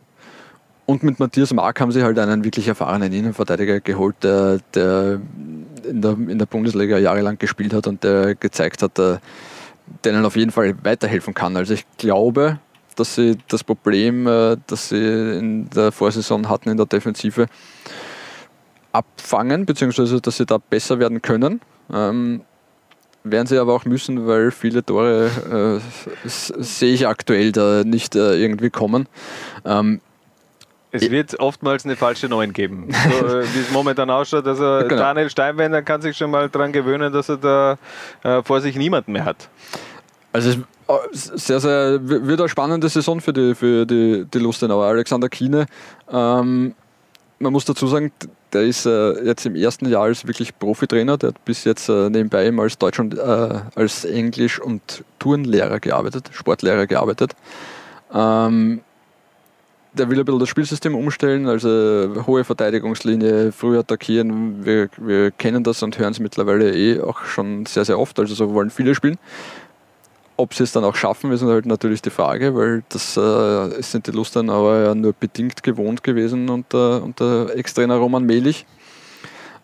[0.89, 5.21] Und mit Matthias Mark haben sie halt einen wirklich erfahrenen Innenverteidiger geholt, der, der,
[5.87, 9.21] in, der in der Bundesliga jahrelang gespielt hat und der gezeigt hat, der,
[10.03, 11.55] denen auf jeden Fall weiterhelfen kann.
[11.57, 12.57] Also ich glaube,
[12.95, 14.97] dass sie das Problem, äh, das sie
[15.37, 17.45] in der Vorsaison hatten in der Defensive,
[18.91, 21.61] abfangen, beziehungsweise dass sie da besser werden können.
[21.93, 22.41] Ähm,
[23.23, 25.81] werden sie aber auch müssen, weil viele Tore
[26.25, 29.07] äh, sehe ich aktuell da nicht äh, irgendwie kommen.
[29.65, 30.01] Ähm,
[30.91, 32.87] es wird oftmals eine falsche 9 geben.
[32.89, 34.47] So, äh, wie es momentan ausschaut.
[34.47, 34.95] Also genau.
[34.95, 37.77] Daniel Steinwender kann sich schon mal daran gewöhnen, dass er da
[38.23, 39.49] äh, vor sich niemanden mehr hat.
[40.33, 44.85] Also es äh, sehr, sehr, wird eine spannende Saison für die, für die, die Lustenauer.
[44.85, 45.67] Alexander Kiene,
[46.11, 46.73] ähm,
[47.39, 48.11] man muss dazu sagen,
[48.51, 51.17] der ist äh, jetzt im ersten Jahr als wirklich Profitrainer.
[51.17, 55.79] Der hat bis jetzt äh, nebenbei immer als Deutsch und äh, als Englisch- und Turnlehrer
[55.79, 57.35] gearbeitet, Sportlehrer gearbeitet.
[58.13, 58.81] Ähm,
[59.93, 64.63] der will ein bisschen das Spielsystem umstellen, also hohe Verteidigungslinie, früh attackieren.
[64.65, 68.19] Wir, wir kennen das und hören es mittlerweile eh auch schon sehr, sehr oft.
[68.19, 69.17] Also so wollen viele spielen.
[70.37, 74.07] Ob sie es dann auch schaffen, ist halt natürlich die Frage, weil das äh, sind
[74.07, 78.65] die Lustern aber ja nur bedingt gewohnt gewesen unter, unter Ex-Trainer Roman Melich.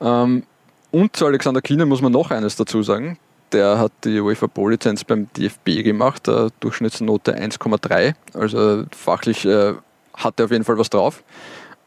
[0.01, 0.43] Ähm,
[0.91, 3.17] und zu Alexander Kiene muss man noch eines dazu sagen.
[3.51, 8.15] Der hat die UEFA Pro-Lizenz beim DFB gemacht, äh, Durchschnittsnote 1,3.
[8.33, 9.75] Also fachlich äh,
[10.17, 11.23] hat er auf jeden Fall was drauf.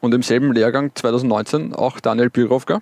[0.00, 2.80] Und im selben Lehrgang 2019 auch Daniel Birovka,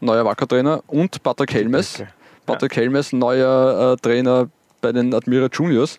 [0.00, 2.02] neuer Wacker-Trainer, und Patrick Helmes.
[2.46, 4.48] Patrick Helmes, neuer äh, Trainer
[4.80, 5.98] bei den Admira Juniors.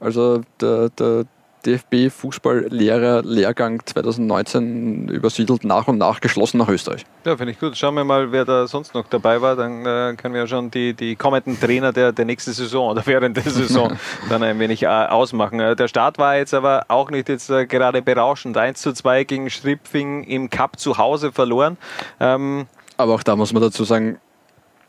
[0.00, 1.24] Also der, der
[1.66, 7.04] DFB-Fußballlehrer-Lehrgang 2019 übersiedelt nach und nach geschlossen nach Österreich.
[7.24, 7.76] Ja, finde ich gut.
[7.76, 9.56] Schauen wir mal, wer da sonst noch dabei war.
[9.56, 13.02] Dann äh, können wir ja schon die, die kommenden Trainer der, der nächsten Saison oder
[13.06, 13.96] während der Saison
[14.28, 15.58] dann ein wenig äh, ausmachen.
[15.58, 18.56] Der Start war jetzt aber auch nicht jetzt äh, gerade berauschend.
[18.56, 21.76] 1 zu 2 gegen Stripfing im Cup zu Hause verloren.
[22.20, 24.18] Ähm, aber auch da muss man dazu sagen,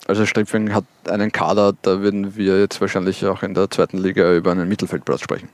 [0.08, 4.34] also Stripfing hat einen Kader, da würden wir jetzt wahrscheinlich auch in der zweiten Liga
[4.34, 5.50] über einen Mittelfeldplatz sprechen.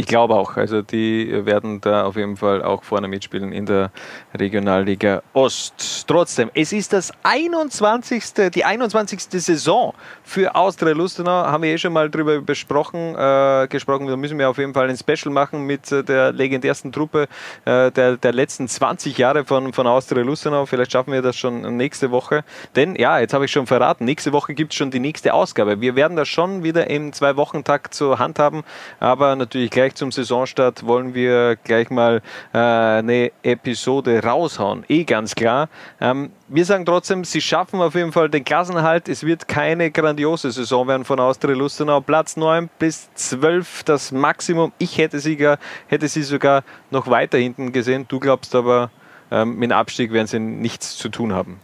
[0.00, 0.56] Ich glaube auch.
[0.56, 3.90] Also die werden da auf jeden Fall auch vorne mitspielen in der
[4.34, 6.06] Regionalliga Ost.
[6.06, 8.50] Trotzdem, es ist das 21.
[8.54, 9.20] die 21.
[9.20, 9.92] Saison
[10.22, 11.30] für Austria Lustenau.
[11.30, 14.06] Haben wir eh schon mal drüber besprochen, äh, gesprochen.
[14.06, 17.28] Da müssen wir auf jeden Fall ein Special machen mit äh, der legendärsten Truppe
[17.66, 20.64] äh, der, der letzten 20 Jahre von, von Austria Lustenau.
[20.64, 22.42] Vielleicht schaffen wir das schon nächste Woche.
[22.74, 25.82] Denn ja, jetzt habe ich schon verraten, nächste Woche gibt es schon die nächste Ausgabe.
[25.82, 28.64] Wir werden das schon wieder im Zwei-Wochen-Takt zur Hand haben,
[28.98, 32.22] aber natürlich gleich zum Saisonstart wollen wir gleich mal
[32.52, 34.84] äh, eine Episode raushauen.
[34.88, 35.68] Eh ganz klar.
[36.00, 39.08] Ähm, wir sagen trotzdem, sie schaffen auf jeden Fall den Klassenhalt.
[39.08, 42.00] Es wird keine grandiose Saison werden von Austria Lustenau.
[42.00, 44.72] Platz 9 bis 12 das Maximum.
[44.78, 48.06] Ich hätte sie, gar, hätte sie sogar noch weiter hinten gesehen.
[48.08, 48.90] Du glaubst aber,
[49.30, 51.60] ähm, mit dem Abstieg werden sie nichts zu tun haben.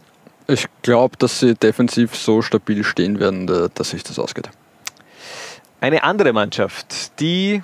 [0.47, 4.49] Ich glaube, dass sie defensiv so stabil stehen werden, dass sich das ausgeht.
[5.79, 7.61] Eine andere Mannschaft, die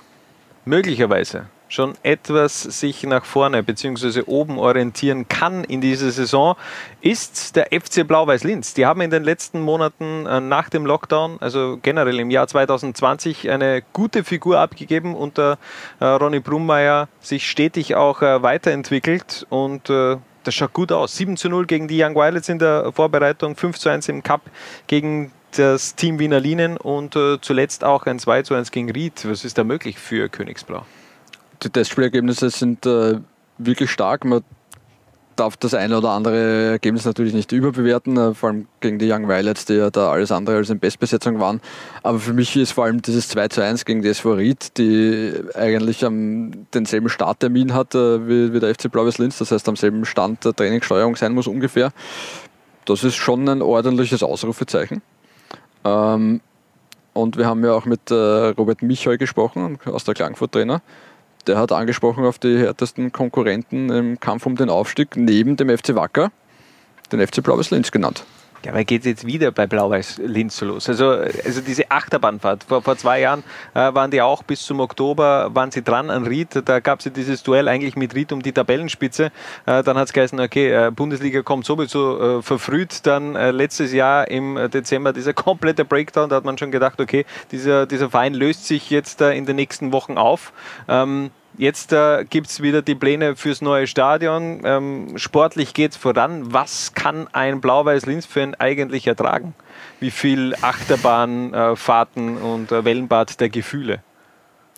[0.66, 4.24] möglicherweise schon etwas sich nach vorne bzw.
[4.28, 6.56] oben orientieren kann in dieser Saison,
[7.02, 8.76] ist der FC Blau-Weiß Linz.
[8.76, 13.50] Die haben in den letzten Monaten äh, nach dem Lockdown, also generell im Jahr 2020,
[13.50, 15.58] eine gute Figur abgegeben unter
[16.00, 21.16] äh, Ronny Brummeier, sich stetig auch äh, weiterentwickelt und das schaut gut aus.
[21.16, 24.42] 7 zu 0 gegen die Young Violets in der Vorbereitung, 5 zu 1 im Cup
[24.88, 29.26] gegen das Team Wiener Linien und äh, zuletzt auch ein 2 zu 1 gegen Ried.
[29.28, 30.86] Was ist da möglich für Königsblau?
[31.62, 33.20] Die Testspielergebnisse sind äh,
[33.58, 34.26] wirklich stark.
[34.26, 34.44] Man
[35.36, 39.28] darf das eine oder andere Ergebnis natürlich nicht überbewerten, äh, vor allem gegen die Young
[39.28, 41.62] Violets, die ja da alles andere als in Bestbesetzung waren.
[42.04, 45.34] Aber für mich ist vor allem dieses 2 zu 1 gegen die SV Ried, die
[45.56, 49.76] eigentlich am denselben Starttermin hat äh, wie, wie der FC Blau-Weiß Linz, das heißt am
[49.76, 51.92] selben Stand der Trainingssteuerung sein muss ungefähr.
[52.86, 55.02] Das ist schon ein ordentliches Ausrufezeichen.
[55.84, 56.42] Ähm,
[57.14, 60.82] und wir haben ja auch mit äh, Robert Michel gesprochen, aus der Klangfurt-Trainer.
[61.46, 65.96] Der hat angesprochen auf die härtesten Konkurrenten im Kampf um den Aufstieg neben dem FC
[65.96, 66.32] Wacker,
[67.12, 68.24] den FC Blaues Linz genannt.
[68.66, 70.88] Ja, aber geht jetzt wieder bei Blau-Weiß Linz so los.
[70.88, 72.64] Also, also diese Achterbahnfahrt.
[72.64, 73.44] Vor, vor zwei Jahren
[73.74, 76.62] äh, waren die auch bis zum Oktober waren sie dran an Ried.
[76.66, 79.32] Da gab es ja dieses Duell eigentlich mit Ried um die Tabellenspitze.
[79.66, 83.06] Äh, dann hat es geheißen, okay, äh, Bundesliga kommt sowieso äh, verfrüht.
[83.06, 86.30] Dann äh, letztes Jahr im Dezember dieser komplette Breakdown.
[86.30, 89.58] Da hat man schon gedacht, okay, dieser, dieser Verein löst sich jetzt äh, in den
[89.58, 90.54] nächsten Wochen auf.
[90.88, 94.62] Ähm, Jetzt äh, gibt es wieder die Pläne fürs neue Stadion.
[94.64, 96.52] Ähm, sportlich geht es voran.
[96.52, 99.54] Was kann ein Blau-Weiß-Linz-Fan eigentlich ertragen?
[100.00, 104.02] Wie viel Achterbahnfahrten äh, und äh, Wellenbad der Gefühle?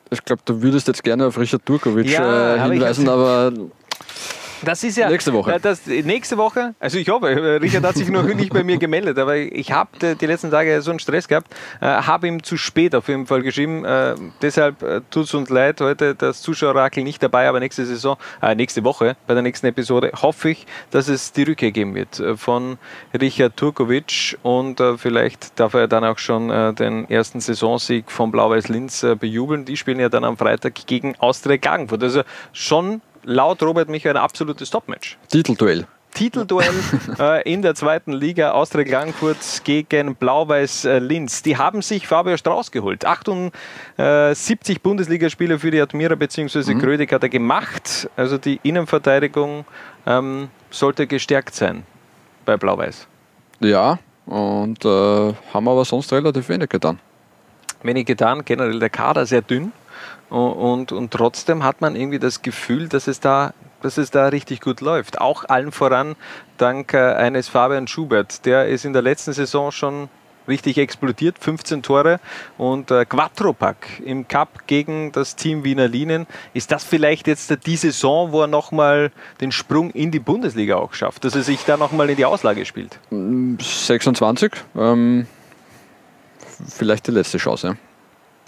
[0.09, 3.53] Ich glaube, du würdest jetzt gerne auf Richard Turkovic ja, äh, hinweisen, aber
[4.65, 5.59] das ist ja nächste Woche.
[5.61, 9.17] Das, nächste Woche, also ich hoffe, äh, Richard hat sich noch nicht bei mir gemeldet,
[9.17, 12.95] aber ich habe die letzten Tage so einen Stress gehabt, äh, habe ihm zu spät
[12.95, 13.85] auf jeden Fall geschrieben.
[13.85, 18.17] Äh, deshalb äh, tut es uns leid, heute das Zuschauerrakel nicht dabei, aber nächste Saison,
[18.41, 22.19] äh, nächste Woche, bei der nächsten Episode, hoffe ich, dass es die Rückkehr geben wird
[22.19, 22.77] äh, von
[23.19, 29.05] Richard Turkovic und vielleicht darf er dann auch schon den ersten Saisonsieg von Blau-Weiß Linz
[29.19, 29.65] bejubeln.
[29.65, 32.03] Die spielen ja dann am Freitag gegen Austria Klagenfurt.
[32.03, 35.17] Also schon laut Robert Michael ein absolutes Topmatch.
[35.29, 35.85] Titelduell.
[36.13, 36.73] Titelduell
[37.19, 41.43] äh, in der zweiten Liga Austria Klagenfurt gegen Blau-Weiß äh, Linz.
[41.43, 43.05] Die haben sich Fabio Strauß geholt.
[43.05, 46.73] 78 Bundesligaspiele für die Admira bzw.
[46.73, 46.79] Mhm.
[46.79, 48.09] Grödig hat er gemacht.
[48.15, 49.65] Also die Innenverteidigung
[50.05, 51.83] ähm, sollte gestärkt sein
[52.45, 53.07] bei Blau-Weiß.
[53.59, 56.99] Ja, und äh, haben aber sonst relativ wenig getan.
[57.83, 59.71] Wenig getan, generell der Kader sehr dünn.
[60.29, 64.61] Und, und, trotzdem hat man irgendwie das Gefühl, dass es da dass es da richtig
[64.61, 65.21] gut läuft.
[65.21, 66.15] Auch allen voran
[66.57, 68.43] dank äh, eines Fabian Schubert.
[68.45, 70.09] Der ist in der letzten Saison schon
[70.47, 72.19] richtig explodiert, 15 Tore
[72.57, 76.27] und äh, Quattropack im Cup gegen das Team Wiener Linien.
[76.53, 79.11] Ist das vielleicht jetzt die Saison, wo er nochmal
[79.41, 82.65] den Sprung in die Bundesliga auch schafft, dass er sich da nochmal in die Auslage
[82.65, 82.99] spielt?
[83.11, 85.27] 26, ähm,
[86.67, 87.77] vielleicht die letzte Chance.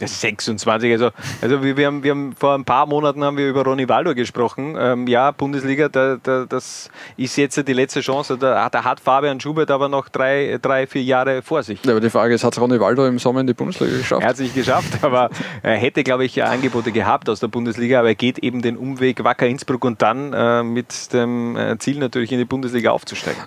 [0.05, 1.09] 26, also,
[1.41, 4.13] also wir, wir, haben, wir haben vor ein paar Monaten haben wir über Ronny Waldo
[4.13, 4.75] gesprochen.
[4.79, 8.37] Ähm, ja, Bundesliga, da, da, das ist jetzt die letzte Chance.
[8.37, 11.83] Da, da, hat Fabian Schubert aber noch drei, drei vier Jahre vor sich.
[11.83, 14.21] Ja, aber die Frage ist, hat Ronny Waldo im Sommer in die Bundesliga geschafft?
[14.21, 15.29] Er hat es nicht geschafft, aber
[15.63, 19.23] er hätte, glaube ich, Angebote gehabt aus der Bundesliga, aber er geht eben den Umweg
[19.23, 23.41] Wacker Innsbruck und dann äh, mit dem äh, Ziel natürlich in die Bundesliga aufzusteigen.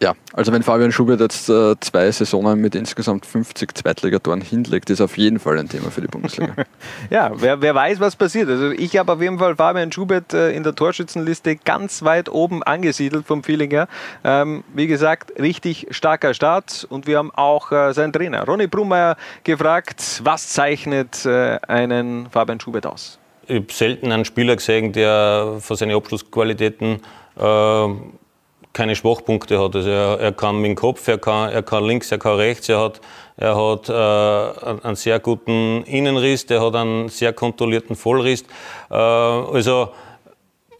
[0.00, 5.00] Ja, also wenn Fabian Schubert jetzt äh, zwei Saisonen mit insgesamt 50 Zweitligatoren hinlegt, ist
[5.00, 6.54] auf jeden Fall ein Thema für die Bundesliga.
[7.10, 8.48] ja, wer, wer, weiß, was passiert.
[8.48, 12.62] Also ich habe auf jeden Fall Fabian Schubert äh, in der Torschützenliste ganz weit oben
[12.62, 13.88] angesiedelt vom Feeling her.
[14.22, 19.16] Ähm, wie gesagt, richtig starker Start und wir haben auch äh, seinen Trainer Ronny Brummeier
[19.42, 23.18] gefragt, was zeichnet äh, einen Fabian Schubert aus?
[23.48, 27.00] Ich habe selten einen Spieler gesehen, der von seinen Abschlussqualitäten
[27.36, 27.88] äh,
[28.78, 29.74] keine Schwachpunkte hat.
[29.74, 32.68] Also er, er, kann mit dem Kopf, er kann, er kann links, er kann rechts,
[32.68, 33.00] er hat,
[33.36, 38.44] er hat äh, einen sehr guten Innenriss, der hat einen sehr kontrollierten Vollriss.
[38.88, 39.88] Äh, also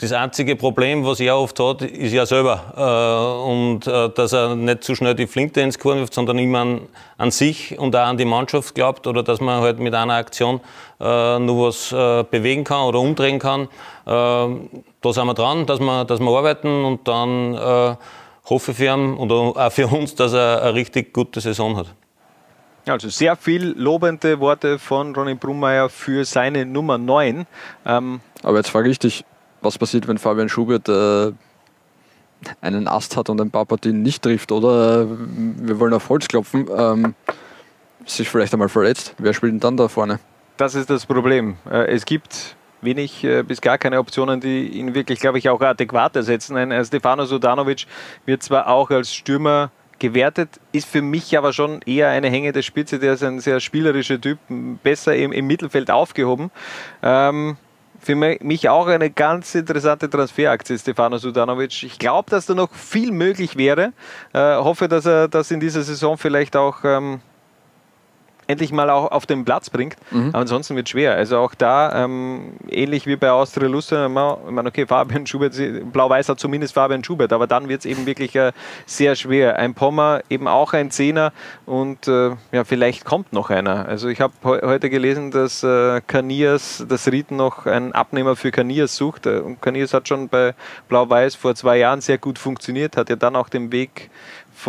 [0.01, 2.73] das einzige Problem, was er oft hat, ist ja selber.
[2.77, 6.61] Äh, und äh, dass er nicht zu schnell die Flinte ins Korn wirft, sondern immer
[6.61, 6.81] an,
[7.19, 10.61] an, sich und auch an die Mannschaft glaubt oder dass man halt mit einer Aktion
[11.01, 11.91] äh, nur was
[12.31, 13.69] bewegen kann oder umdrehen kann.
[14.05, 14.49] Da
[15.05, 17.99] sind wir dran, dass wir, dass wir arbeiten und dann
[18.49, 21.87] hoffe ich für ihn und auch für uns, dass er eine richtig gute Saison hat.
[22.87, 27.47] Also sehr viel lobende Worte von Ronny Brummeier für seine Nummer 9.
[27.85, 29.25] Ähm Aber jetzt frage ich dich,
[29.61, 31.33] was passiert, wenn Fabian Schubert äh,
[32.61, 36.29] einen Ast hat und ein paar Partien nicht trifft oder äh, wir wollen auf Holz
[36.29, 37.15] klopfen, ähm,
[38.07, 39.15] sich vielleicht einmal verletzt.
[39.19, 40.21] Wer spielt denn dann da vorne?
[40.57, 41.57] Das ist das Problem.
[41.71, 45.61] Äh, es gibt wenig äh, bis gar keine Optionen, die ihn wirklich, glaube ich, auch
[45.61, 46.57] adäquat ersetzen.
[46.57, 47.87] Ein Stefano Sudanovic
[48.25, 52.99] wird zwar auch als Stürmer gewertet, ist für mich aber schon eher eine hängende Spitze.
[52.99, 54.39] Der ist ein sehr spielerischer Typ,
[54.83, 56.51] besser im, im Mittelfeld aufgehoben.
[57.03, 57.57] Ähm,
[57.99, 61.83] für mich auch eine ganz interessante Transferaktie, Stefano Sudanovic.
[61.83, 63.93] Ich glaube, dass da noch viel möglich wäre.
[64.33, 67.21] Äh, hoffe, dass er das in dieser Saison vielleicht auch ähm,
[68.49, 69.97] endlich mal auch auf den Platz bringt.
[70.11, 70.31] Mhm.
[70.31, 71.15] Aber ansonsten wird es schwer.
[71.15, 75.55] Also auch da, ähm, ähnlich wie bei Austria Lustern, ich meine, okay, Fabian Schubert,
[75.93, 78.53] Blau-Weiß hat zumindest Fabian Schubert, aber dann wird es eben wirklich äh,
[78.87, 79.59] sehr schwer.
[79.59, 81.33] Ein Pommer, eben auch ein Zehner
[81.67, 83.87] und äh, ja, vielleicht kommt noch einer.
[83.87, 88.51] Also ich habe he heute gelesen, dass äh, Kanias, dass Ried noch einen Abnehmer für
[88.51, 89.27] Kanias sucht.
[89.27, 90.55] Äh, und Kanias hat schon bei
[90.89, 94.11] Blau-Weiß vor zwei Jahren sehr gut funktioniert, hat ja dann auch den Weg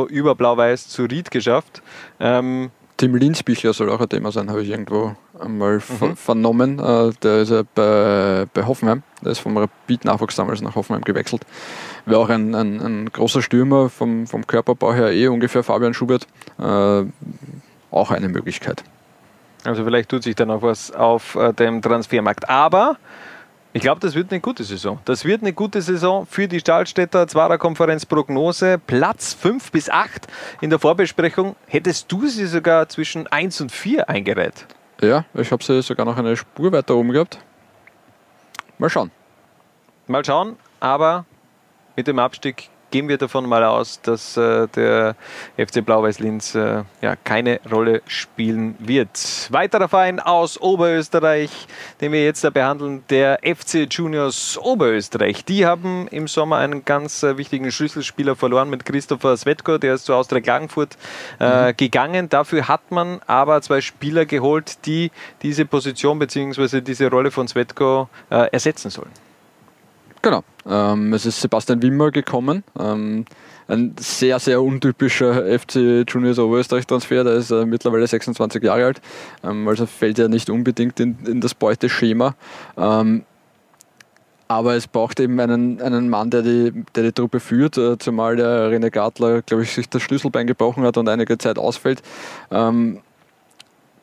[0.10, 1.82] über Blau-Weiß zu Ried geschafft.
[2.20, 6.18] Ähm, Tim Linsbichler soll auch ein Thema sein, habe ich irgendwo einmal mhm.
[6.18, 6.80] vernommen.
[6.80, 11.46] Äh, der ist ja bei, bei Hoffenheim, der ist vom Rapid-Nachwuchs damals nach Hoffenheim gewechselt.
[12.06, 16.28] Wäre auch ein, ein, ein, großer Stürmer vom, vom Körperbau her, eh ungefähr Fabian Schubert.
[16.60, 17.04] Äh,
[17.92, 18.84] auch eine Möglichkeit.
[19.64, 22.50] Also vielleicht tut sich dann auch was auf äh, dem Transfermarkt.
[22.50, 22.98] Aber
[23.72, 25.00] ich glaube, das wird eine gute Saison.
[25.06, 28.80] Das wird eine gute Saison für die Stahlstädter Zwarer Konferenz Prognose.
[28.80, 30.28] Platz 5 bis 8
[30.62, 31.56] in der Vorbesprechung.
[31.68, 34.66] Hättest du sie sogar zwischen 1 und 4 eingereiht?
[35.02, 37.40] Ja, ich habe sie sogar noch eine Spur weiter oben gehabt.
[38.80, 39.12] Mal schauen.
[40.08, 41.26] Mal schauen, aber
[41.96, 45.16] mit dem Abstieg gehen wir davon mal aus, dass äh, der
[45.58, 49.48] FC Blau-Weiß Linz äh, ja, keine Rolle spielen wird.
[49.50, 51.52] Weiterer Verein aus Oberösterreich,
[52.02, 55.46] den wir jetzt da behandeln, der FC Juniors Oberösterreich.
[55.46, 60.06] Die haben im Sommer einen ganz äh, wichtigen Schlüsselspieler verloren mit Christopher Svetko, der ist
[60.06, 60.98] zu Austria Klagenfurt
[61.40, 61.78] äh, mhm.
[61.78, 62.30] gegangen.
[62.30, 65.12] Dafür hat man aber zwei Spieler geholt, die
[65.42, 66.82] diese Position bzw.
[66.82, 69.29] diese Rolle von Svetko äh, ersetzen sollen.
[70.22, 70.44] Genau.
[70.66, 72.64] Ähm, es ist Sebastian Wimmer gekommen.
[72.78, 73.26] Ähm,
[73.68, 77.24] ein sehr, sehr untypischer FC Juniors Oberösterreich-Transfer.
[77.24, 79.02] Der ist äh, mittlerweile 26 Jahre alt.
[79.44, 82.36] Ähm, also fällt er nicht unbedingt in, in das Beuteschema.
[82.78, 83.24] Ähm,
[84.48, 88.36] aber es braucht eben einen, einen Mann, der die, der die Truppe führt, äh, zumal
[88.36, 92.02] der René Gartler, glaube ich, sich das Schlüsselbein gebrochen hat und einige Zeit ausfällt.
[92.50, 93.02] Ähm,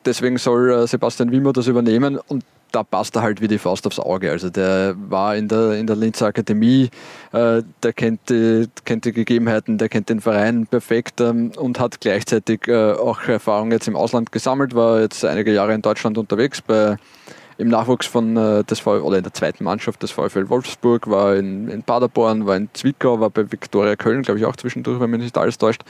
[0.05, 3.87] deswegen soll äh, Sebastian Wimmer das übernehmen und da passt er halt wie die Faust
[3.87, 4.31] aufs Auge.
[4.31, 6.89] Also der war in der, in der Linzer Akademie,
[7.31, 12.01] äh, der kennt die, kennt die Gegebenheiten, der kennt den Verein perfekt ähm, und hat
[12.01, 16.61] gleichzeitig äh, auch Erfahrung jetzt im Ausland gesammelt, war jetzt einige Jahre in Deutschland unterwegs
[16.61, 16.97] bei
[17.57, 21.35] im Nachwuchs von äh, des VfL, oder in der zweiten Mannschaft des VfL Wolfsburg, war
[21.35, 25.09] in, in Paderborn, war in Zwickau, war bei Viktoria Köln, glaube ich, auch zwischendurch, wenn
[25.09, 25.81] mich nicht alles täuscht.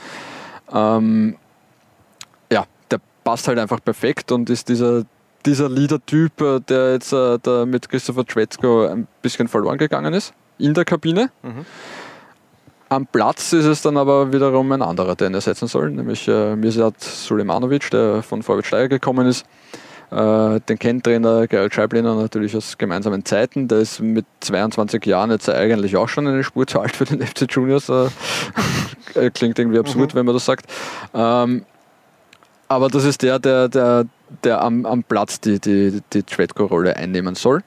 [0.72, 1.36] Ähm,
[2.50, 5.04] ja, der passt halt einfach perfekt und ist dieser,
[5.48, 10.34] dieser Leader-Typ, äh, der jetzt äh, der mit Christopher Schwetzko ein bisschen verloren gegangen ist
[10.58, 11.30] in der Kabine.
[11.42, 11.64] Mhm.
[12.90, 16.56] Am Platz ist es dann aber wiederum ein anderer, der ihn ersetzen soll, nämlich äh,
[16.56, 19.46] Mirsad Sulemanovic, der von VfL Steyr gekommen ist.
[20.10, 23.68] Äh, den kennt Trainer Gerald Scheibliner natürlich aus gemeinsamen Zeiten.
[23.68, 27.20] Der ist mit 22 Jahren jetzt eigentlich auch schon eine Spur zu alt für den
[27.20, 27.88] FC Juniors.
[27.90, 28.08] Äh,
[29.30, 30.18] klingt irgendwie absurd, mhm.
[30.18, 30.66] wenn man das sagt.
[31.14, 31.64] Ähm,
[32.68, 34.04] aber das ist der, der, der,
[34.44, 37.62] der am, am Platz die, die, die Tredco-Rolle einnehmen soll.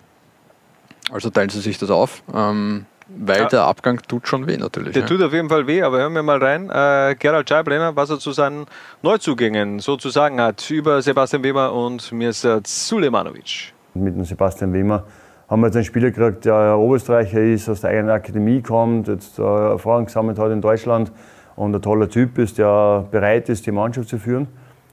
[1.12, 2.24] Also teilen sie sich das auf.
[2.34, 2.86] Ähm,
[3.18, 3.48] weil ja.
[3.48, 4.94] der Abgang tut schon weh natürlich.
[4.94, 5.08] Der ja.
[5.08, 6.70] tut auf jeden Fall weh, aber hören wir mal rein.
[6.70, 8.66] Äh, Gerald Scheiblener, was er zu seinen
[9.02, 13.74] Neuzugängen sozusagen hat über Sebastian Weber und Mirsad Sulemanovic.
[13.94, 15.06] Mit dem Sebastian Weber
[15.50, 19.38] haben wir jetzt einen Spieler gekriegt, der Oberösterreicher ist, aus der eigenen Akademie kommt, jetzt
[19.38, 21.12] äh, Erfahrung gesammelt hat in Deutschland
[21.58, 24.48] und ein toller Typ ist, der bereit ist, die Mannschaft zu führen.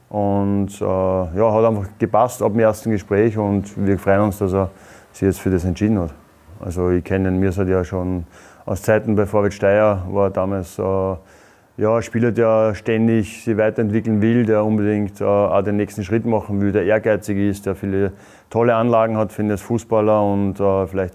[0.08, 4.54] Und äh, ja, hat einfach gepasst ab dem ersten Gespräch und wir freuen uns, dass
[4.54, 4.70] er
[5.12, 6.14] sich jetzt für das entschieden hat.
[6.60, 8.24] Also ich kenne den Mirsad ja schon
[8.64, 14.20] aus Zeiten bei Vorwärts Steyr, war damals äh, ja, ein Spieler, der ständig sich weiterentwickeln
[14.20, 18.12] will, der unbedingt äh, auch den nächsten Schritt machen will, der ehrgeizig ist, der viele
[18.50, 21.14] tolle Anlagen hat, finde ich, als Fußballer und äh, vielleicht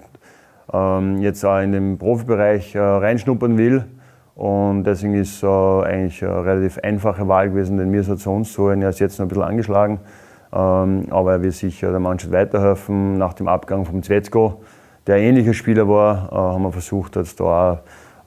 [0.72, 3.86] ähm, jetzt auch in den Profibereich äh, reinschnuppern will.
[4.36, 8.82] Und deswegen ist äh, eigentlich eine relativ einfache Wahl gewesen, den Mirsad holen.
[8.82, 10.00] Er ist jetzt noch ein bisschen angeschlagen,
[10.52, 14.62] ähm, aber er will sicher der Mannschaft weiterhelfen nach dem Abgang vom Zwetzko
[15.08, 17.44] der ähnlicher Spieler war, äh, haben wir versucht, jetzt da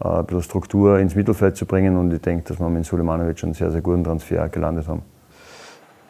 [0.01, 2.85] auch äh, ein bisschen Struktur ins Mittelfeld zu bringen und ich denke, dass wir mit
[2.85, 5.03] Sulemanovic einen sehr, sehr guten Transfer gelandet haben.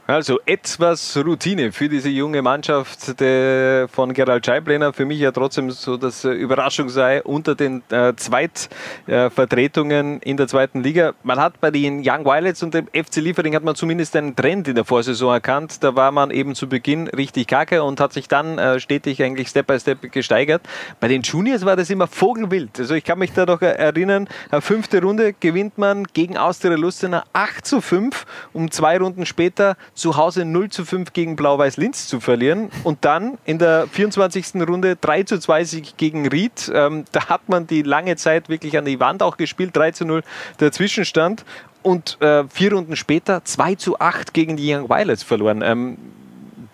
[0.08, 4.92] Also etwas Routine für diese junge Mannschaft von Gerald Scheiblener.
[4.92, 10.46] Für mich ja trotzdem so, dass Überraschung sei unter den äh, Zweitvertretungen äh, in der
[10.46, 11.14] zweiten Liga.
[11.24, 14.68] Man hat bei den Young Violets und dem FC Liefering hat man zumindest einen Trend
[14.68, 15.82] in der Vorsaison erkannt.
[15.82, 19.48] Da war man eben zu Beginn richtig kacke und hat sich dann äh, stetig eigentlich
[19.48, 20.62] Step by Step gesteigert.
[21.00, 22.78] Bei den Juniors war das immer vogelwild.
[22.78, 24.28] Also ich kann mich da doch erinnern,
[24.60, 30.16] fünfte Runde gewinnt man gegen Austria Lustenau 8 zu 5, um zwei Runden später zu
[30.16, 34.54] Hause 0 zu 5 gegen Blau-Weiß Linz zu verlieren und dann in der 24.
[34.68, 36.70] Runde 3 zu 2 Sieg gegen Ried.
[36.72, 40.04] Ähm, da hat man die lange Zeit wirklich an die Wand auch gespielt, 3 zu
[40.04, 40.22] 0
[40.60, 41.44] der Zwischenstand
[41.82, 45.62] und äh, vier Runden später 2 zu 8 gegen die Young Violets verloren.
[45.62, 45.96] Ähm,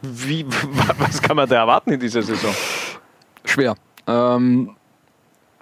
[0.03, 0.45] wie,
[0.99, 2.53] was kann man da erwarten in dieser Saison?
[3.45, 3.77] Schwer.
[4.09, 4.71] Ähm,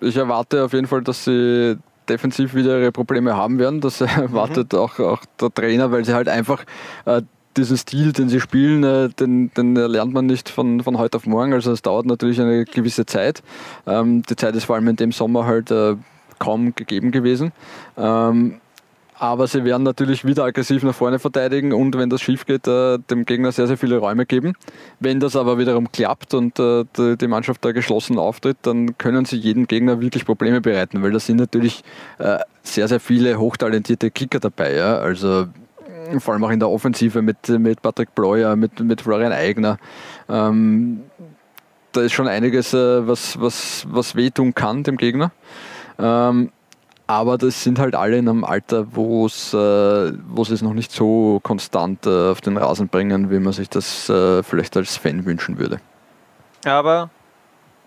[0.01, 3.81] ich erwarte auf jeden Fall, dass sie defensiv wieder ihre Probleme haben werden.
[3.83, 4.79] Das erwartet mhm.
[4.79, 6.65] auch, auch der Trainer, weil sie halt einfach
[7.05, 7.21] äh,
[7.57, 11.27] diesen Stil, den sie spielen, äh, den, den, lernt man nicht von, von heute auf
[11.27, 11.53] morgen.
[11.53, 13.43] Also es dauert natürlich eine gewisse Zeit.
[13.87, 15.97] Ähm, die Zeit ist vor allem in dem Sommer halt äh,
[16.39, 17.53] kaum gegeben gewesen.
[17.97, 18.61] Ähm,
[19.21, 22.99] aber sie werden natürlich wieder aggressiv nach vorne verteidigen und wenn das schief geht, äh,
[23.11, 24.55] dem Gegner sehr, sehr viele Räume geben.
[24.99, 29.37] Wenn das aber wiederum klappt und äh, die Mannschaft da geschlossen auftritt, dann können sie
[29.37, 31.85] jedem Gegner wirklich Probleme bereiten, weil da sind natürlich
[32.19, 34.75] äh, sehr, sehr viele hochtalentierte Kicker dabei.
[34.75, 34.97] Ja?
[34.97, 35.49] Also
[36.19, 39.79] vor allem auch in der Offensive mit, mit Patrick Bleuer, mit, mit Florian Eigner.
[40.29, 41.05] Ähm,
[41.93, 45.33] da ist schon einiges, äh, was, was, was wehtun kann dem Gegner.
[45.99, 46.51] Ähm,
[47.07, 52.07] aber das sind halt alle in einem Alter, wo äh, es noch nicht so konstant
[52.07, 54.05] äh, auf den Rasen bringen, wie man sich das
[54.43, 55.81] vielleicht als Fan wünschen würde.
[56.65, 57.11] Aber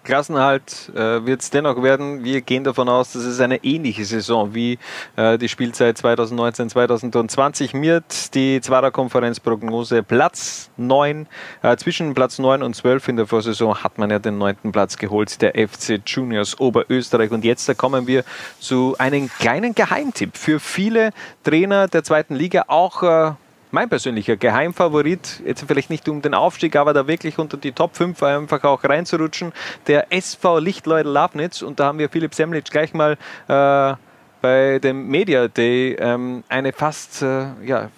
[0.03, 2.23] Klassenhalt äh, wird es dennoch werden.
[2.23, 4.77] Wir gehen davon aus, dass es eine ähnliche Saison wie
[5.15, 8.33] äh, die Spielzeit 2019-2020 wird.
[8.35, 11.27] Die Zwarer Konferenzprognose Platz 9,
[11.61, 14.97] äh, zwischen Platz 9 und 12 in der Vorsaison hat man ja den neunten Platz
[14.97, 17.31] geholt, der FC Juniors Oberösterreich.
[17.31, 18.23] Und jetzt da kommen wir
[18.59, 21.11] zu einem kleinen Geheimtipp für viele
[21.43, 23.31] Trainer der zweiten Liga, auch äh,
[23.73, 27.95] mein persönlicher Geheimfavorit, jetzt vielleicht nicht um den Aufstieg, aber da wirklich unter die Top
[27.95, 29.51] 5 einfach auch reinzurutschen,
[29.87, 31.63] der SV Lichtleudel Lafnitz.
[31.63, 33.17] Und da haben wir Philipp Semlitsch gleich mal
[33.47, 33.95] äh,
[34.41, 37.89] bei dem Media Day ähm, eine fast äh, ja,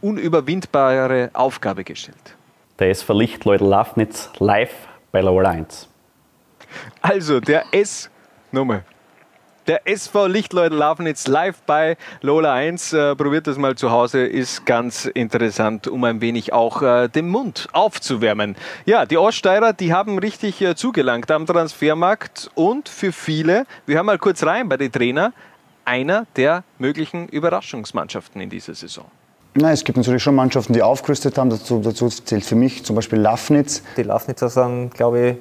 [0.00, 2.16] unüberwindbare Aufgabe gestellt.
[2.80, 4.74] Der SV Lichtleudel Lafnitz live
[5.12, 5.88] bei Lower 1.
[7.00, 8.10] Also, der S.
[8.50, 8.82] Nummer.
[9.68, 12.94] Der SV Lichtleut Lafnitz live bei Lola 1.
[12.94, 17.28] Äh, probiert das mal zu Hause, ist ganz interessant, um ein wenig auch äh, den
[17.28, 18.56] Mund aufzuwärmen.
[18.86, 24.06] Ja, die Oststeirer, die haben richtig äh, zugelangt am Transfermarkt und für viele, wir hören
[24.06, 25.34] mal kurz rein bei den Trainer,
[25.84, 29.04] einer der möglichen Überraschungsmannschaften in dieser Saison.
[29.52, 31.50] Nein, es gibt natürlich schon Mannschaften, die aufgerüstet haben.
[31.50, 33.82] Dazu, dazu zählt für mich zum Beispiel Lafnitz.
[33.98, 35.36] Die Lafnitzer sagen, glaube ich,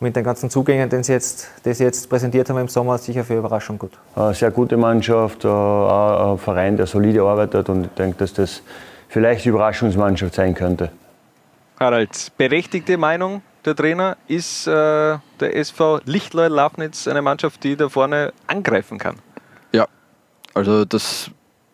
[0.00, 3.22] mit den ganzen Zugängen, die sie jetzt, die sie jetzt präsentiert haben im Sommer, sicher
[3.22, 3.92] für Überraschung gut.
[4.16, 8.62] Eine sehr gute Mannschaft, ein Verein, der solide arbeitet und ich denke, dass das
[9.08, 10.90] vielleicht die Überraschungsmannschaft sein könnte.
[11.78, 17.88] Harald, berechtigte Meinung der Trainer, ist äh, der SV Lichtleut Lafnitz eine Mannschaft, die da
[17.88, 19.16] vorne angreifen kann?
[19.72, 19.86] Ja,
[20.54, 21.30] also das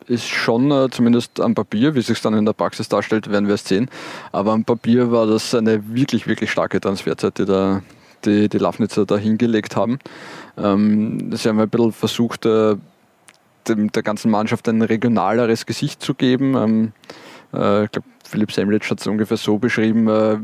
[0.09, 3.55] ist schon äh, zumindest am Papier, wie sich dann in der Praxis darstellt, werden wir
[3.55, 3.89] es sehen.
[4.33, 7.83] Aber am Papier war das eine wirklich, wirklich starke Transferzeit, die da
[8.27, 9.99] die, die Lafnitzer da hingelegt haben.
[10.57, 12.77] Ähm, sie haben ein bisschen versucht, äh,
[13.69, 16.55] dem, der ganzen Mannschaft ein regionaleres Gesicht zu geben.
[16.57, 16.93] Ähm,
[17.53, 20.39] äh, ich glaube, Philipp Semlitsch hat es ungefähr so beschrieben, äh,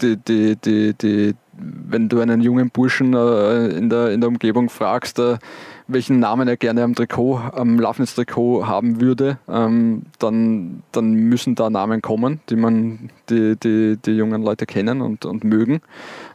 [0.00, 4.68] die, die, die, die, wenn du einen jungen Burschen äh, in, der, in der Umgebung
[4.68, 5.38] fragst, äh,
[5.88, 11.70] welchen Namen er gerne am Trikot, am Lafnitz-Trikot haben würde, ähm, dann, dann müssen da
[11.70, 15.80] Namen kommen, die man, die, die, die jungen Leute kennen und, und mögen.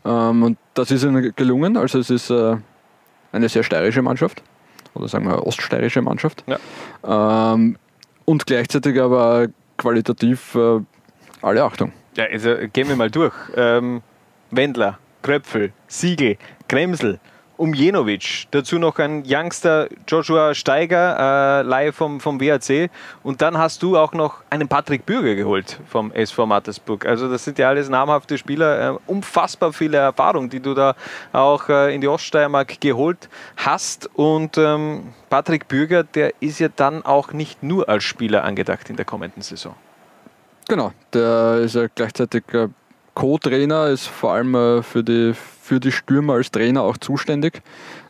[0.06, 1.78] Ähm, und das ist ihnen gelungen.
[1.78, 2.58] Also es ist äh,
[3.32, 4.42] eine sehr steirische Mannschaft.
[4.94, 6.44] Oder sagen wir oststeirische Mannschaft.
[6.48, 7.54] Ja.
[7.54, 7.78] Ähm,
[8.26, 9.48] und gleichzeitig aber
[9.78, 10.80] qualitativ äh,
[11.42, 11.92] alle Achtung.
[12.16, 13.34] Ja, also gehen wir mal durch.
[13.56, 14.02] Ähm,
[14.52, 16.38] Wendler, Kröpfel, Siegel,
[16.68, 17.20] Kremsel,
[17.62, 22.90] Umjenovic, dazu noch ein Youngster Joshua Steiger, äh, Laie vom, vom WAC
[23.22, 27.06] und dann hast du auch noch einen Patrick Bürger geholt vom SV Mattersburg.
[27.06, 30.96] Also das sind ja alles namhafte Spieler, äh, unfassbar viele Erfahrung, die du da
[31.34, 37.06] auch äh, in die Oststeiermark geholt hast und ähm, Patrick Bürger, der ist ja dann
[37.06, 39.76] auch nicht nur als Spieler angedacht in der kommenden Saison.
[40.68, 42.70] Genau, der ist ja gleichzeitig äh,
[43.14, 45.34] Co-Trainer, ist vor allem äh, für die,
[45.72, 47.62] für die Stürmer als Trainer auch zuständig.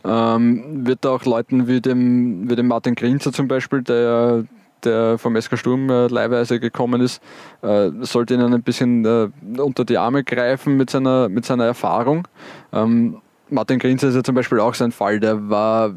[0.04, 4.46] Ähm, wird auch Leuten wie dem, wie dem Martin Grinzer zum Beispiel, der,
[4.84, 7.22] der vom SK Sturm äh, leihweise gekommen ist,
[7.62, 9.30] äh, sollte ihnen ein bisschen äh,
[9.62, 12.28] unter die Arme greifen mit seiner, mit seiner Erfahrung.
[12.74, 13.18] Ähm,
[13.52, 15.94] Martin Grinzer ist ja zum Beispiel auch sein Fall, der war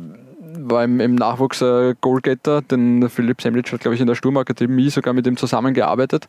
[0.57, 4.89] war im, im Nachwuchs äh, Goalgetter, denn Philipp Semlitsch hat, glaube ich, in der Sturmakademie
[4.89, 6.29] sogar mit ihm zusammengearbeitet.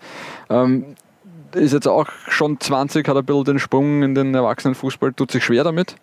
[0.49, 0.95] Ähm,
[1.56, 5.43] ist jetzt auch schon 20, hat ein bisschen den Sprung in den Erwachsenenfußball, tut sich
[5.43, 5.95] schwer damit.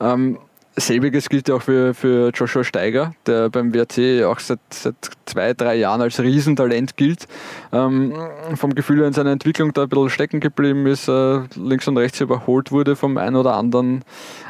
[0.00, 0.38] Ähm,
[0.80, 4.94] selbiges gilt auch für, für Joshua Steiger, der beim WRC auch seit, seit
[5.26, 7.26] zwei, drei Jahren als Riesentalent gilt.
[7.72, 8.14] Ähm,
[8.54, 11.96] vom Gefühl her in seiner Entwicklung da ein bisschen stecken geblieben ist, äh, links und
[11.96, 14.04] rechts überholt wurde vom einen oder anderen,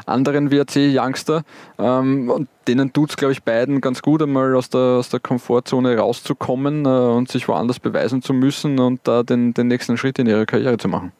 [0.05, 1.43] anderen WRC-Youngster.
[1.77, 5.19] Ähm, und denen tut es, glaube ich, beiden ganz gut, einmal aus der, aus der
[5.19, 10.19] Komfortzone rauszukommen äh, und sich woanders beweisen zu müssen und da den, den nächsten Schritt
[10.19, 11.11] in ihrer Karriere zu machen.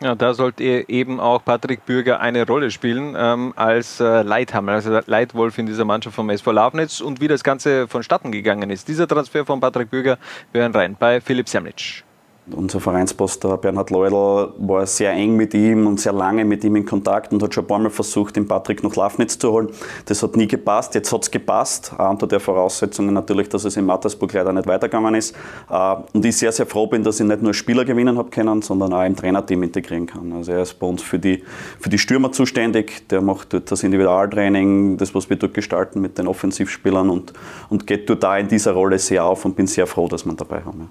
[0.00, 5.00] Ja, da sollte eben auch Patrick Bürger eine Rolle spielen ähm, als äh, Leithammer, also
[5.06, 8.88] Leitwolf in dieser Mannschaft vom SV Lavnitz und wie das Ganze vonstatten gegangen ist.
[8.88, 10.18] Dieser Transfer von Patrick Bürger,
[10.52, 12.05] wir hören rein bei Philipp Semlitsch.
[12.52, 16.76] Unser Vereinsboss, der Bernhard Leudl, war sehr eng mit ihm und sehr lange mit ihm
[16.76, 19.70] in Kontakt und hat schon ein paar Mal versucht, den Patrick nach Lafnitz zu holen.
[20.04, 20.94] Das hat nie gepasst.
[20.94, 25.16] Jetzt hat es gepasst, unter der Voraussetzung natürlich, dass es in Mattersburg leider nicht weitergegangen
[25.16, 25.34] ist.
[25.68, 28.62] Äh, und ich sehr, sehr froh bin, dass ich nicht nur Spieler gewinnen habe können,
[28.62, 30.32] sondern auch im Trainerteam integrieren kann.
[30.32, 31.42] Also er ist bei uns für die,
[31.80, 33.08] für die Stürmer zuständig.
[33.08, 37.32] Der macht dort das Individualtraining, das, was wir dort gestalten mit den Offensivspielern und,
[37.70, 40.32] und geht dort da in dieser Rolle sehr auf und bin sehr froh, dass wir
[40.32, 40.78] ihn dabei haben.
[40.78, 40.88] Ja.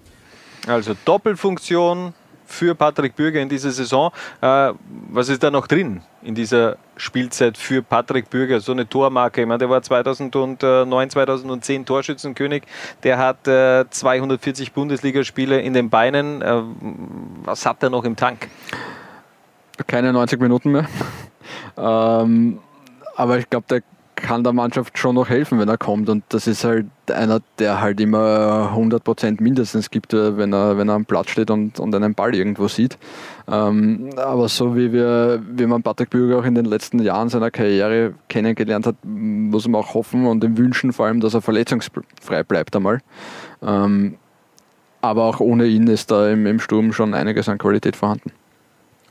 [0.68, 2.14] Also Doppelfunktion
[2.46, 4.12] für Patrick Bürger in dieser Saison.
[4.42, 4.74] Äh,
[5.10, 8.60] was ist da noch drin in dieser Spielzeit für Patrick Bürger?
[8.60, 9.42] So eine Tormarke.
[9.42, 12.64] Ich meine, der war 2009, 2010 Torschützenkönig.
[13.04, 16.42] Der hat äh, 240 Bundesligaspiele in den Beinen.
[16.42, 16.62] Äh,
[17.44, 18.48] was hat er noch im Tank?
[19.88, 20.88] Keine 90 Minuten mehr.
[21.78, 22.60] ähm,
[23.16, 23.82] aber ich glaube, der
[24.16, 26.10] kann der Mannschaft schon noch helfen, wenn er kommt.
[26.10, 30.90] Und das ist halt einer, der halt immer 100% mindestens gibt, äh, wenn er, wenn
[30.90, 32.98] er am Platz steht und, und einen Ball irgendwo sieht.
[33.48, 37.52] Ähm, aber so wie, wir, wie man Patrick Bürger auch in den letzten Jahren seiner
[37.52, 42.44] Karriere kennengelernt hat, muss man auch hoffen und ihm wünschen vor allem, dass er verletzungsfrei
[42.44, 43.00] bleibt einmal.
[43.62, 44.16] Ähm,
[45.02, 48.32] aber auch ohne ihn ist da im, im Sturm schon einiges an Qualität vorhanden.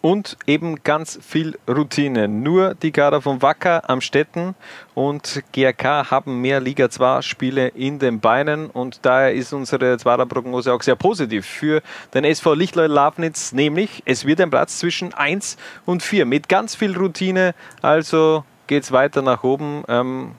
[0.05, 2.29] Und eben ganz viel Routine.
[2.29, 4.55] Nur die Kader von Wacker am Städten
[4.93, 10.27] und GRK haben mehr Liga 2 Spiele in den Beinen und daher ist unsere zweite
[10.27, 11.81] Prognose auch sehr positiv für
[12.13, 16.75] den SV Lichtleut Lafnitz, nämlich es wird ein Platz zwischen 1 und 4 mit ganz
[16.75, 19.85] viel Routine, also geht es weiter nach oben.
[19.89, 20.33] Ähm,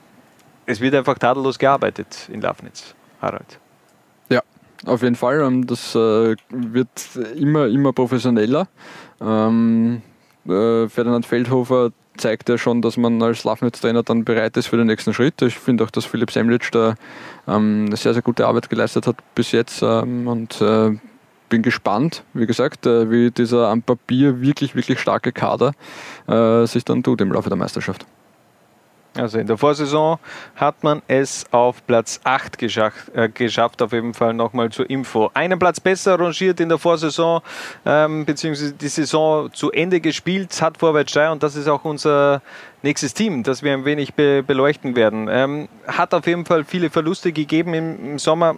[0.68, 3.60] es wird einfach tadellos gearbeitet in Lafnitz, Harald.
[4.30, 4.44] Ja,
[4.86, 5.42] auf jeden Fall.
[5.42, 6.90] Ähm, das äh, wird
[7.36, 8.68] immer, immer professioneller.
[9.22, 10.02] Ähm,
[10.48, 14.88] äh, Ferdinand Feldhofer zeigt ja schon, dass man als Lafnitz-Trainer dann bereit ist für den
[14.88, 15.42] nächsten Schritt.
[15.42, 16.96] Ich finde auch, dass Philipp Semlitsch da
[17.48, 20.92] ähm, eine sehr, sehr gute Arbeit geleistet hat bis jetzt ähm, und äh,
[21.50, 25.74] bin gespannt, wie gesagt, äh, wie dieser am Papier wirklich, wirklich starke Kader
[26.28, 28.06] äh, sich dann tut im Laufe der Meisterschaft.
[29.18, 30.20] Also in der Vorsaison
[30.56, 35.32] hat man es auf Platz 8 geschafft, äh, geschafft auf jeden Fall nochmal zur Info.
[35.34, 37.42] Einen Platz besser rangiert in der Vorsaison,
[37.86, 42.42] ähm, beziehungsweise die Saison zu Ende gespielt hat Vorwärts Steyr und das ist auch unser
[42.82, 45.28] nächstes Team, das wir ein wenig be beleuchten werden.
[45.30, 48.58] Ähm, hat auf jeden Fall viele Verluste gegeben im, im Sommer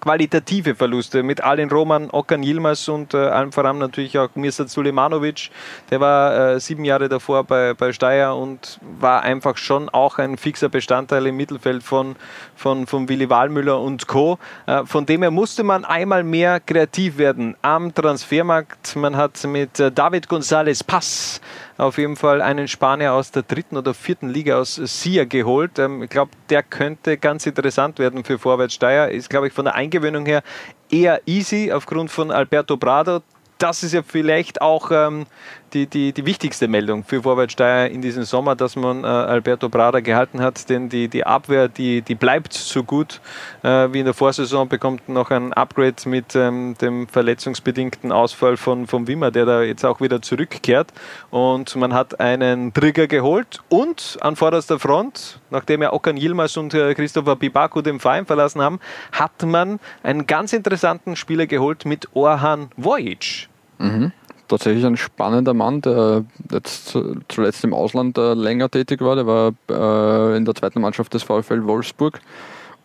[0.00, 5.50] qualitative Verluste mit Alin Roman, Okan Yilmaz und äh, allem voran natürlich auch Mirsad Sulemanovic.
[5.90, 10.36] Der war äh, sieben Jahre davor bei, bei Steyr und war einfach schon auch ein
[10.36, 12.16] fixer Bestandteil im Mittelfeld von,
[12.56, 14.38] von, von Willi Wahlmüller und Co.
[14.66, 18.96] Äh, von dem her musste man einmal mehr kreativ werden am Transfermarkt.
[18.96, 21.40] Man hat mit äh, David González Pass
[21.78, 25.78] auf jeden Fall einen Spanier aus der dritten oder vierten Liga aus Sia geholt.
[25.78, 29.10] Ähm, ich glaube, der könnte ganz interessant werden für Vorwärts Steyr.
[29.10, 30.42] Ist, glaube ich, von der Eingewöhnung her
[30.90, 33.22] eher easy aufgrund von Alberto Prado.
[33.58, 35.26] Das ist ja vielleicht auch ähm,
[35.72, 40.00] die, die, die wichtigste Meldung für Vorwärtssteier in diesem Sommer, dass man äh, Alberto Prada
[40.00, 43.20] gehalten hat, denn die, die Abwehr, die, die bleibt so gut
[43.62, 48.86] äh, wie in der Vorsaison, bekommt noch ein Upgrade mit ähm, dem verletzungsbedingten Ausfall von,
[48.86, 50.92] von Wimmer, der da jetzt auch wieder zurückkehrt
[51.30, 56.74] und man hat einen Trigger geholt und an vorderster Front, nachdem ja Okan Yilmaz und
[56.74, 58.80] äh, Christopher Bibaku den Verein verlassen haben,
[59.12, 63.48] hat man einen ganz interessanten Spieler geholt mit Orhan Vojic.
[63.78, 64.12] Mhm
[64.48, 66.96] tatsächlich ein spannender Mann, der jetzt
[67.28, 69.16] zuletzt im Ausland äh, länger tätig war.
[69.16, 72.20] Der war äh, in der zweiten Mannschaft des VfL Wolfsburg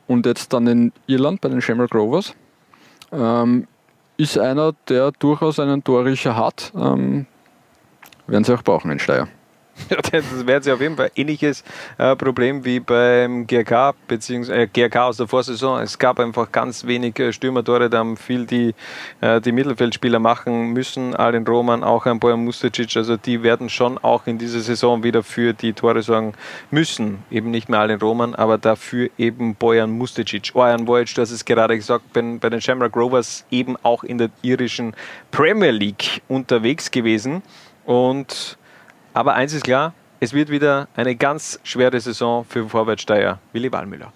[0.08, 2.36] und jetzt dann in Irland bei den Shamrock Rovers.
[3.12, 3.68] Ähm,
[4.18, 6.72] ist einer, der durchaus einen Torriecher hat.
[6.76, 7.26] Ähm,
[8.28, 9.28] werden sie auch brauchen in Steyr.
[10.12, 11.64] Das wäre jetzt auf jeden Fall ähnliches
[11.98, 15.82] äh, Problem wie beim GRK, beziehungsweise äh, GRK aus der Vorsaison.
[15.82, 18.76] Es gab einfach ganz wenig äh, Stürmertore, da haben viel die,
[19.22, 21.16] äh, die Mittelfeldspieler machen müssen.
[21.16, 25.24] Alin Roman, auch ein Bojan Musticic, also die werden schon auch in dieser Saison wieder
[25.24, 26.34] für die Tore sorgen
[26.70, 27.24] müssen.
[27.32, 30.52] Eben nicht mehr Alin Roman, aber dafür eben Bojan Musticic.
[30.54, 34.18] Ojan Vojic, du hast es gerade gesagt, bei, bei den Shamrock Rovers eben auch in
[34.18, 34.96] der irischen
[35.32, 37.42] Premier League unterwegs gewesen
[37.86, 38.58] und
[39.14, 43.40] aber eins ist klar, es wird wieder eine ganz schwere Saison für Vorwärtssteier.
[43.52, 44.12] Willi Wallmüller.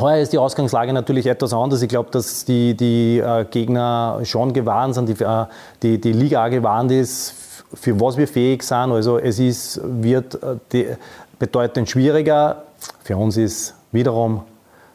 [0.00, 1.82] Heuer ist die Ausgangslage natürlich etwas anders.
[1.82, 5.44] Ich glaube, dass die, die äh, Gegner schon gewarnt sind, die, äh,
[5.82, 7.34] die, die Liga gewarnt ist,
[7.74, 8.92] für was wir fähig sind.
[8.92, 10.38] Also es ist, wird
[10.72, 10.96] äh,
[11.38, 12.62] bedeutend schwieriger.
[13.02, 14.44] Für uns ist wiederum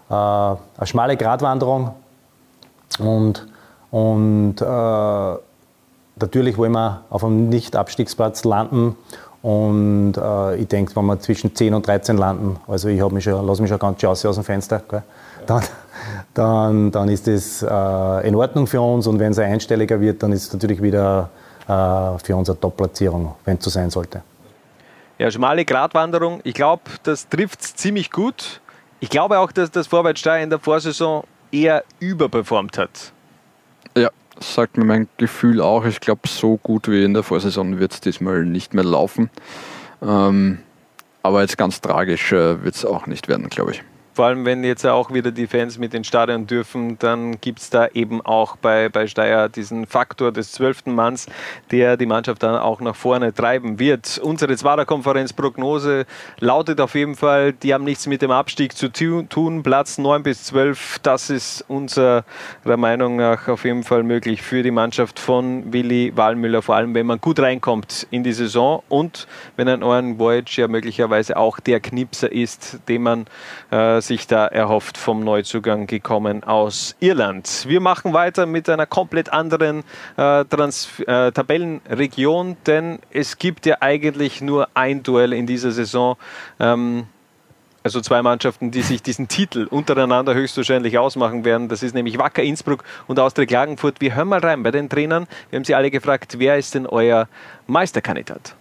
[0.09, 1.91] äh, eine schmale Gratwanderung.
[2.97, 3.45] Und,
[3.91, 4.65] und äh,
[6.19, 8.95] natürlich wollen wir auf einem Nicht-Abstiegsplatz landen
[9.47, 13.47] und äh, ich denke, wenn wir zwischen 10 und 13 landen, also ich mich schon,
[13.47, 14.83] lasse mich schon ganz schön aus, dem Fenster,
[15.45, 15.63] dann,
[16.33, 19.07] dann, dann ist das äh, in Ordnung für uns.
[19.07, 21.29] Und wenn es einstelliger wird, dann ist es natürlich wieder
[21.61, 24.21] äh, für uns eine Top-Platzierung, wenn es so sein sollte.
[25.17, 26.41] Ja, schmale Gratwanderung.
[26.43, 28.59] Ich glaube, das trifft es ziemlich gut.
[28.99, 31.23] Ich glaube auch, dass das Vorwärtssteuer in der Vorsaison
[31.53, 33.13] eher überperformt hat.
[33.95, 34.09] Ja,
[34.39, 35.85] sagt mir mein Gefühl auch.
[35.85, 39.29] Ich glaube, so gut wie in der Vorsaison wird es diesmal nicht mehr laufen.
[40.01, 40.59] Ähm,
[41.23, 43.83] aber jetzt ganz tragisch äh, wird es auch nicht werden, glaube ich
[44.17, 47.69] vor allem wenn jetzt auch wieder die Fans mit den Stadion dürfen, dann gibt es
[47.69, 51.27] da eben auch bei, bei Steyr diesen Faktor des zwölften Manns,
[51.69, 54.17] der die Mannschaft dann auch nach vorne treiben wird.
[54.17, 56.07] Unsere Zwarer-Konferenz-Prognose
[56.39, 59.61] lautet auf jeden Fall, die haben nichts mit dem Abstieg zu tun.
[59.61, 62.23] Platz 9 bis 12, das ist unserer
[62.65, 67.05] Meinung nach auf jeden Fall möglich für die Mannschaft von Willi Wallmüller, vor allem wenn
[67.05, 69.27] man gut reinkommt in die Saison und
[69.57, 73.25] wenn ein Oren Voyage ja möglicherweise auch der Knipser ist, den man
[73.69, 77.65] äh, sich da erhofft vom Neuzugang gekommen aus Irland.
[77.67, 79.83] Wir machen weiter mit einer komplett anderen
[80.17, 80.45] äh, äh,
[81.31, 86.17] Tabellenregion, denn es gibt ja eigentlich nur ein Duell in dieser Saison.
[86.59, 87.07] Ähm,
[87.83, 91.69] Also zwei Mannschaften, die sich diesen Titel untereinander höchstwahrscheinlich ausmachen werden.
[91.69, 94.01] Das ist nämlich Wacker Innsbruck und Austria Klagenfurt.
[94.01, 95.25] Wir hören mal rein bei den Trainern.
[95.49, 97.29] Wir haben sie alle gefragt, wer ist denn euer
[97.65, 98.55] Meisterkandidat?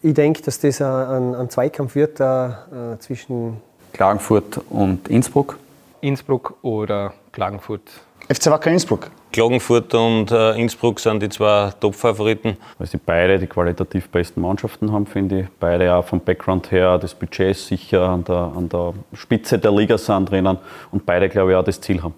[0.00, 3.60] Ich denke, dass das ein, ein Zweikampf wird äh, zwischen
[3.92, 5.58] Klagenfurt und Innsbruck.
[6.00, 7.82] Innsbruck oder Klagenfurt.
[8.28, 9.10] FC Wacker Innsbruck.
[9.32, 12.56] Klagenfurt und äh, Innsbruck sind die zwei Top-Favoriten.
[12.78, 15.46] Weil sie beide die qualitativ besten Mannschaften haben, finde ich.
[15.58, 19.72] Beide auch vom Background her, das Budget ist sicher an der, an der Spitze der
[19.72, 20.58] Liga sind drinnen
[20.90, 22.14] und beide, glaube ich, auch das Ziel haben.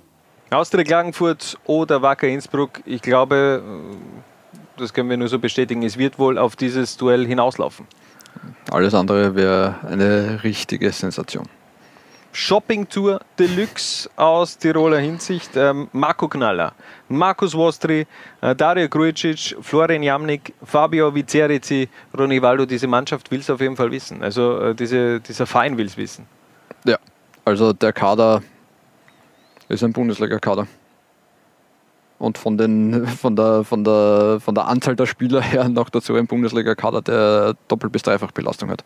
[0.51, 3.63] Austria Klagenfurt oder Wacker Innsbruck, ich glaube,
[4.77, 7.87] das können wir nur so bestätigen, es wird wohl auf dieses Duell hinauslaufen.
[8.71, 11.47] Alles andere wäre eine richtige Sensation.
[12.33, 15.51] Shopping-Tour Deluxe aus Tiroler Hinsicht.
[15.55, 16.73] Ähm, Marco Knaller,
[17.09, 18.07] Markus Wostri,
[18.41, 22.65] äh, Dario Grujic, Florian Jamnik, Fabio Vicerici, Ronny Waldo.
[22.65, 24.23] Diese Mannschaft will es auf jeden Fall wissen.
[24.23, 26.27] Also äh, diese, dieser Verein will es wissen.
[26.85, 26.97] Ja,
[27.45, 28.43] also der Kader
[29.69, 30.67] ist ein Bundesliga-Kader.
[32.19, 36.15] Und von, den, von, der, von, der, von der Anzahl der Spieler her noch dazu
[36.15, 38.85] ein Bundesliga-Kader, der doppelt bis dreifach Belastung hat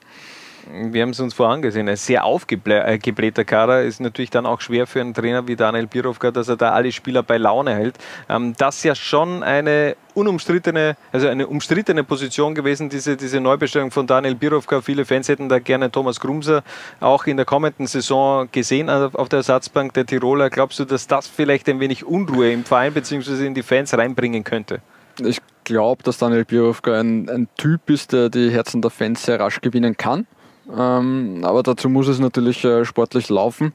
[0.73, 5.01] wir haben es uns vorangesehen, ein sehr aufgeblähter Kader ist natürlich dann auch schwer für
[5.01, 7.97] einen Trainer wie Daniel Birovka, dass er da alle Spieler bei Laune hält.
[8.29, 13.91] Ähm, das ist ja schon eine unumstrittene, also eine umstrittene Position gewesen, diese, diese Neubestellung
[13.91, 14.81] von Daniel Birovka.
[14.81, 16.63] Viele Fans hätten da gerne Thomas Grumser
[17.01, 20.51] auch in der kommenden Saison gesehen auf der Ersatzbank der Tiroler.
[20.51, 23.47] Glaubst du, dass das vielleicht ein wenig Unruhe im Verein bzw.
[23.47, 24.81] in die Fans reinbringen könnte?
[25.19, 29.41] Ich glaube, dass Daniel Birovka ein, ein Typ ist, der die Herzen der Fans sehr
[29.41, 30.27] rasch gewinnen kann.
[30.75, 33.73] Ähm, aber dazu muss es natürlich äh, sportlich laufen.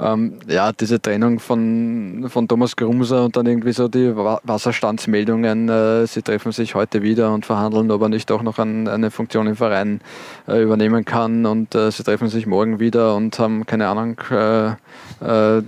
[0.00, 6.06] Ähm, ja, diese Trennung von, von Thomas Grumser und dann irgendwie so die Wasserstandsmeldungen, äh,
[6.06, 9.48] sie treffen sich heute wieder und verhandeln, ob er nicht auch noch ein, eine Funktion
[9.48, 10.00] im Verein
[10.46, 14.68] äh, übernehmen kann und äh, sie treffen sich morgen wieder und haben keine Ahnung, äh,
[14.68, 15.62] äh,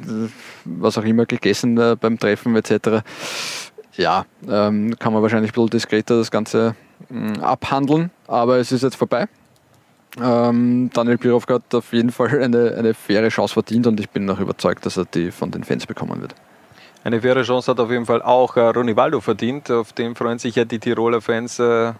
[0.64, 3.02] was auch immer gegessen beim Treffen etc.
[3.96, 6.76] Ja, ähm, kann man wahrscheinlich ein bisschen diskreter das Ganze
[7.08, 9.26] mm, abhandeln, aber es ist jetzt vorbei.
[10.18, 14.24] Ähm, Daniel Birovka hat auf jeden Fall eine, eine faire Chance verdient und ich bin
[14.24, 16.34] noch überzeugt, dass er die von den Fans bekommen wird.
[17.04, 19.70] Eine faire Chance hat auf jeden Fall auch äh, Ronny Waldo verdient.
[19.70, 21.92] Auf den freuen sich ja die Tiroler Fans äh,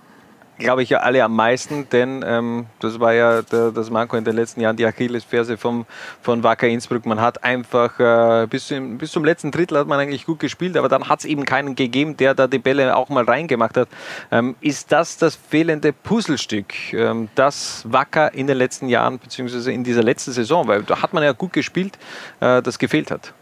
[0.61, 4.24] glaube ich, ja alle am meisten, denn ähm, das war ja der, das Manko in
[4.24, 5.87] den letzten Jahren, die Achillesferse vom,
[6.23, 7.07] von Wacker Innsbruck.
[7.07, 10.77] Man hat einfach äh, bis, zum, bis zum letzten Drittel hat man eigentlich gut gespielt,
[10.77, 13.89] aber dann hat es eben keinen gegeben, der da die Bälle auch mal reingemacht hat.
[14.31, 19.82] Ähm, ist das das fehlende Puzzlestück, ähm, das Wacker in den letzten Jahren, beziehungsweise in
[19.82, 21.99] dieser letzten Saison, weil da hat man ja gut gespielt,
[22.41, 23.32] äh, das gefehlt hat?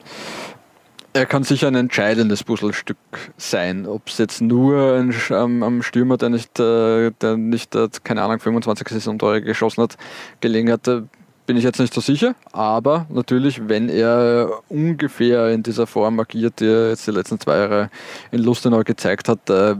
[1.12, 2.96] Er kann sicher ein entscheidendes Puzzlestück
[3.36, 3.86] sein.
[3.86, 8.40] Ob es jetzt nur ein ähm, Stürmer, der nicht, äh, der nicht äh, keine Ahnung,
[8.40, 9.96] 25 Saisontore geschossen hat,
[10.40, 11.02] gelegen hat, äh,
[11.46, 12.34] bin ich jetzt nicht so sicher.
[12.52, 17.56] Aber natürlich, wenn er ungefähr in dieser Form agiert, die er jetzt die letzten zwei
[17.56, 17.90] Jahre
[18.30, 19.76] in Lustenau gezeigt hat, äh, äh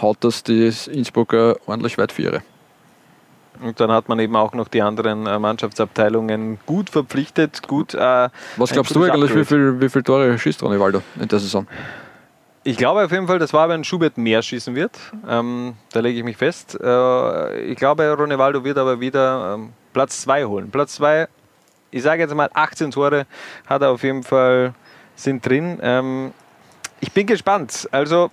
[0.00, 2.42] haut das die Innsbrucker ordentlich weit für ihre.
[3.62, 7.66] Und dann hat man eben auch noch die anderen äh, Mannschaftsabteilungen gut verpflichtet.
[7.66, 11.38] Gut, äh, Was glaubst du eigentlich, wie viele viel Tore schießt Ronny Waldo in der
[11.38, 11.66] Saison?
[12.62, 14.92] Ich glaube auf jeden Fall, dass wenn Schubert mehr schießen wird.
[15.28, 16.78] Ähm, da lege ich mich fest.
[16.80, 20.70] Äh, ich glaube, Ronny Waldo wird aber wieder ähm, Platz 2 holen.
[20.70, 21.28] Platz 2,
[21.90, 23.26] ich sage jetzt mal 18 Tore
[23.66, 24.74] hat er auf jeden Fall
[25.16, 25.78] sind drin.
[25.82, 26.32] Ähm,
[27.00, 27.88] ich bin gespannt.
[27.92, 28.30] Also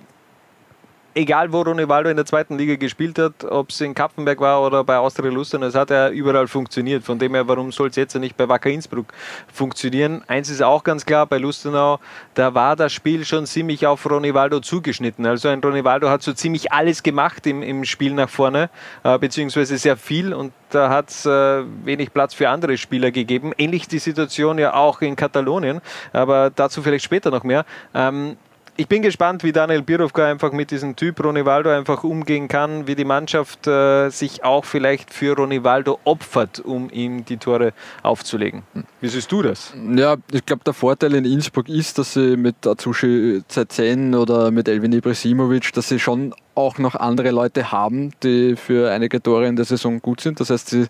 [1.18, 4.84] egal wo Ronaldo in der zweiten Liga gespielt hat, ob es in Kapfenberg war oder
[4.84, 7.04] bei Austria Lustern, es hat ja überall funktioniert.
[7.04, 9.08] Von dem her, warum soll es jetzt nicht bei Wacker Innsbruck
[9.52, 10.24] funktionieren?
[10.28, 12.00] Eins ist auch ganz klar, bei Lustenau,
[12.36, 15.26] da war das Spiel schon ziemlich auf Ronaldo zugeschnitten.
[15.26, 18.70] Also ein Ronaldo hat so ziemlich alles gemacht im, im Spiel nach vorne,
[19.04, 23.54] äh, beziehungsweise sehr viel und da hat es äh, wenig Platz für andere Spieler gegeben.
[23.58, 25.82] Ähnlich die Situation ja auch in Katalonien,
[26.14, 27.66] aber dazu vielleicht später noch mehr.
[27.96, 28.38] Ähm,
[28.78, 32.96] ich bin gespannt, wie Daniel Birovka einfach mit diesem Typ Ronivaldo einfach umgehen kann, wie
[32.96, 37.74] die Mannschaft äh, sich auch vielleicht für Ronivaldo opfert, um ihm die Tore
[38.04, 38.62] aufzulegen.
[39.02, 39.74] Wie siehst du das?
[39.96, 44.68] Ja, ich glaube, der Vorteil in Innsbruck ist, dass sie mit Azushi Zezen oder mit
[44.68, 49.56] Elvin Ibrahimovic, dass sie schon auch noch andere Leute haben, die für einige Tore in
[49.56, 50.40] der Saison gut sind.
[50.40, 50.86] Das heißt, sie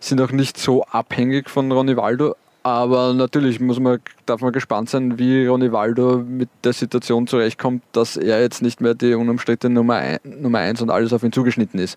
[0.00, 2.34] sind auch nicht so abhängig von Ronivaldo,
[2.66, 7.84] aber natürlich muss man, darf man gespannt sein, wie Ronny Waldo mit der Situation zurechtkommt,
[7.92, 11.30] dass er jetzt nicht mehr die unumstrittene Nummer, ein, Nummer eins und alles auf ihn
[11.30, 11.96] zugeschnitten ist.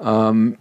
[0.00, 0.56] Ähm,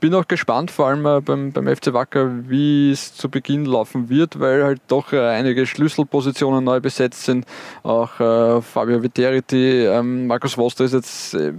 [0.00, 4.10] bin auch gespannt, vor allem äh, beim, beim FC Wacker, wie es zu Beginn laufen
[4.10, 7.46] wird, weil halt doch einige Schlüsselpositionen neu besetzt sind.
[7.82, 11.54] Auch äh, Fabio Viteriti, ähm, Markus Woster ist jetzt äh,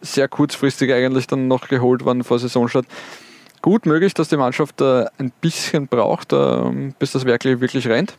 [0.00, 2.86] sehr kurzfristig eigentlich dann noch geholt worden vor Saisonstart
[3.68, 8.16] gut möglich, dass die Mannschaft äh, ein bisschen braucht, äh, bis das wirklich, wirklich rennt.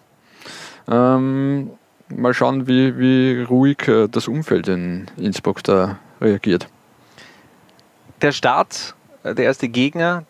[0.87, 1.71] Ähm,
[2.07, 6.67] mal schauen, wie, wie ruhig äh, das Umfeld in Innsbruck da reagiert.
[8.21, 8.93] Der Start,
[9.23, 10.23] äh, der erste Gegner,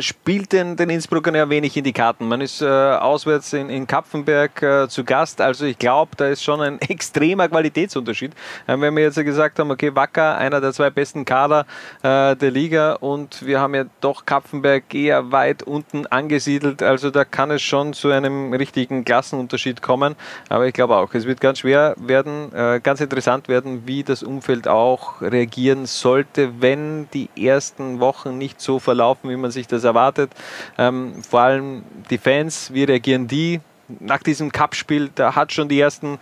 [0.00, 2.28] spielt den, den Innsbruckern ja wenig in die Karten.
[2.28, 6.42] Man ist äh, auswärts in, in Kapfenberg äh, zu Gast, also ich glaube, da ist
[6.42, 8.32] schon ein extremer Qualitätsunterschied.
[8.68, 11.66] Ähm, wenn wir jetzt gesagt haben, okay, Wacker, einer der zwei besten Kader
[12.02, 17.24] äh, der Liga und wir haben ja doch Kapfenberg eher weit unten angesiedelt, also da
[17.24, 20.16] kann es schon zu einem richtigen Klassenunterschied kommen.
[20.48, 24.22] Aber ich glaube auch, es wird ganz schwer werden, äh, ganz interessant werden, wie das
[24.22, 29.81] Umfeld auch reagieren sollte, wenn die ersten Wochen nicht so verlaufen, wie man sich das
[29.84, 30.30] erwartet.
[30.78, 33.60] Ähm, vor allem die Fans, wie reagieren die?
[34.00, 36.18] Nach diesem Cup-Spiel, da hat schon die ersten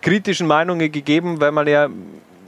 [0.00, 1.88] kritischen Meinungen gegeben, weil man ja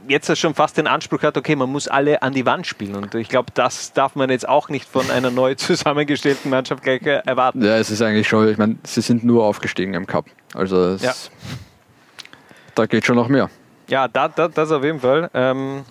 [0.07, 2.95] jetzt schon fast den Anspruch hat, okay, man muss alle an die Wand spielen.
[2.95, 7.01] Und ich glaube, das darf man jetzt auch nicht von einer neu zusammengestellten Mannschaft gleich
[7.03, 7.63] erwarten.
[7.63, 10.25] Ja, es ist eigentlich schon, ich meine, sie sind nur aufgestiegen im Cup.
[10.53, 11.13] Also Ja.
[12.75, 13.49] da geht schon noch mehr.
[13.87, 15.29] Ja, da, da, das auf jeden Fall.
[15.33, 15.83] Ähm,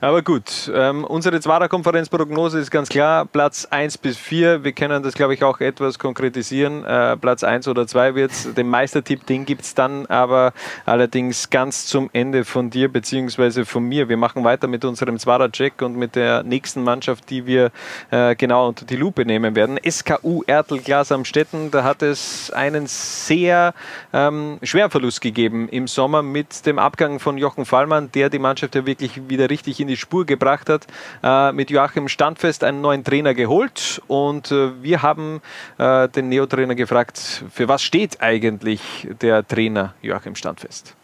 [0.00, 4.64] aber gut, ähm, unsere Zwarer-Konferenzprognose ist ganz klar, Platz 1 bis 4.
[4.64, 6.84] Wir können das, glaube ich, auch etwas konkretisieren.
[6.84, 10.54] Äh, Platz 1 oder 2 wird Den Meistertipp, den gibt es dann aber
[10.86, 13.66] allerdings ganz zum Ende von dir bzw.
[13.66, 14.08] von mir.
[14.08, 17.70] Wir machen weiter mit unserem Zwarer-Check und mit der nächsten Mannschaft, die wir
[18.10, 19.78] äh, genau unter die Lupe nehmen werden.
[19.86, 23.74] SKU Ertel Glas am Stetten, da hat es einen sehr
[24.14, 28.86] ähm, Schwerverlust gegeben im Sommer mit dem Abgang von Jochen Fallmann, der die Mannschaft ja
[28.86, 30.86] wirklich wieder richtig in die Spur gebracht hat.
[31.22, 35.40] Äh, mit Joachim Standfest einen neuen Trainer geholt und äh, wir haben
[35.78, 40.94] äh, den Neotrainer gefragt, für was steht eigentlich der Trainer Joachim Standfest?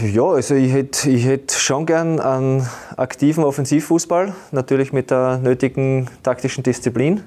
[0.00, 2.66] Ja, also ich hätte ich hätt schon gern einen
[2.96, 7.22] aktiven Offensivfußball, natürlich mit der nötigen taktischen Disziplin.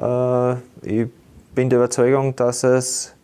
[0.00, 0.52] Äh,
[0.82, 1.08] ich
[1.54, 3.14] bin der Überzeugung, dass es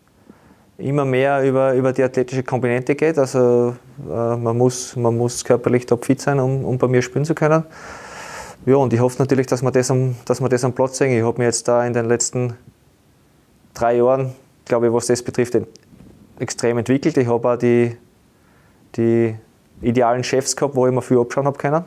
[0.78, 3.18] immer mehr über, über die athletische Komponente geht.
[3.18, 3.74] Also
[4.10, 7.64] äh, man, muss, man muss körperlich topfit sein, um, um bei mir spielen zu können.
[8.66, 11.16] Ja, und ich hoffe natürlich, dass wir das am, dass wir das am Platz sehen.
[11.16, 12.54] Ich habe mir jetzt da in den letzten
[13.74, 14.32] drei Jahren,
[14.64, 15.58] glaube ich, was das betrifft,
[16.38, 17.16] extrem entwickelt.
[17.16, 17.96] Ich habe auch die,
[18.96, 19.34] die
[19.82, 21.84] idealen Chefs gehabt, wo ich mir viel abschauen habe können.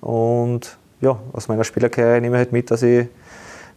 [0.00, 3.08] Und ja, aus meiner Spielerkarriere nehme ich halt mit, dass ich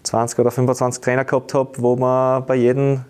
[0.03, 3.01] 20 oder 25 Trainer gehabt habe, wo man bei jedem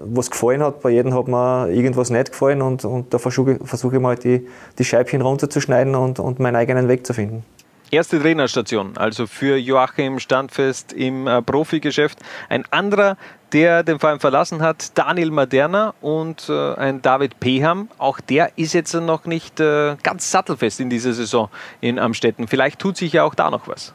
[0.00, 3.96] was gefallen hat, bei jedem hat mir irgendwas nicht gefallen und, und da versuche versuche
[3.96, 4.46] ich mal die,
[4.78, 7.44] die Scheibchen runterzuschneiden und, und meinen eigenen Weg zu finden.
[7.90, 12.18] Erste Trainerstation, also für Joachim Standfest im äh, Profigeschäft.
[12.50, 13.16] Ein anderer,
[13.52, 17.88] der den Verein verlassen hat, Daniel Maderna und äh, ein David Peham.
[17.96, 21.48] Auch der ist jetzt noch nicht äh, ganz sattelfest in dieser Saison
[21.80, 22.46] in Amstetten.
[22.46, 23.94] Vielleicht tut sich ja auch da noch was.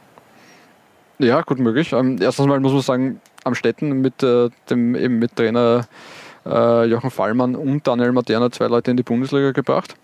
[1.18, 1.92] Ja, gut möglich.
[1.92, 5.86] Ähm, erstens mal muss man sagen, Amstetten mit, äh, dem, eben mit Trainer
[6.46, 9.94] äh, Jochen Fallmann und Daniel Materna zwei Leute in die Bundesliga gebracht.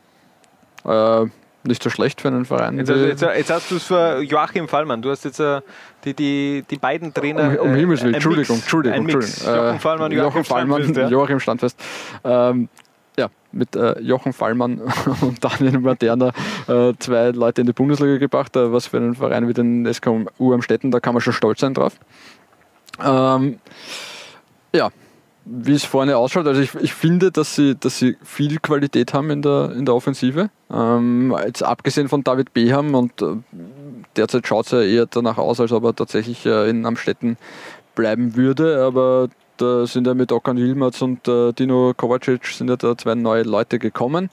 [0.84, 1.26] Äh,
[1.62, 2.78] nicht so schlecht für einen Verein.
[2.78, 5.02] Jetzt, also, jetzt, jetzt hast du es für Joachim Fallmann.
[5.02, 5.60] Du hast jetzt äh,
[6.04, 7.60] die, die, die beiden Trainer.
[7.60, 9.08] Um, um Himmels Willen, Entschuldigung, Entschuldigung.
[9.08, 9.54] Entschuldigung.
[9.54, 11.10] Joachim Fallmann, Joachim, Joachim Fallmann, Standfest.
[11.10, 11.80] Joachim Standfest.
[12.24, 12.68] Ähm,
[13.20, 14.80] ja, mit äh, Jochen Fallmann
[15.20, 16.32] und Daniel Materna
[16.66, 18.56] äh, zwei Leute in die Bundesliga gebracht.
[18.56, 21.74] Äh, was für einen Verein wie den SKU Amstetten, da kann man schon stolz sein
[21.74, 21.94] drauf.
[23.02, 23.58] Ähm,
[24.74, 24.90] ja,
[25.44, 26.46] wie es vorne ausschaut.
[26.46, 29.94] Also ich, ich finde, dass sie, dass sie viel Qualität haben in der, in der
[29.94, 30.48] Offensive.
[30.72, 33.36] Ähm, jetzt abgesehen von David Beham und äh,
[34.16, 37.36] derzeit schaut es ja eher danach aus, als ob er tatsächlich äh, in Amstetten
[37.94, 38.82] bleiben würde.
[38.82, 39.28] Aber
[39.60, 43.42] da sind ja mit Okan Yilmaz und äh, Dino Kovacic sind ja da zwei neue
[43.42, 44.30] Leute gekommen.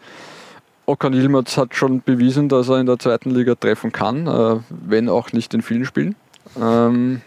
[0.85, 5.09] Okan Yilmaz hat schon bewiesen, dass er in der zweiten Liga treffen kann, äh, wenn
[5.09, 6.15] auch nicht in vielen Spielen.
[6.57, 7.21] Ähm,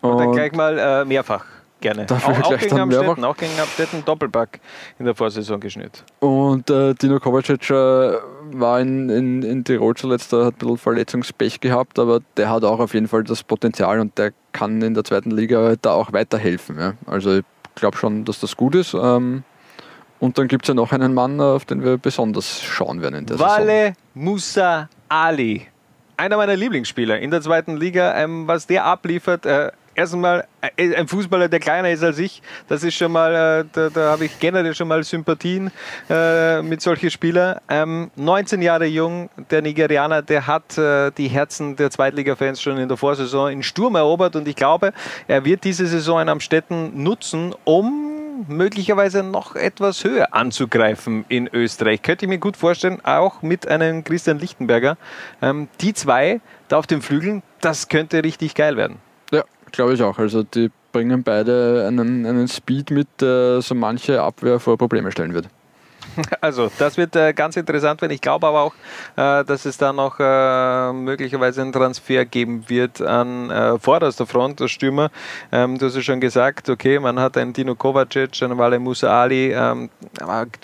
[0.00, 1.44] Und dann gleich mal äh, mehrfach.
[1.80, 2.06] Gerne.
[2.06, 2.78] Dafür Auch, auch gegen.
[2.78, 4.58] Amstetten, auch gegen Amstetten Doppelpack
[4.98, 6.02] in der Vorsaison geschnürt.
[6.18, 8.14] Und äh, Dino Kovacic äh,
[8.52, 12.64] war in, in, in Tirol zuletzt, der hat ein bisschen Verletzungspech gehabt, aber der hat
[12.64, 16.12] auch auf jeden Fall das Potenzial und der kann in der zweiten Liga da auch
[16.12, 16.78] weiterhelfen.
[16.78, 16.94] Ja.
[17.06, 17.44] Also ich
[17.74, 18.94] glaube schon, dass das gut ist.
[18.94, 19.44] Ähm,
[20.20, 23.26] und dann gibt es ja noch einen Mann, auf den wir besonders schauen werden in
[23.26, 23.52] der Saison.
[23.52, 25.66] Wale Musa Ali.
[26.16, 28.16] Einer meiner Lieblingsspieler in der zweiten Liga.
[28.16, 30.46] Ähm, was der abliefert, äh, erstmal
[30.76, 32.40] äh, ein Fußballer, der kleiner ist als ich.
[32.68, 35.70] Das ist schon mal, äh, da, da habe ich generell schon mal Sympathien
[36.08, 37.58] äh, mit solchen Spielern.
[37.68, 42.88] Ähm, 19 Jahre jung, der Nigerianer, der hat äh, die Herzen der Zweitliga-Fans schon in
[42.88, 44.92] der Vorsaison in Sturm erobert und ich glaube,
[45.26, 52.02] er wird diese Saison in Amstetten nutzen, um möglicherweise noch etwas höher anzugreifen in Österreich.
[52.02, 54.96] Könnte ich mir gut vorstellen, auch mit einem Christian Lichtenberger.
[55.42, 59.07] Ähm, die zwei da auf den Flügeln, das könnte richtig geil werden.
[59.72, 60.18] Glaube ich auch.
[60.18, 65.34] Also die bringen beide einen, einen Speed mit, der so manche Abwehr vor Probleme stellen
[65.34, 65.48] wird.
[66.40, 68.12] Also, das wird äh, ganz interessant werden.
[68.12, 68.74] Ich glaube aber auch,
[69.16, 74.60] äh, dass es da noch äh, möglicherweise einen Transfer geben wird an äh, vorderster Front,
[74.60, 75.10] der Stürmer.
[75.52, 79.08] Ähm, du hast ja schon gesagt, okay, man hat einen Dino Kovacic, einen Wale Musa
[79.08, 79.90] Ali, ähm,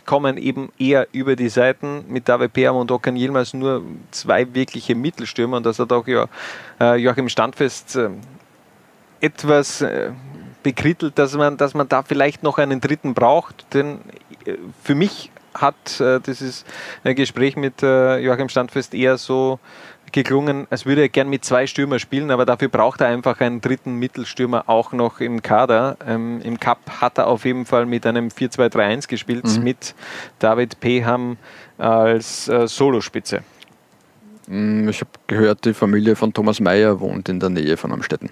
[0.06, 4.94] kommen eben eher über die Seiten mit David Peam und Okan Yilmaz nur zwei wirkliche
[4.94, 6.26] Mittelstürmer und das hat auch ja,
[6.80, 8.10] äh, Joachim Standfest äh,
[9.24, 10.10] etwas äh,
[10.62, 13.66] bekrittelt, dass man, dass man da vielleicht noch einen dritten braucht.
[13.72, 14.00] Denn
[14.44, 16.64] äh, für mich hat äh, dieses
[17.04, 19.60] Gespräch mit äh, Joachim Standfest eher so
[20.12, 23.60] geklungen, als würde er gern mit zwei Stürmer spielen, aber dafür braucht er einfach einen
[23.60, 25.96] dritten Mittelstürmer auch noch im Kader.
[26.06, 29.64] Ähm, Im Cup hat er auf jeden Fall mit einem 4-2-3-1 gespielt, mhm.
[29.64, 29.94] mit
[30.38, 31.36] David Peham
[31.78, 33.42] als äh, Solospitze.
[34.46, 38.30] Mm, ich habe gehört, die Familie von Thomas Mayer wohnt in der Nähe von Amstetten.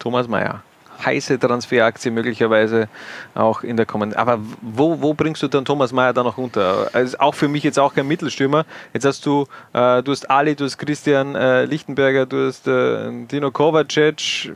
[0.00, 0.64] Thomas Mayer
[1.04, 2.88] heiße Transferaktie möglicherweise
[3.34, 4.18] auch in der kommenden.
[4.18, 6.90] Aber wo, wo bringst du dann Thomas Mayer da noch unter?
[6.92, 8.64] Also auch für mich jetzt auch kein Mittelstürmer.
[8.92, 13.26] Jetzt hast du, äh, du hast Ali, du hast Christian äh, Lichtenberger, du hast äh,
[13.26, 14.52] Dino Kovacic.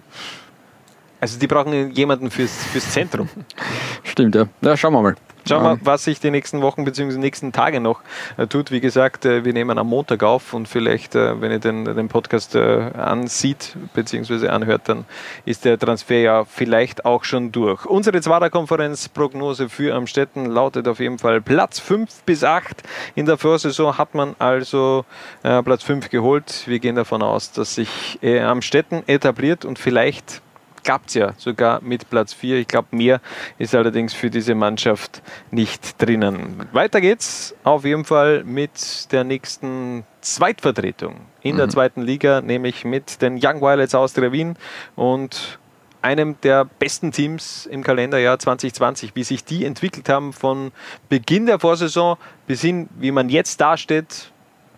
[1.25, 3.31] Also die brauchen jemanden fürs, fürs Zentrum.
[4.03, 4.47] Stimmt, ja.
[4.61, 5.15] Ja, schauen wir mal.
[5.49, 7.17] Schauen wir, was sich die nächsten Wochen bzw.
[7.17, 8.03] nächsten Tage noch
[8.37, 8.71] äh, tut.
[8.71, 12.09] Wie gesagt, äh, wir nehmen am Montag auf und vielleicht, äh, wenn ihr den, den
[12.09, 14.49] Podcast ansieht bzw.
[14.49, 15.07] anhört, dann
[15.47, 17.87] ist der Transfer ja vielleicht auch schon durch.
[17.87, 22.83] Unsere Zwarer-Konferenz-Prognose für Amstetten lautet auf jeden Fall Platz 5 bis 8.
[23.15, 25.07] In der Vorsaison hat man also
[25.43, 26.65] Platz 5 geholt.
[26.67, 30.43] Wir gehen davon aus, dass sich Amstetten etabliert und vielleicht
[30.85, 32.59] klappt es ja sogar mit Platz 4.
[32.59, 33.21] Ich glaube, mehr
[33.59, 36.69] ist allerdings für diese Mannschaft nicht drinnen.
[36.73, 41.59] Weiter geht's auf jeden Fall mit der nächsten Zweitvertretung in mhm.
[41.59, 44.57] der zweiten Liga, nämlich mit den Young Violets Austria Wien
[44.95, 45.59] und
[46.03, 49.17] einem der besten Teams im Kalenderjahr 2020.
[49.17, 50.71] Wie sich die entwickelt haben von
[51.09, 54.31] Beginn der Vorsaison bis hin, wie man jetzt dasteht,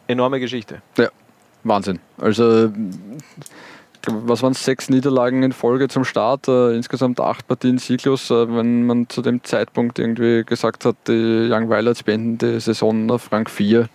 [0.06, 0.82] enorme Geschichte.
[0.96, 1.08] Ja,
[1.64, 1.98] Wahnsinn.
[2.18, 2.70] Also
[4.08, 8.30] was waren es, sechs Niederlagen in Folge zum Start, äh, insgesamt acht Partien sieglos.
[8.30, 13.10] Äh, wenn man zu dem Zeitpunkt irgendwie gesagt hat, die Young Violets beenden die Saison
[13.10, 13.88] auf Rang 4,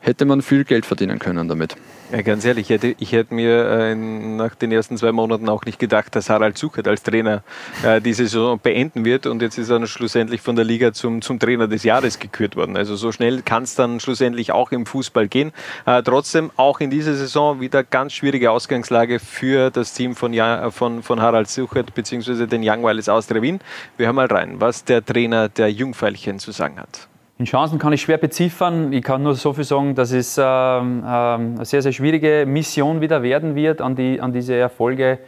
[0.00, 1.76] hätte man viel Geld verdienen können damit.
[2.10, 5.66] Ja, ganz ehrlich, ich hätte, ich hätte mir äh, nach den ersten zwei Monaten auch
[5.66, 7.42] nicht gedacht, dass Harald Suchert als Trainer
[7.84, 11.38] äh, diese Saison beenden wird und jetzt ist er schlussendlich von der Liga zum, zum
[11.38, 12.78] Trainer des Jahres gekürt worden.
[12.78, 15.52] Also so schnell kann es dann schlussendlich auch im Fußball gehen.
[15.84, 20.70] Äh, trotzdem auch in dieser Saison wieder ganz schwierige Ausgangslage für das Team von, ja,
[20.70, 22.46] von, von Harald Suchert bzw.
[22.46, 23.60] den Young Wireless Austria Wien.
[23.98, 27.06] Wir hören mal rein, was der Trainer der Jungfeilchen zu sagen hat.
[27.38, 28.92] In Chancen kann ich schwer beziffern.
[28.92, 33.00] Ich kann nur so viel sagen, dass es äh, äh, eine sehr, sehr schwierige Mission
[33.00, 35.20] wieder werden wird, an, die, an diese Erfolge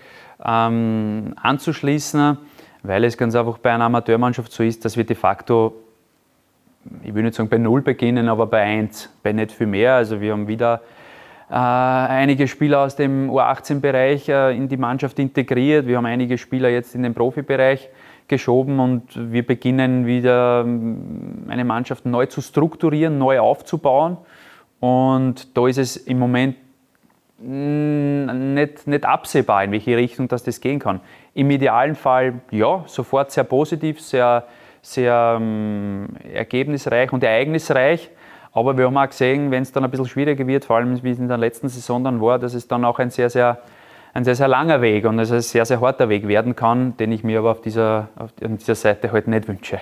[0.44, 2.36] ähm, anzuschließen,
[2.82, 5.72] weil es ganz einfach bei einer Amateurmannschaft so ist, dass wir de facto,
[7.04, 9.94] ich will nicht sagen bei Null beginnen, aber bei Eins, bei nicht viel mehr.
[9.94, 10.80] Also wir haben wieder
[11.48, 15.86] äh, einige Spieler aus dem U18-Bereich äh, in die Mannschaft integriert.
[15.86, 17.88] Wir haben einige Spieler jetzt in den Profibereich
[18.31, 19.02] geschoben und
[19.32, 24.16] wir beginnen wieder ähm, eine Mannschaft neu zu strukturieren, neu aufzubauen.
[24.81, 26.57] Und da ist es im Moment
[27.43, 31.01] nicht, nicht absehbar, in welche Richtung das, das gehen kann.
[31.35, 34.44] Im idealen Fall ja, sofort sehr positiv, sehr,
[34.81, 38.11] sehr ähm, ergebnisreich und ereignisreich.
[38.52, 41.11] Aber wir haben auch gesehen, wenn es dann ein bisschen schwieriger wird, vor allem wie
[41.11, 43.61] es in der letzten Saison dann war, dass es dann auch ein sehr, sehr
[44.12, 47.12] ein sehr, sehr langer Weg und es ein sehr, sehr harter Weg werden kann, den
[47.12, 49.80] ich mir aber auf dieser, auf dieser Seite halt nicht wünsche.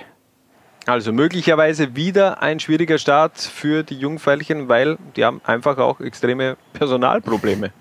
[0.85, 6.57] Also möglicherweise wieder ein schwieriger Start für die Jungfeilchen, weil die haben einfach auch extreme
[6.73, 7.71] Personalprobleme.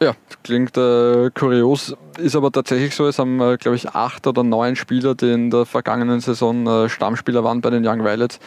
[0.00, 3.06] Ja, klingt äh, kurios, ist aber tatsächlich so.
[3.06, 6.88] Es haben, äh, glaube ich, acht oder neun Spieler, die in der vergangenen Saison äh,
[6.88, 8.40] Stammspieler waren bei den Young Violets,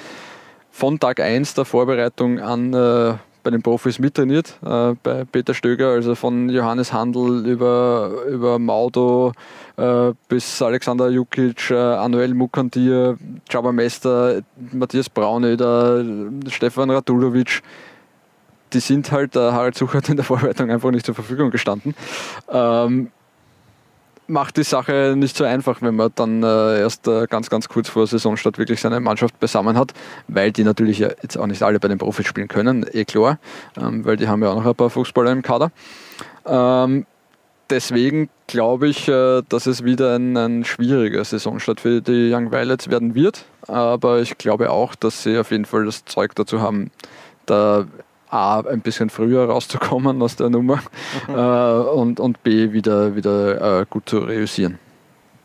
[0.72, 3.14] von Tag 1 der Vorbereitung an äh,
[3.46, 9.34] bei den Profis mittrainiert, äh, bei Peter Stöger, also von Johannes Handel über, über Maudo
[9.78, 13.18] äh, bis Alexander Jukic, äh, Anuel Mukandir,
[13.48, 14.42] Csaba Mester,
[14.74, 16.04] Matthias Braunöder,
[16.50, 17.62] Stefan Radulovic.
[18.74, 21.94] Die sind halt, äh, Harald Suchert in der Vorbereitung einfach nicht zur Verfügung gestanden.
[22.50, 23.12] Ähm,
[24.28, 27.90] macht die Sache nicht so einfach, wenn man dann äh, erst äh, ganz, ganz kurz
[27.90, 29.94] vor Saisonstart wirklich seine Mannschaft beisammen hat,
[30.28, 33.40] weil die natürlich ja jetzt auch nicht alle bei den Profis spielen können, eh klar,
[33.78, 35.72] ähm, weil die haben ja auch noch ein paar Fußballer im Kader.
[36.46, 37.06] Ähm,
[37.70, 42.90] deswegen glaube ich, äh, dass es wieder ein, ein, schwieriger Saisonstart für die Young Violets
[42.90, 46.92] werden wird, aber ich glaube auch, dass sie auf jeden Fall das Zeug dazu haben,
[47.46, 47.86] da
[48.36, 50.82] A, ein bisschen früher rauszukommen aus der Nummer
[51.28, 51.36] mhm.
[51.36, 54.78] äh, und, und B, wieder, wieder äh, gut zu reüssieren.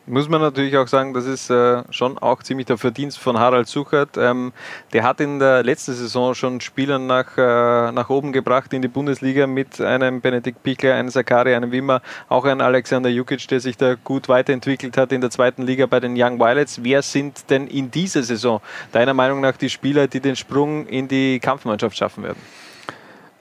[0.07, 3.69] Muss man natürlich auch sagen, das ist äh, schon auch ziemlich der Verdienst von Harald
[3.69, 4.17] Suchert.
[4.17, 4.53] Ähm,
[4.93, 8.89] der hat in der letzten Saison schon Spieler nach, äh, nach oben gebracht in die
[8.89, 13.77] Bundesliga mit einem Benedikt Pichler, einem Sakari, einem Wimmer, auch einem Alexander Jukic, der sich
[13.77, 16.83] da gut weiterentwickelt hat in der zweiten Liga bei den Young Violets.
[16.83, 18.61] Wer sind denn in dieser Saison
[18.91, 22.41] deiner Meinung nach die Spieler, die den Sprung in die Kampfmannschaft schaffen werden?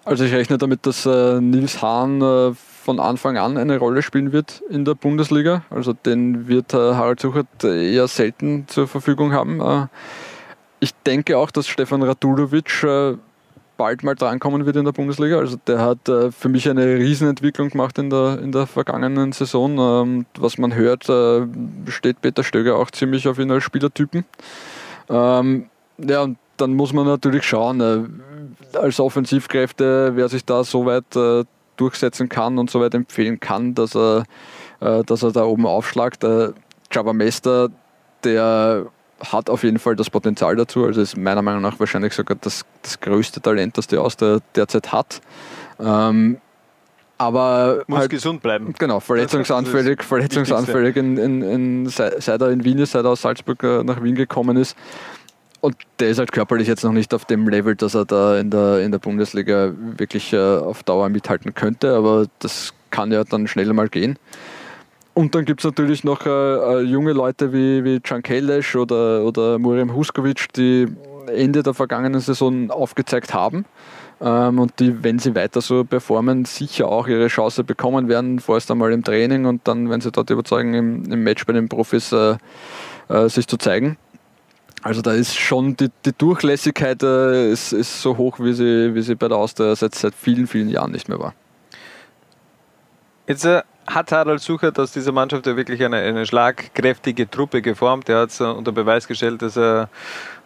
[0.09, 4.31] Also ich rechne damit, dass äh, Nils Hahn äh, von Anfang an eine Rolle spielen
[4.31, 5.61] wird in der Bundesliga.
[5.69, 9.61] Also den wird äh, Harald Suchert eher selten zur Verfügung haben.
[9.61, 9.85] Äh,
[10.79, 13.17] ich denke auch, dass Stefan Radulovic äh,
[13.77, 15.37] bald mal drankommen wird in der Bundesliga.
[15.37, 19.77] Also der hat äh, für mich eine Riesenentwicklung gemacht in der, in der vergangenen Saison.
[19.77, 21.45] Ähm, was man hört, äh,
[21.87, 24.25] steht Peter Stöger auch ziemlich auf ihn als Spielertypen.
[25.07, 25.69] Ähm,
[25.99, 28.03] ja, und dann muss man natürlich schauen, äh,
[28.75, 31.45] als Offensivkräfte, wer sich da so weit äh,
[31.77, 34.25] durchsetzen kann und so weit empfehlen kann, dass er,
[34.79, 36.23] äh, dass er da oben aufschlagt.
[36.23, 36.53] Der
[36.91, 37.69] Java Mester,
[38.23, 38.87] der
[39.19, 40.85] hat auf jeden Fall das Potenzial dazu.
[40.85, 44.39] Also ist meiner Meinung nach wahrscheinlich sogar das, das größte Talent, das der aus der
[44.55, 45.21] derzeit hat.
[45.79, 46.39] Ähm,
[47.17, 48.73] aber muss halt, gesund bleiben.
[48.79, 53.61] Genau, verletzungsanfällig, verletzungsanfällig in, in, in, seit er in Wien ist, seit er aus Salzburg
[53.61, 54.77] äh, nach Wien gekommen ist.
[55.61, 58.49] Und der ist halt körperlich jetzt noch nicht auf dem Level, dass er da in
[58.49, 63.47] der, in der Bundesliga wirklich äh, auf Dauer mithalten könnte, aber das kann ja dann
[63.47, 64.17] schnell mal gehen.
[65.13, 69.25] Und dann gibt es natürlich noch äh, äh, junge Leute wie, wie Can Kelesch oder,
[69.25, 70.87] oder Muriam Huskovic, die
[71.27, 73.65] Ende der vergangenen Saison aufgezeigt haben
[74.21, 78.71] ähm, und die, wenn sie weiter so performen, sicher auch ihre Chance bekommen werden, vorerst
[78.71, 82.11] einmal im Training und dann, wenn sie dort überzeugen, im, im Match bei den Profis
[82.11, 82.37] äh,
[83.09, 83.97] äh, sich zu zeigen.
[84.81, 89.01] Also da ist schon die, die Durchlässigkeit äh, ist, ist, so hoch, wie sie, wie
[89.01, 91.33] sie bei der Austria seit, seit vielen, vielen Jahren nicht mehr war.
[93.27, 98.07] Jetzt äh, hat Harald Suchert aus dieser Mannschaft ja wirklich eine, eine schlagkräftige Truppe geformt.
[98.09, 99.89] Er hat äh, unter Beweis gestellt, dass er,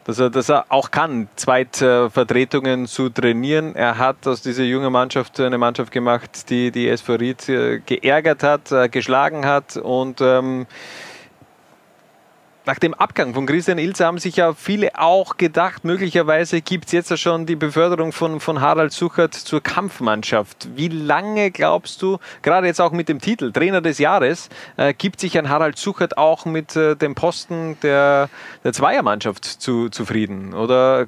[0.06, 3.76] dass, er, dass er auch kann, Zweitvertretungen zu trainieren.
[3.76, 8.42] Er hat aus dieser jungen Mannschaft eine Mannschaft gemacht, die die SV Ried äh, geärgert
[8.42, 10.66] hat, äh, geschlagen hat und ähm,
[12.66, 16.92] nach dem Abgang von Christian Ilse haben sich ja viele auch gedacht, möglicherweise gibt es
[16.94, 20.70] jetzt schon die Beförderung von, von Harald Suchert zur Kampfmannschaft.
[20.76, 25.20] Wie lange glaubst du, gerade jetzt auch mit dem Titel Trainer des Jahres, äh, gibt
[25.20, 28.30] sich ein Harald Suchert auch mit äh, dem Posten der,
[28.64, 30.54] der Zweiermannschaft zu, zufrieden?
[30.54, 31.08] Oder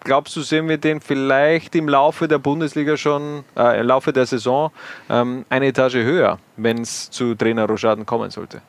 [0.00, 4.26] glaubst du, sehen wir den vielleicht im Laufe der Bundesliga schon, äh, im Laufe der
[4.26, 4.72] Saison
[5.08, 8.62] ähm, eine Etage höher, wenn es zu Trainerrochaden kommen sollte?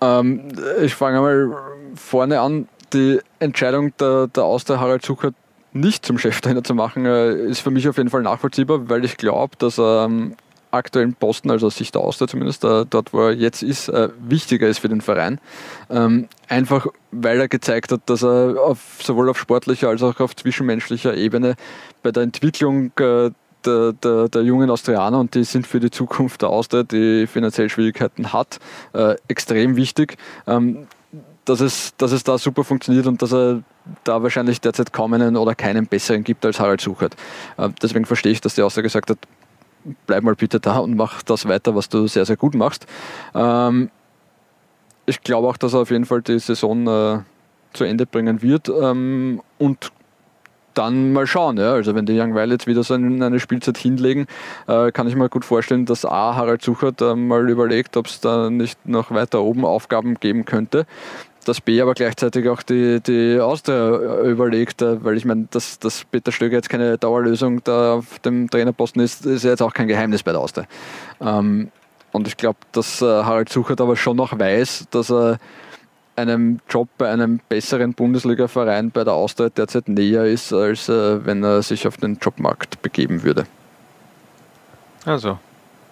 [0.00, 0.48] Ähm,
[0.82, 1.56] ich fange einmal
[1.94, 2.68] vorne an.
[2.92, 5.30] Die Entscheidung der, der Austria Harald Sucher
[5.72, 9.16] nicht zum Cheftrainer zu machen, äh, ist für mich auf jeden Fall nachvollziehbar, weil ich
[9.16, 10.34] glaube, dass er am
[10.72, 14.08] aktuellen Posten, also aus Sicht der Austria zumindest, äh, dort wo er jetzt ist, äh,
[14.20, 15.40] wichtiger ist für den Verein.
[15.88, 20.36] Ähm, einfach weil er gezeigt hat, dass er auf, sowohl auf sportlicher als auch auf
[20.36, 21.56] zwischenmenschlicher Ebene
[22.02, 22.92] bei der Entwicklung
[23.64, 27.68] der, der, der, jungen Austrianer und die sind für die Zukunft der Austria, die finanziell
[27.68, 28.58] Schwierigkeiten hat,
[28.92, 30.16] äh, extrem wichtig.
[30.46, 30.86] Ähm,
[31.44, 33.62] dass, es, dass es da super funktioniert und dass er
[34.04, 37.16] da wahrscheinlich derzeit kaum einen oder keinen besseren gibt als Harald Suchert.
[37.56, 39.18] Äh, deswegen verstehe ich, dass der Austria gesagt hat,
[40.06, 42.86] bleib mal bitte da und mach das weiter, was du sehr, sehr gut machst.
[43.34, 43.90] Ähm,
[45.06, 47.20] ich glaube auch, dass er auf jeden Fall die Saison äh,
[47.72, 49.92] zu Ende bringen wird ähm, und
[50.74, 51.56] dann mal schauen.
[51.56, 51.72] Ja.
[51.72, 54.26] Also wenn die Young Violets wieder so eine Spielzeit hinlegen,
[54.66, 56.34] äh, kann ich mir gut vorstellen, dass A.
[56.34, 60.86] Harald Suchert äh, mal überlegt, ob es da nicht noch weiter oben Aufgaben geben könnte.
[61.44, 65.78] Dass B aber gleichzeitig auch die, die Austria äh, überlegt, äh, weil ich meine, dass,
[65.78, 69.72] dass Peter Stöger jetzt keine Dauerlösung da auf dem Trainerposten ist, ist ja jetzt auch
[69.72, 70.66] kein Geheimnis bei der Austria.
[71.20, 71.70] Ähm,
[72.12, 75.38] und ich glaube, dass äh, Harald Suchert aber schon noch weiß, dass er
[76.16, 81.42] einem Job bei einem besseren Bundesliga-Verein bei der Austria derzeit näher ist, als äh, wenn
[81.42, 83.46] er sich auf den Jobmarkt begeben würde.
[85.04, 85.38] Also,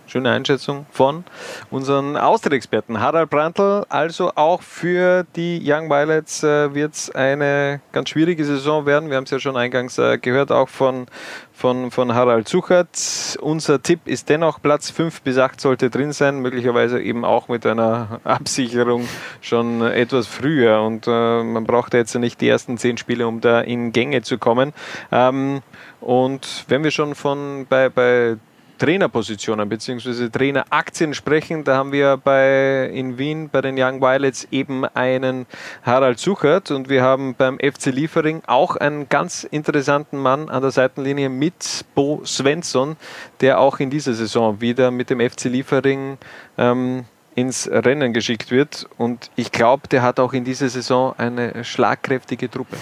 [0.08, 1.24] schöne Einschätzung von
[1.70, 3.00] unseren Austria-Experten.
[3.00, 8.86] Harald Brandl, also auch für die Young Violets äh, wird es eine ganz schwierige Saison
[8.86, 9.10] werden.
[9.10, 11.06] Wir haben es ja schon eingangs äh, gehört, auch von,
[11.52, 13.36] von, von Harald Suchert.
[13.40, 17.66] Unser Tipp ist dennoch Platz 5 bis 8 sollte drin sein, möglicherweise eben auch mit
[17.66, 19.06] einer Absicherung
[19.42, 20.80] schon etwas früher.
[20.80, 24.38] Und äh, man braucht jetzt nicht die ersten 10 Spiele, um da in Gänge zu
[24.38, 24.72] kommen.
[25.12, 25.60] Ähm,
[26.00, 28.36] und wenn wir schon von bei, bei
[28.78, 30.28] Trainerpositionen bzw.
[30.28, 35.46] Traineraktien sprechen, da haben wir bei, in Wien bei den Young Violets eben einen
[35.82, 40.70] Harald Suchert und wir haben beim FC Liefering auch einen ganz interessanten Mann an der
[40.70, 42.96] Seitenlinie mit Bo Svensson,
[43.40, 46.18] der auch in dieser Saison wieder mit dem FC Liefering
[46.56, 48.88] ähm, ins Rennen geschickt wird.
[48.96, 52.76] Und ich glaube, der hat auch in dieser Saison eine schlagkräftige Truppe.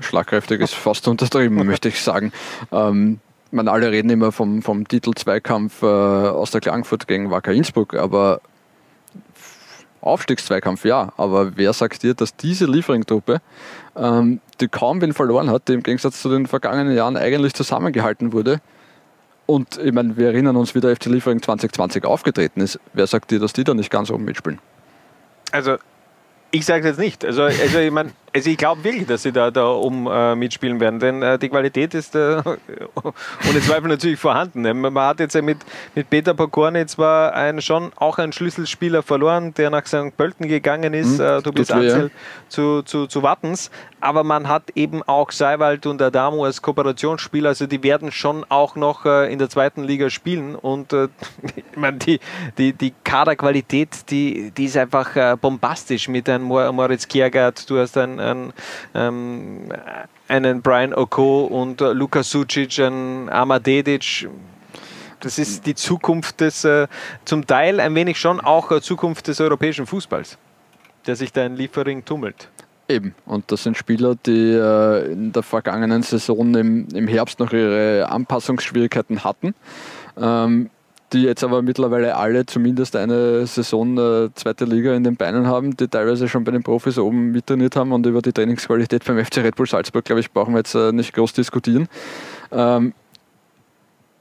[0.00, 2.32] Schlagkräftig ist fast untertrieben, möchte ich sagen.
[2.70, 3.20] Ähm,
[3.52, 8.40] man alle reden immer vom, vom Titelzweikampf äh, aus der Klagenfurt gegen Wacker Innsbruck, aber
[10.00, 13.40] Aufstiegszweikampf ja, aber wer sagt dir, dass diese Liefering-Truppe,
[13.96, 18.32] ähm, die kaum wen verloren hat, die im Gegensatz zu den vergangenen Jahren eigentlich zusammengehalten
[18.32, 18.60] wurde,
[19.46, 22.78] und ich meine, wir erinnern uns, wie der FC Liefering 2020 aufgetreten ist.
[22.94, 24.60] Wer sagt dir, dass die da nicht ganz oben mitspielen?
[25.50, 25.76] Also,
[26.50, 27.24] ich sage es jetzt nicht.
[27.24, 30.80] Also, also ich meine, also ich glaube wirklich, dass sie da, da oben äh, mitspielen
[30.80, 32.42] werden, denn äh, die Qualität ist äh,
[33.48, 34.62] ohne Zweifel natürlich vorhanden.
[34.80, 35.58] Man hat jetzt mit,
[35.94, 40.16] mit Peter Pokorny zwar einen, schon auch einen Schlüsselspieler verloren, der nach St.
[40.16, 42.10] Pölten gegangen ist, hm, äh, Tobias Anzel, ja.
[42.48, 43.70] zu, zu, zu Wattens,
[44.02, 48.76] aber man hat eben auch Seiwald und Adamo als Kooperationsspieler, also die werden schon auch
[48.76, 51.08] noch äh, in der zweiten Liga spielen und äh,
[51.56, 52.20] ich meine, die,
[52.58, 57.96] die, die Kaderqualität, die, die ist einfach äh, bombastisch mit einem Moritz Kiergaard, du hast
[57.96, 58.52] einen einen,
[58.94, 59.72] ähm,
[60.28, 64.28] einen Brian Oko und äh, Luka Sucic, einen Amadedic.
[65.20, 66.88] Das ist die Zukunft des, äh,
[67.24, 70.38] zum Teil ein wenig schon auch äh, Zukunft des europäischen Fußballs,
[71.06, 72.48] der sich da in Liefering tummelt.
[72.92, 77.50] Eben, und das sind Spieler, die äh, in der vergangenen Saison im, im Herbst noch
[77.50, 79.54] ihre Anpassungsschwierigkeiten hatten.
[80.20, 80.68] Ähm,
[81.14, 85.74] die jetzt aber mittlerweile alle zumindest eine Saison äh, zweite Liga in den Beinen haben,
[85.74, 89.38] die teilweise schon bei den Profis oben mittrainiert haben und über die Trainingsqualität beim FC
[89.38, 91.88] Red Bull Salzburg, glaube ich, brauchen wir jetzt äh, nicht groß diskutieren.
[92.50, 92.92] Ähm,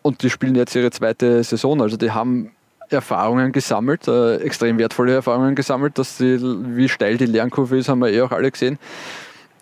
[0.02, 2.52] und die spielen jetzt ihre zweite Saison, also die haben
[2.92, 8.00] Erfahrungen gesammelt, äh, extrem wertvolle Erfahrungen gesammelt, dass sie, wie steil die Lernkurve ist, haben
[8.00, 8.78] wir eh auch alle gesehen.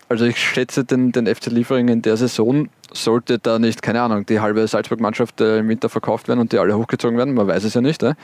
[0.08, 4.26] Also ich schätze den, den FC Liefering in der Saison sollte da nicht, keine Ahnung,
[4.26, 7.64] die halbe Salzburg-Mannschaft äh, im Winter verkauft werden und die alle hochgezogen werden, man weiß
[7.64, 8.14] es ja nicht, äh,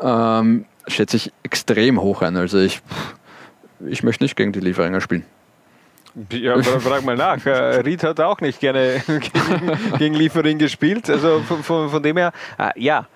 [0.00, 2.36] ähm, schätze ich extrem hoch ein.
[2.36, 2.82] Also ich,
[3.86, 5.24] ich möchte nicht gegen die Lieferinger spielen.
[6.30, 7.44] Ja, frag mal nach.
[7.44, 11.10] Äh, Ried hat auch nicht gerne gegen, gegen Liefering gespielt.
[11.10, 13.06] Also von, von, von dem her, äh, ja,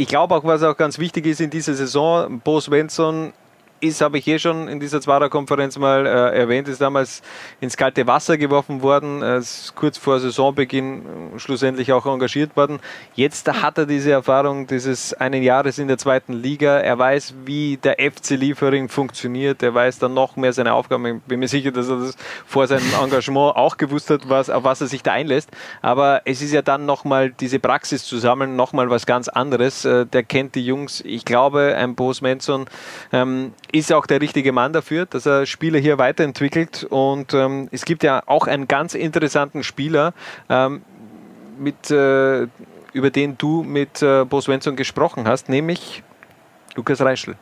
[0.00, 3.34] ich glaube auch, was auch ganz wichtig ist in dieser Saison, Bo Svensson
[3.80, 7.22] ist, habe ich eh schon in dieser Zwarer-Konferenz mal äh, erwähnt, ist damals
[7.60, 12.80] ins kalte Wasser geworfen worden, äh, ist kurz vor Saisonbeginn äh, schlussendlich auch engagiert worden.
[13.14, 16.78] Jetzt hat er diese Erfahrung dieses einen Jahres in der zweiten Liga.
[16.78, 19.62] Er weiß, wie der FC Liefering funktioniert.
[19.62, 21.06] Er weiß dann noch mehr seine Aufgaben.
[21.06, 22.16] Ich bin mir sicher, dass er das
[22.46, 25.50] vor seinem Engagement auch gewusst hat, was, auf was er sich da einlässt.
[25.82, 29.84] Aber es ist ja dann nochmal diese Praxis zu sammeln, nochmal was ganz anderes.
[29.84, 31.02] Äh, der kennt die Jungs.
[31.04, 32.66] Ich glaube, ein Bo Svensson
[33.12, 36.84] ähm, ist auch der richtige Mann dafür, dass er Spieler hier weiterentwickelt.
[36.84, 40.12] Und ähm, es gibt ja auch einen ganz interessanten Spieler,
[40.48, 40.82] ähm,
[41.58, 42.46] mit, äh,
[42.92, 46.02] über den du mit äh, Bo Svensson gesprochen hast, nämlich
[46.74, 47.36] Lukas Reischl.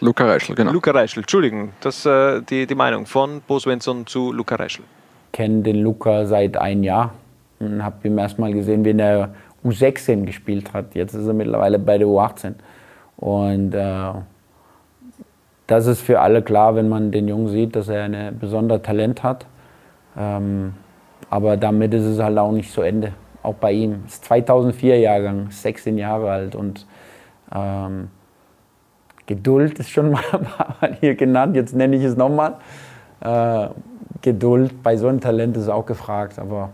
[0.00, 0.70] Luca Reischl, genau.
[0.70, 4.82] Luca Reischl, Entschuldigung, das ist äh, die, die Meinung von Bo Svensson zu Luca Reischl.
[5.32, 7.12] Ich kenne den Luca seit einem Jahr
[7.58, 9.34] und habe ihn erstmal gesehen, wie er
[9.64, 10.94] U16 gespielt hat.
[10.94, 12.54] Jetzt ist er mittlerweile bei der U18.
[13.16, 14.12] Und äh,
[15.68, 19.22] das ist für alle klar, wenn man den Jungen sieht, dass er ein besonderes Talent
[19.22, 19.46] hat.
[20.16, 20.74] Ähm,
[21.30, 23.12] aber damit ist es halt auch nicht zu Ende.
[23.42, 24.02] Auch bei ihm.
[24.06, 26.86] Ist 2004 Jahrgang, 16 Jahre alt und
[27.54, 28.08] ähm,
[29.26, 30.24] Geduld ist schon mal
[31.00, 31.54] hier genannt.
[31.54, 32.54] Jetzt nenne ich es nochmal.
[33.20, 33.68] Äh,
[34.22, 36.38] Geduld bei so einem Talent ist auch gefragt.
[36.38, 36.70] Aber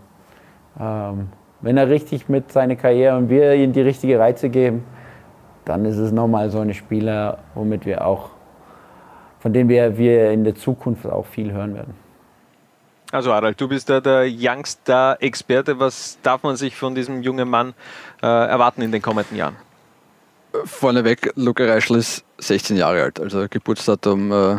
[0.81, 1.31] ähm,
[1.62, 4.85] wenn er richtig mit seiner Karriere und wir ihm die richtigen Reize geben,
[5.65, 8.34] dann ist es nochmal so ein Spieler, womit wir auch
[9.45, 11.93] von denen wir, wir in der Zukunft auch viel hören werden.
[13.12, 15.79] Also Harald, du bist da der Youngstar-Experte.
[15.79, 17.75] Was darf man sich von diesem jungen Mann
[18.23, 19.57] äh, erwarten in den kommenden Jahren?
[20.65, 24.57] Vorneweg, Luca Reischl ist 16 Jahre alt, also Geburtsdatum äh,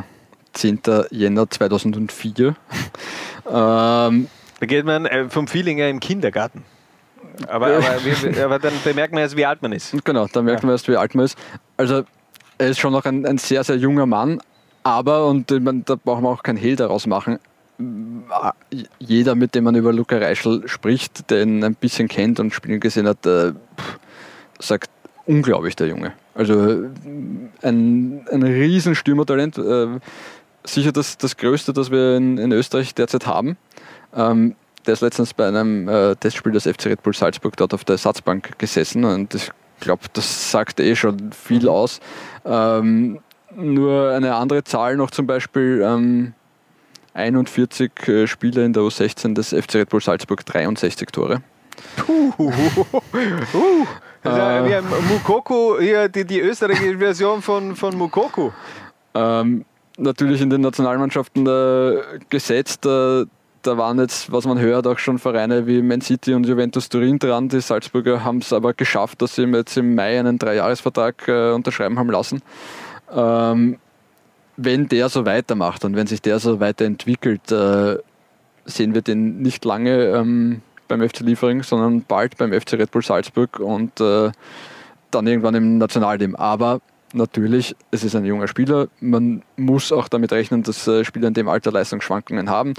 [0.54, 0.82] 10.
[1.10, 2.46] Jänner 2004.
[3.50, 4.28] ähm,
[4.60, 6.64] da geht man äh, vom Feeling her im Kindergarten.
[7.48, 9.96] Aber, aber, aber, dann bemerkt man erst, wie alt man ist.
[10.04, 10.68] Genau, dann merkt ja.
[10.68, 11.36] man erst, wie alt man ist.
[11.76, 12.04] Also
[12.60, 14.40] er ist schon noch ein, ein sehr, sehr junger Mann,
[14.86, 17.40] aber, und man, da braucht man auch kein Hehl daraus machen,
[19.00, 22.80] jeder, mit dem man über Luca Reischl spricht, der ihn ein bisschen kennt und spielen
[22.80, 23.54] gesehen hat, äh,
[24.60, 24.92] sagt,
[25.26, 26.14] unglaublich der Junge.
[26.36, 26.86] Also
[27.64, 29.58] ein, ein riesen Stürmertalent.
[29.58, 29.88] Äh,
[30.64, 33.58] sicher das, das Größte, das wir in, in Österreich derzeit haben.
[34.16, 34.56] Ähm,
[34.86, 37.94] der ist letztens bei einem äh, Testspiel des FC Red Bull Salzburg dort auf der
[37.94, 39.50] Ersatzbank gesessen und ich
[39.80, 42.00] glaube, das sagt eh schon viel aus.
[42.46, 43.20] Ähm,
[43.56, 45.82] nur eine andere Zahl noch zum Beispiel.
[45.84, 46.34] Ähm,
[47.14, 51.42] 41 äh, Spiele in der U16 des FC Red Bull Salzburg, 63 Tore.
[51.96, 53.86] Puh, uh,
[54.24, 58.54] also, äh, Mukoko, hier die, die österreichische Version von, von Mukoko.
[59.14, 59.66] Ähm,
[59.98, 62.86] natürlich in den Nationalmannschaften äh, gesetzt.
[62.86, 63.26] Äh,
[63.62, 67.18] da waren jetzt, was man hört, auch schon Vereine wie Man City und Juventus Turin
[67.18, 67.50] dran.
[67.50, 71.52] Die Salzburger haben es aber geschafft, dass sie ihm jetzt im Mai einen Dreijahresvertrag äh,
[71.52, 72.42] unterschreiben haben lassen.
[73.12, 73.78] Ähm,
[74.58, 77.98] wenn der so weitermacht und wenn sich der so weiterentwickelt, äh,
[78.66, 83.04] sehen wir den nicht lange ähm, beim FC Liefering, sondern bald beim FC Red Bull
[83.04, 84.32] Salzburg und äh,
[85.12, 86.36] dann irgendwann im Nationalteam.
[86.36, 86.82] Aber
[87.14, 88.88] natürlich, es ist ein junger Spieler.
[89.00, 92.74] Man muss auch damit rechnen, dass äh, Spieler in dem Alter Leistungsschwankungen haben.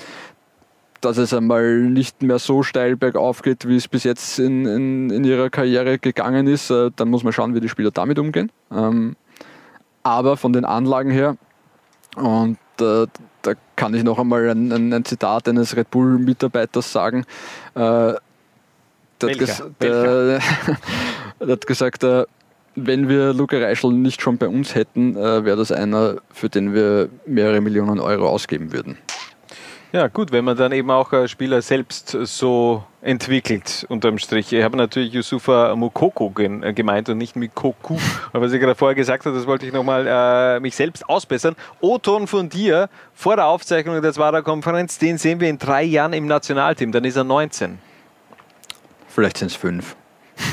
[1.00, 5.10] Dass es einmal nicht mehr so steil bergauf geht, wie es bis jetzt in, in,
[5.10, 8.50] in ihrer Karriere gegangen ist, äh, dann muss man schauen, wie die Spieler damit umgehen.
[8.72, 9.16] Ähm,
[10.06, 11.36] aber von den Anlagen her,
[12.16, 13.06] und äh,
[13.42, 17.24] da kann ich noch einmal ein, ein, ein Zitat eines Red Bull-Mitarbeiters sagen.
[17.74, 18.18] Äh, der,
[19.22, 20.40] hat ges der,
[21.40, 22.24] der, hat gesagt, äh,
[22.74, 26.74] wenn wir Luca Reischl nicht schon bei uns hätten, äh, wäre das einer, für den
[26.74, 28.98] wir mehrere Millionen Euro ausgeben würden.
[29.92, 34.52] Ja, gut, wenn man dann eben auch Spieler selbst so entwickelt, unterm Strich.
[34.52, 37.96] Ich habe natürlich Yusufa Mukoko äh, gemeint und nicht Mikoku.
[38.32, 41.54] Aber was ich gerade vorher gesagt habe, das wollte ich nochmal äh, mich selbst ausbessern.
[41.80, 46.26] O-Ton von dir vor der Aufzeichnung der Zwara-Konferenz, den sehen wir in drei Jahren im
[46.26, 46.90] Nationalteam.
[46.90, 47.78] Dann ist er 19.
[49.08, 49.94] Vielleicht sind es fünf.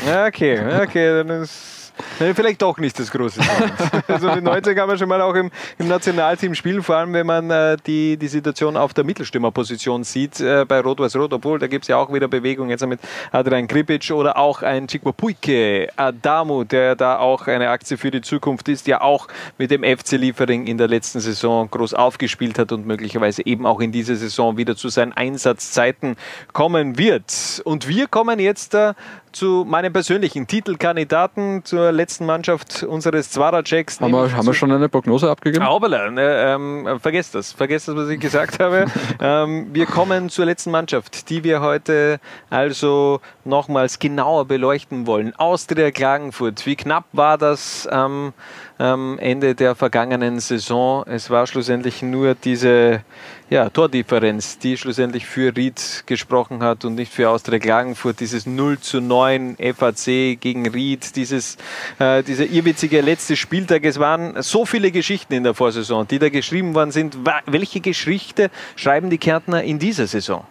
[0.08, 1.73] Okay, okay, dann ist
[2.20, 3.74] Nee, vielleicht doch nicht das große Talent.
[4.07, 7.26] Also mit 19 kann man schon mal auch im, im Nationalteam spielen, vor allem wenn
[7.26, 11.84] man äh, die, die Situation auf der Mittelstürmerposition sieht äh, bei Rot-Weiß-Rot, obwohl da gibt
[11.84, 12.99] es ja auch wieder Bewegung jetzt mit
[13.32, 18.68] Adrian Kripic oder auch ein Chikwapuike Adamu, der da auch eine Aktie für die Zukunft
[18.70, 22.86] ist, ja auch mit dem FC Liefering in der letzten Saison groß aufgespielt hat und
[22.86, 26.15] möglicherweise eben auch in dieser Saison wieder zu seinen Einsatzzeiten
[26.53, 27.61] kommen wird.
[27.65, 28.94] Und wir kommen jetzt äh,
[29.34, 34.02] zu meinem persönlichen Titelkandidaten zur letzten Mannschaft unseres Zwara-Checks.
[34.02, 35.66] Haben, wir, haben wir schon eine Prognose abgegeben?
[35.66, 37.52] Aubele, ne, ähm, vergesst das.
[37.52, 38.86] Vergesst das, was ich gesagt habe.
[39.20, 42.20] ähm, wir kommen zur letzten Mannschaft, die wir heute
[42.50, 45.36] also nochmals genauer beleuchten wollen.
[45.36, 46.66] Austria Klagenfurt.
[46.66, 48.34] Wie knapp war das am
[48.80, 51.04] ähm, Ende der vergangenen Saison?
[51.08, 53.02] Es war schlussendlich nur diese
[53.50, 58.20] ja, Tordifferenz, die schlussendlich für Ried gesprochen hat und nicht für Austria Klagenfurt.
[58.20, 61.58] Dieses 0 zu 9 FAC gegen Ried, dieses,
[62.00, 63.86] äh, dieser irrwitzige letzte Spieltag.
[63.86, 67.18] Es waren so viele Geschichten in der Vorsaison, die da geschrieben worden sind.
[67.45, 70.45] Welche Geschichte schreiben die Kärntner in dieser Saison?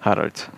[0.00, 0.50] Harald.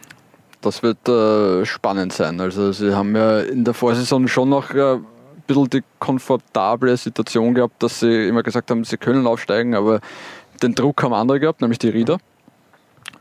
[0.61, 2.41] Das wird äh, spannend sein.
[2.41, 4.99] Also sie haben ja in der Vorsaison schon noch äh,
[5.47, 10.01] bisschen die komfortable Situation gehabt, dass sie immer gesagt haben, sie können aufsteigen, aber
[10.63, 12.19] den Druck haben andere gehabt, nämlich die Rieder.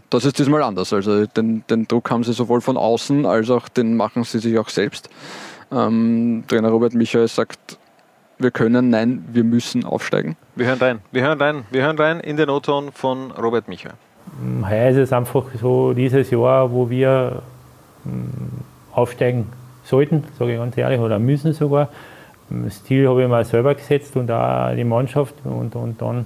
[0.10, 0.94] Das ist diesmal anders.
[0.94, 4.58] Also den, den Druck haben sie sowohl von außen als auch den machen sie sich
[4.58, 5.10] auch selbst.
[5.72, 7.78] Ähm, Trainer Robert Michael sagt,
[8.38, 10.36] wir können, nein, wir müssen aufsteigen.
[10.56, 13.94] Wir hören rein, wir hören rein, wir hören rein in den O-Ton von Robert Michael.
[14.68, 17.42] Heuer ist es einfach so dieses Jahr, wo wir
[18.04, 18.30] hm,
[18.92, 19.48] aufsteigen
[19.84, 21.90] sollten, sage ich ganz ehrlich, oder müssen sogar.
[22.50, 26.26] Das Ziel habe ich mir selber gesetzt und auch die Mannschaft und, und dann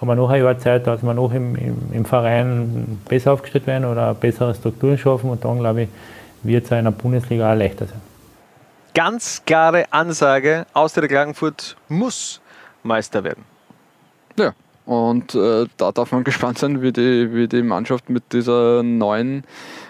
[0.00, 3.66] haben wir noch ein Jahr Zeit, dass wir noch im, im, im Verein besser aufgestellt
[3.66, 5.88] werden oder bessere Strukturen schaffen und dann, glaube ich,
[6.42, 8.00] wird es in der Bundesliga auch leichter sein.
[8.94, 12.40] Ganz klare Ansage, Austria Klagenfurt muss
[12.82, 13.44] Meister werden.
[14.38, 14.52] Ja,
[14.86, 19.44] und äh, da darf man gespannt sein, wie die, wie die Mannschaft mit dieser neuen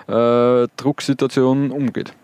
[0.06, 2.14] äh, Drucksituation umgeht.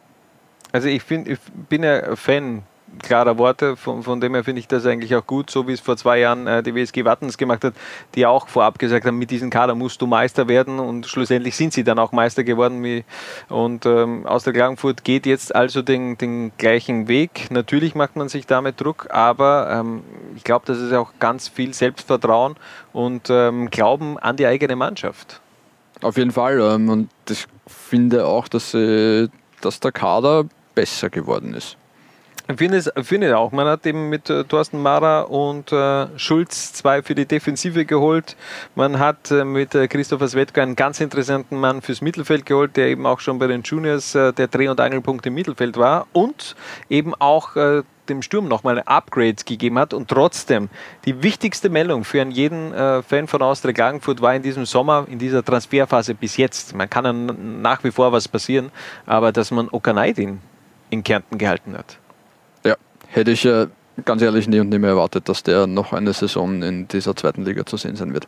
[0.73, 2.63] Also ich, find, ich bin ja Fan
[3.03, 3.77] klarer Worte.
[3.77, 6.19] Von, von dem her finde ich das eigentlich auch gut, so wie es vor zwei
[6.19, 7.75] Jahren äh, die WSG Wattens gemacht hat,
[8.15, 11.73] die auch vorab gesagt haben, mit diesem Kader musst du Meister werden und schlussendlich sind
[11.73, 12.83] sie dann auch Meister geworden.
[12.83, 13.05] Wie,
[13.49, 17.51] und ähm, aus der Klagenfurt geht jetzt also den, den gleichen Weg.
[17.51, 20.03] Natürlich macht man sich damit Druck, aber ähm,
[20.37, 22.57] ich glaube, das ist auch ganz viel Selbstvertrauen
[22.93, 25.41] und ähm, Glauben an die eigene Mannschaft.
[26.03, 26.61] Auf jeden Fall.
[26.61, 29.29] Ähm, und ich finde auch, dass, äh,
[29.61, 30.45] dass der Kader
[30.75, 31.77] besser geworden ist.
[32.51, 33.53] Ich finde es finde auch.
[33.53, 38.37] Man hat eben mit äh, Thorsten Mara und äh, Schulz zwei für die Defensive geholt.
[38.75, 42.89] Man hat äh, mit äh, Christopher Svetko einen ganz interessanten Mann fürs Mittelfeld geholt, der
[42.89, 46.57] eben auch schon bei den Juniors äh, der Dreh- und Angelpunkt im Mittelfeld war und
[46.89, 49.95] eben auch äh, dem Sturm nochmal ein Upgrade gegeben hat.
[49.95, 50.71] Und trotzdem,
[51.05, 55.21] die wichtigste Meldung für jeden äh, Fan von Austria Klagenfurt war in diesem Sommer, in
[55.21, 58.73] dieser Transferphase bis jetzt, man kann dann nach wie vor was passieren,
[59.07, 60.41] aber dass man Okanaidin
[60.91, 62.00] in Kärnten gehalten hat.
[63.11, 63.67] Ja, hätte ich äh,
[64.05, 67.45] ganz ehrlich nie und nie mehr erwartet, dass der noch eine Saison in dieser zweiten
[67.45, 68.27] Liga zu sehen sein wird.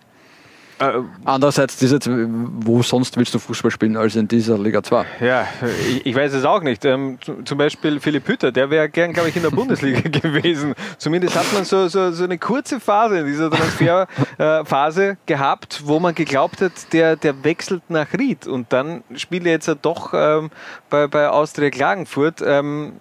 [0.79, 5.05] Äh, Andererseits, diese, wo sonst willst du Fußball spielen als in dieser Liga 2?
[5.21, 5.47] Ja,
[5.89, 6.85] ich, ich weiß es auch nicht.
[6.85, 10.75] Ähm, zum Beispiel Philipp Hütter, der wäre gern, glaube ich, in der Bundesliga gewesen.
[10.99, 16.01] Zumindest hat man so, so, so eine kurze Phase in dieser Transferphase äh, gehabt, wo
[16.01, 18.49] man geglaubt hat, der, der wechselt nach Ried.
[18.49, 20.51] Und dann spielt er jetzt doch ähm,
[20.91, 22.43] bei, bei Austria Klagenfurt.
[22.45, 22.95] Ähm,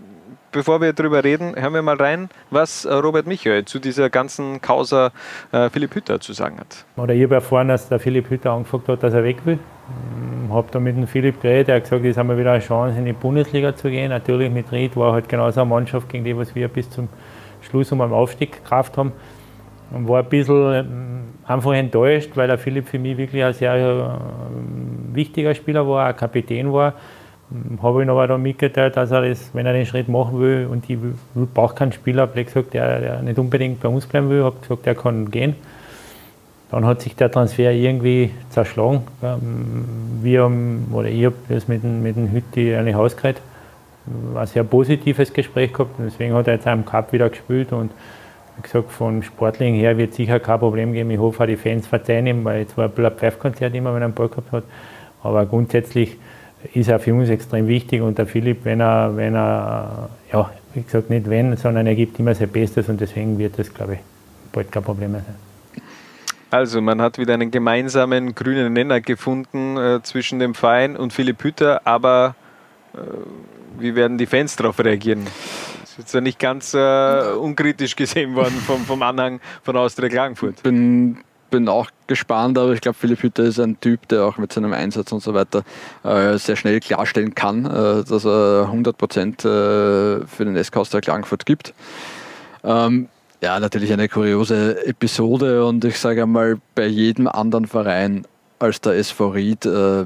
[0.52, 4.62] bevor wir darüber reden, hören wir mal rein, was äh, Robert Michael zu dieser ganzen
[4.62, 5.12] Causa
[5.52, 6.86] äh, Philipp Hütter zu sagen hat.
[6.98, 9.58] Oder ich habe erfahren, dass der Philipp Hütter angefragt hat, dass er weg will.
[9.58, 12.52] Ich hm, habe da mit dem Philipp geredet, er hat gesagt, jetzt haben wir wieder
[12.52, 14.10] eine Chance, in die Bundesliga zu gehen.
[14.10, 17.08] Natürlich mit Ried war halt genauso eine Mannschaft, gegen die was wir bis zum
[17.62, 19.12] Schluss um einen Aufstieg gekauft haben.
[19.92, 23.76] Und war ein bisschen hm, einfach enttäuscht, weil der Philipp für mich wirklich ein sehr
[23.76, 26.94] äh, wichtiger Spieler war, ein Kapitän war
[27.82, 30.90] habe ich aber dann mitgeteilt, dass er das, wenn er den Schritt machen will und
[30.90, 30.98] ich
[31.54, 34.86] brauche keinen Spieler, habe gesagt, der, der nicht unbedingt bei uns bleiben will, habe gesagt,
[34.86, 35.56] der kann gehen.
[36.72, 39.02] Dann hat sich der Transfer irgendwie zerschlagen.
[40.22, 43.42] Wir haben, oder ich habe das mit dem, mit dem Hütti eine Hausgehört,
[44.36, 47.92] ein sehr positives Gespräch gehabt und deswegen hat er jetzt am Cup wieder gespielt und
[48.58, 51.12] wie gesagt, vom Sportling her wird sicher kein Problem geben.
[51.12, 54.06] Ich hoffe, auch die Fans verzeihen ihm, weil jetzt war ein Pfeifkonzert immer, wenn er
[54.06, 54.64] einen Ball gehabt hat.
[55.24, 56.18] Aber grundsätzlich
[56.74, 60.82] ist auch für uns extrem wichtig und der Philipp, wenn er, wenn er, ja, wie
[60.82, 64.00] gesagt, nicht wenn, sondern er gibt immer sein Bestes und deswegen wird das, glaube ich,
[64.52, 65.36] bald kein Problem mehr sein.
[66.50, 71.42] Also, man hat wieder einen gemeinsamen grünen Nenner gefunden äh, zwischen dem Verein und Philipp
[71.44, 72.36] Hütter, aber
[72.94, 72.98] äh,
[73.80, 75.26] wie werden die Fans darauf reagieren?
[75.82, 80.10] Das ist jetzt ja nicht ganz äh, unkritisch gesehen worden vom, vom Anhang von Austria
[80.10, 80.62] Klagenfurt.
[80.62, 81.20] Bin
[81.52, 84.74] bin auch gespannt, aber ich glaube, Philipp Hütter ist ein Typ, der auch mit seinem
[84.74, 85.64] Einsatz und so weiter
[86.04, 91.02] äh, sehr schnell klarstellen kann, äh, dass er 100 Prozent äh, für den SK der
[91.02, 91.76] Klagenfurt gibt.
[92.64, 93.10] Ähm,
[93.42, 98.26] ja, natürlich eine kuriose Episode und ich sage einmal, bei jedem anderen Verein
[98.60, 100.06] als der SV Ried äh,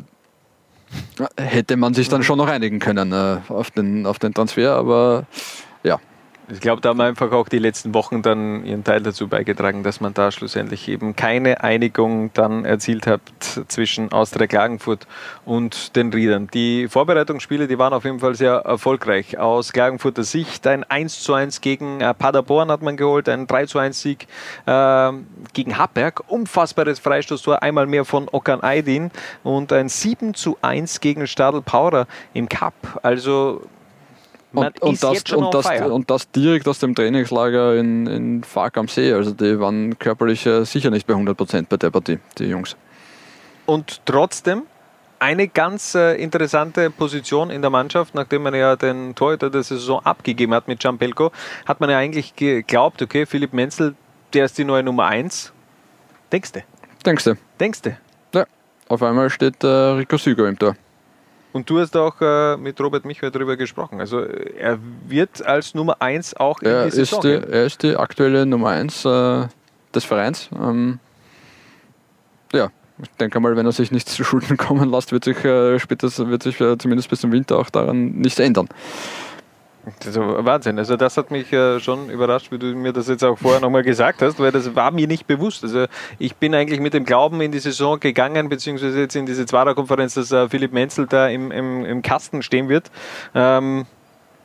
[1.37, 5.25] hätte man sich dann schon noch einigen können äh, auf, den, auf den Transfer, aber
[5.83, 5.99] ja,
[6.49, 9.99] ich glaube, da haben einfach auch die letzten Wochen dann ihren Teil dazu beigetragen, dass
[9.99, 13.21] man da schlussendlich eben keine Einigung dann erzielt hat
[13.67, 15.07] zwischen Austria Klagenfurt
[15.45, 16.47] und den Riedern.
[16.53, 19.39] Die Vorbereitungsspiele, die waren auf jeden Fall sehr erfolgreich.
[19.39, 23.65] Aus Klagenfurter Sicht ein 1 zu 1 gegen äh, Paderborn hat man geholt, ein 3
[23.65, 24.27] zu 1 Sieg
[24.65, 25.11] äh,
[25.53, 29.09] gegen Happberg, unfassbares Freistoßtor, einmal mehr von Okan Aydin
[29.43, 32.99] und ein 7 zu 1 gegen Stadl Paurer im Cup.
[33.01, 33.61] Also
[34.55, 38.87] und, und, das, und, das, und, das, direkt aus dem Trainingslager in, in Fark am
[38.87, 39.11] See.
[39.13, 42.75] Also die waren körperlich äh, sicher nicht bei 100 Prozent bei der Partie, die Jungs.
[43.65, 44.63] Und trotzdem
[45.19, 50.05] eine ganz äh, interessante Position in der Mannschaft, nachdem man ja den Torhüter der Saison
[50.05, 51.31] abgegeben hat mit Ciampelko,
[51.65, 53.95] hat man ja eigentlich geglaubt, okay, Philipp Menzel,
[54.33, 55.53] der ist die neue Nummer 1.
[56.31, 56.61] Denkst du?
[57.05, 57.35] Denkst du?
[57.59, 57.97] Denkst du?
[58.33, 58.45] Ja,
[58.89, 60.75] auf einmal steht äh, Rico Süger im Tor.
[61.55, 64.01] Und du hast auch äh, mit Robert Michael darüber gesprochen.
[64.01, 64.77] Also er
[65.07, 68.45] wird als Nummer 1 auch in er die Saison ist die, Er ist die aktuelle
[68.45, 69.47] Nummer 1 äh,
[69.93, 70.49] des Vereins.
[70.53, 70.99] Ähm,
[72.51, 72.71] ja,
[73.01, 76.09] ich denke mal, wenn er sich nicht zu Schulden kommen lässt, wird sich, äh, später,
[76.27, 78.67] wird sich äh, zumindest bis zum Winter auch daran nichts ändern.
[80.05, 80.77] Also Wahnsinn.
[80.79, 83.83] Also das hat mich äh, schon überrascht, wie du mir das jetzt auch vorher nochmal
[83.83, 85.63] gesagt hast, weil das war mir nicht bewusst.
[85.63, 85.85] Also
[86.19, 90.15] ich bin eigentlich mit dem Glauben in die Saison gegangen, beziehungsweise jetzt in diese Zwarer-Konferenz,
[90.15, 92.91] dass äh, Philipp Menzel da im, im, im Kasten stehen wird.
[93.33, 93.85] Ähm,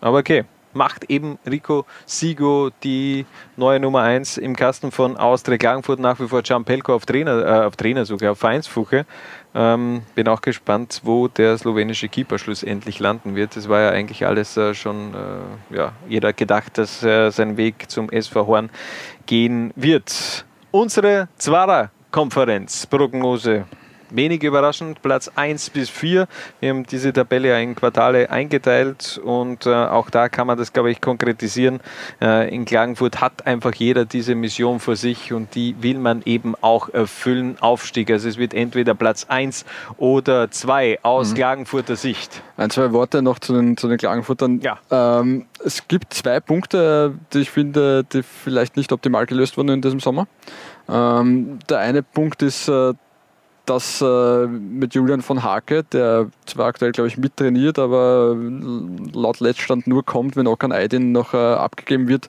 [0.01, 3.27] aber okay, macht eben Rico Sigo die
[3.57, 7.67] neue Nummer 1 im Kasten von Austria Klagenfurt nach wie vor Pelko auf Trainer, äh,
[7.67, 9.07] auf Trainer sogar, auf Vereinsfuche.
[9.55, 13.57] Ähm, bin auch gespannt, wo der slowenische Keeper schlussendlich landen wird.
[13.57, 15.41] Es war ja eigentlich alles äh, schon, äh,
[15.77, 18.71] ja, jeder gedacht, dass äh, sein Weg zum SV Horn
[19.27, 20.45] gehen wird.
[20.71, 23.65] Unsere Zwarer-Konferenz-Prognose
[24.11, 26.27] wenig überraschend, Platz 1 bis 4.
[26.61, 30.91] Wir haben diese Tabelle in Quartale eingeteilt und äh, auch da kann man das, glaube
[30.91, 31.81] ich, konkretisieren.
[32.20, 36.55] Äh, in Klagenfurt hat einfach jeder diese Mission vor sich und die will man eben
[36.61, 37.57] auch erfüllen.
[37.61, 38.11] Aufstieg.
[38.11, 39.65] Also es wird entweder Platz 1
[39.97, 41.35] oder 2 aus mhm.
[41.35, 42.43] Klagenfurter Sicht.
[42.57, 44.61] Ein, zwei Worte noch zu den, zu den Klagenfurtern.
[44.61, 44.78] Ja.
[44.91, 49.82] Ähm, es gibt zwei Punkte, die ich finde, die vielleicht nicht optimal gelöst wurden in
[49.82, 50.27] diesem Sommer.
[50.89, 52.95] Ähm, der eine Punkt ist, äh,
[53.66, 58.37] dass äh, mit Julian von Hake, der zwar aktuell, glaube ich, mittrainiert, aber
[59.12, 62.28] laut Letztstand nur kommt, wenn Okan Aydin noch äh, abgegeben wird,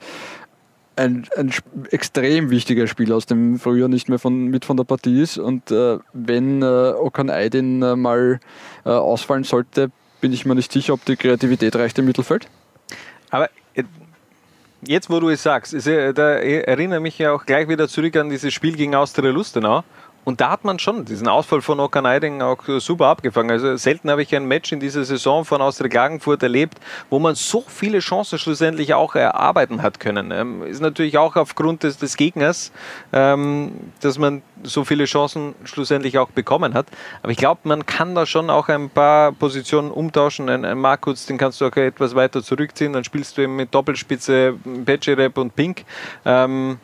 [0.95, 1.51] ein, ein,
[1.89, 5.37] extrem wichtiger Spieler aus dem Frühjahr nicht mehr von, mit von der Partie ist.
[5.37, 8.39] Und äh, wenn äh, Okan Aydin äh, mal
[8.85, 12.47] äh, ausfallen sollte, bin ich mir nicht sicher, ob die Kreativität reicht im Mittelfeld.
[13.31, 13.49] Aber
[14.83, 18.29] jetzt, wo du es sagst, ist, da erinnere mich ja auch gleich wieder zurück an
[18.29, 19.83] dieses Spiel gegen Austria Lustenau.
[20.23, 23.51] Und da hat man schon diesen Ausfall von Okan Eiding auch super abgefangen.
[23.51, 26.79] Also selten habe ich ein Match in dieser Saison von Austria Klagenfurt erlebt,
[27.09, 30.31] wo man so viele Chancen schlussendlich auch erarbeiten hat können.
[30.31, 32.71] Ähm, ist natürlich auch aufgrund des, des Gegners,
[33.13, 33.71] ähm,
[34.01, 36.85] dass man so viele Chancen schlussendlich auch bekommen hat.
[37.23, 40.49] Aber ich glaube, man kann da schon auch ein paar Positionen umtauschen.
[40.49, 42.93] Ein, ein Markus, den kannst du auch etwas weiter zurückziehen.
[42.93, 44.53] Dann spielst du eben mit Doppelspitze,
[44.85, 45.83] Petscherep und Pink.
[46.25, 46.77] Ähm,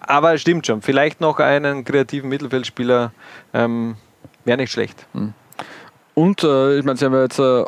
[0.00, 3.12] aber es stimmt schon, vielleicht noch einen kreativen Mittelfeldspieler
[3.52, 3.96] ähm,
[4.44, 5.06] wäre nicht schlecht.
[5.12, 5.32] Hm.
[6.14, 7.64] Und äh, ich meine, Sie haben ja jetzt äh,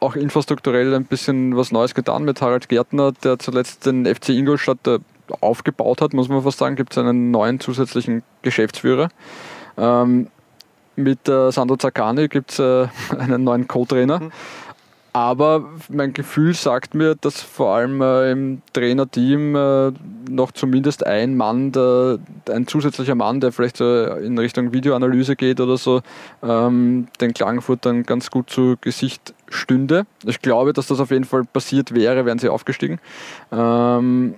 [0.00, 4.86] auch infrastrukturell ein bisschen was Neues getan mit Harald Gärtner, der zuletzt den FC Ingolstadt
[4.86, 4.98] äh,
[5.40, 9.08] aufgebaut hat, muss man fast sagen, gibt es einen neuen zusätzlichen Geschäftsführer.
[9.76, 10.28] Ähm,
[10.96, 12.88] mit äh, Sandro Zaccani gibt es äh,
[13.18, 14.20] einen neuen Co-Trainer.
[14.20, 14.32] Mhm.
[15.12, 19.92] Aber mein Gefühl sagt mir, dass vor allem äh, im Trainerteam äh,
[20.30, 22.18] noch zumindest ein Mann, der,
[22.50, 26.02] ein zusätzlicher Mann, der vielleicht äh, in Richtung Videoanalyse geht oder so,
[26.42, 30.06] ähm, den Klagenfurt dann ganz gut zu Gesicht stünde.
[30.24, 33.00] Ich glaube, dass das auf jeden Fall passiert wäre, wären sie aufgestiegen.
[33.50, 34.34] Ähm,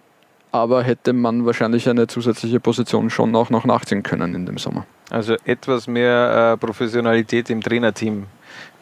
[0.52, 4.84] aber hätte man wahrscheinlich eine zusätzliche Position schon auch noch nachziehen können in dem Sommer.
[5.10, 8.26] Also etwas mehr äh, Professionalität im Trainerteam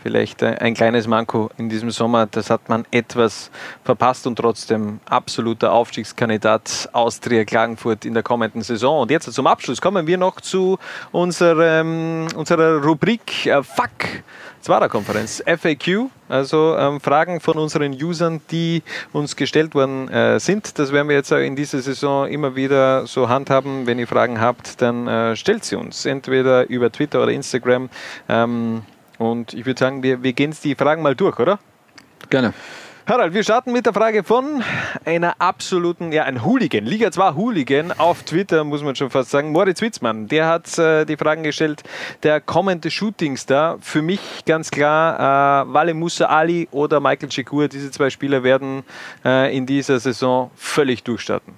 [0.03, 2.27] vielleicht ein kleines Manko in diesem Sommer.
[2.27, 3.51] Das hat man etwas
[3.85, 9.03] verpasst und trotzdem absoluter Aufstiegskandidat Austria Klagenfurt in der kommenden Saison.
[9.03, 10.79] Und jetzt zum Abschluss kommen wir noch zu
[11.12, 14.23] unserem, unserer Rubrik äh, Fuck.
[14.61, 20.79] Zwarer-Konferenz, FAQ, also ähm, Fragen von unseren Usern, die uns gestellt worden äh, sind.
[20.79, 23.87] Das werden wir jetzt in dieser Saison immer wieder so handhaben.
[23.87, 27.89] Wenn ihr Fragen habt, dann äh, stellt sie uns entweder über Twitter oder Instagram.
[28.29, 28.83] Ähm,
[29.19, 31.59] und ich würde sagen, wir, wir gehen die Fragen mal durch, oder?
[32.31, 32.53] Gerne.
[33.09, 34.62] Harald, wir starten mit der Frage von
[35.07, 39.51] einer absoluten, ja, ein Hooligan, Liga 2 Hooligan auf Twitter, muss man schon fast sagen.
[39.51, 41.85] Moritz Witzmann, der hat äh, die Fragen gestellt,
[42.23, 47.90] der kommende Shootingstar, für mich ganz klar, äh, Wale Musa Ali oder Michael Chikur, diese
[47.90, 48.82] zwei Spieler werden
[49.24, 51.55] äh, in dieser Saison völlig durchstarten.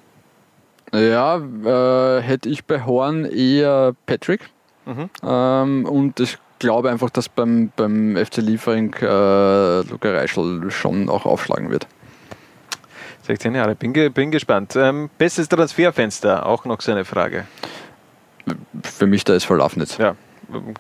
[0.93, 4.51] Ja, äh, hätte ich bei Horn eher Patrick.
[4.87, 5.11] Mhm.
[5.25, 11.27] Ähm, und ich glaube einfach, dass beim, beim FC Liefering äh, Luca Reischl schon auch
[11.27, 11.89] aufschlagen wird.
[13.23, 14.77] 16 Jahre, bin, bin gespannt.
[14.77, 17.47] Ähm, bestes Transferfenster, auch noch seine Frage.
[18.83, 19.99] Für mich der SV Lafnitz.
[19.99, 20.15] Ja,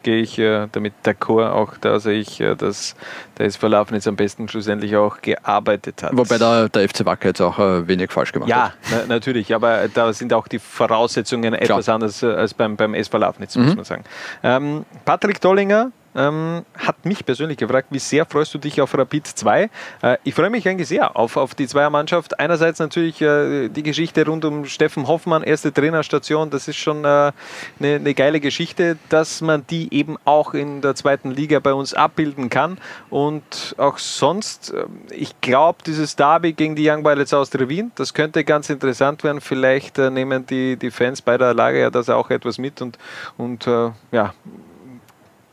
[0.02, 1.50] gehe ich äh, damit d'accord.
[1.50, 2.94] Auch da sehe ich, äh, dass
[3.38, 6.10] der SV Lafnitz am besten schlussendlich auch gearbeitet hat.
[6.14, 8.72] Wobei der, der FC Wacker jetzt auch äh, wenig falsch gemacht ja, hat.
[8.90, 11.62] Ja, na, natürlich, aber da sind auch die Voraussetzungen Klar.
[11.62, 13.64] etwas anders äh, als beim, beim SV Lafnitz, mhm.
[13.64, 14.04] muss man sagen.
[14.42, 19.26] Ähm, Patrick Dollinger ähm, hat mich persönlich gefragt, wie sehr freust du dich auf Rapid
[19.26, 19.70] 2?
[20.02, 22.38] Äh, ich freue mich eigentlich sehr auf, auf die Zweiermannschaft.
[22.38, 27.08] Einerseits natürlich äh, die Geschichte rund um Steffen Hoffmann, erste Trainerstation, das ist schon äh,
[27.08, 27.32] eine,
[27.80, 32.50] eine geile Geschichte, dass man die eben auch in der zweiten Liga bei uns abbilden
[32.50, 32.78] kann.
[33.08, 38.14] Und auch sonst, äh, ich glaube, dieses Derby gegen die Young Violets aus Wien, das
[38.14, 39.40] könnte ganz interessant werden.
[39.40, 42.98] Vielleicht äh, nehmen die, die Fans bei der Lage ja das auch etwas mit und,
[43.36, 44.34] und äh, ja,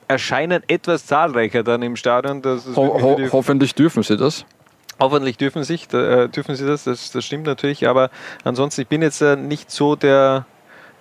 [0.08, 2.42] erscheinen etwas zahlreicher dann im Stadion.
[2.76, 4.46] Ho ho hoffentlich dürfen sie das.
[5.00, 8.10] Hoffentlich dürfen, sich, äh, dürfen sie das, das, das stimmt natürlich, aber
[8.44, 10.48] ansonsten, ich bin jetzt äh, nicht so der,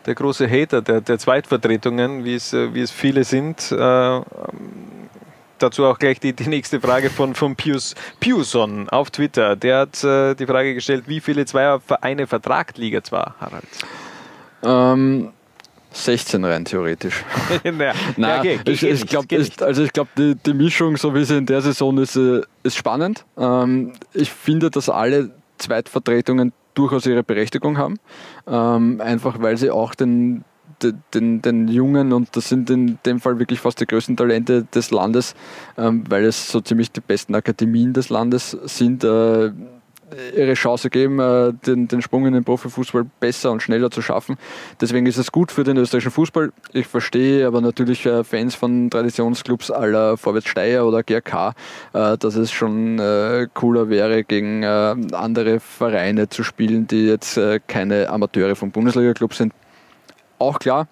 [0.05, 3.73] der große Hater der, der Zweitvertretungen, wie es, äh, wie es viele sind.
[3.73, 4.21] Äh,
[5.59, 9.57] dazu auch gleich die, die nächste Frage von, von Pius Piuson auf Twitter.
[9.57, 13.65] Der hat äh, die Frage gestellt, wie viele Zweiervereine vertragt Liga 2, Harald?
[14.63, 15.33] Ähm,
[16.05, 17.25] 16 rein theoretisch.
[17.65, 19.27] naja, Nein, okay, ich, ich glaube,
[19.61, 22.77] also ich glaube, die, die, Mischung, so wie sie in der Saison ist, äh, ist
[22.77, 23.25] spannend.
[23.37, 27.99] Ähm, ich finde, dass alle Zweitvertretungen durchaus ihre Berechtigung haben.
[28.47, 30.45] Ähm, einfach weil sie auch den,
[30.83, 34.91] den, den Jungen, und das sind in dem Fall wirklich fast die größten Talente des
[34.91, 35.35] Landes,
[35.79, 39.53] ähm, weil es so ziemlich die besten Akademien des Landes sind, äh,
[40.37, 44.37] ihre Chance geben, äh, den, den Sprung in den Profifußball besser und schneller zu schaffen.
[44.81, 46.53] Deswegen ist es gut für den österreichischen Fußball.
[46.73, 51.55] Ich verstehe aber natürlich äh, Fans von Traditionsclubs aller Vorwärts Steyr oder GRK,
[51.93, 52.67] äh, dass es schon
[53.55, 59.53] cooler wäre, gegen andere Vereine zu spielen, die jetzt keine Amateure vom Bundesliga-Club sind.
[60.39, 60.89] Auch klar.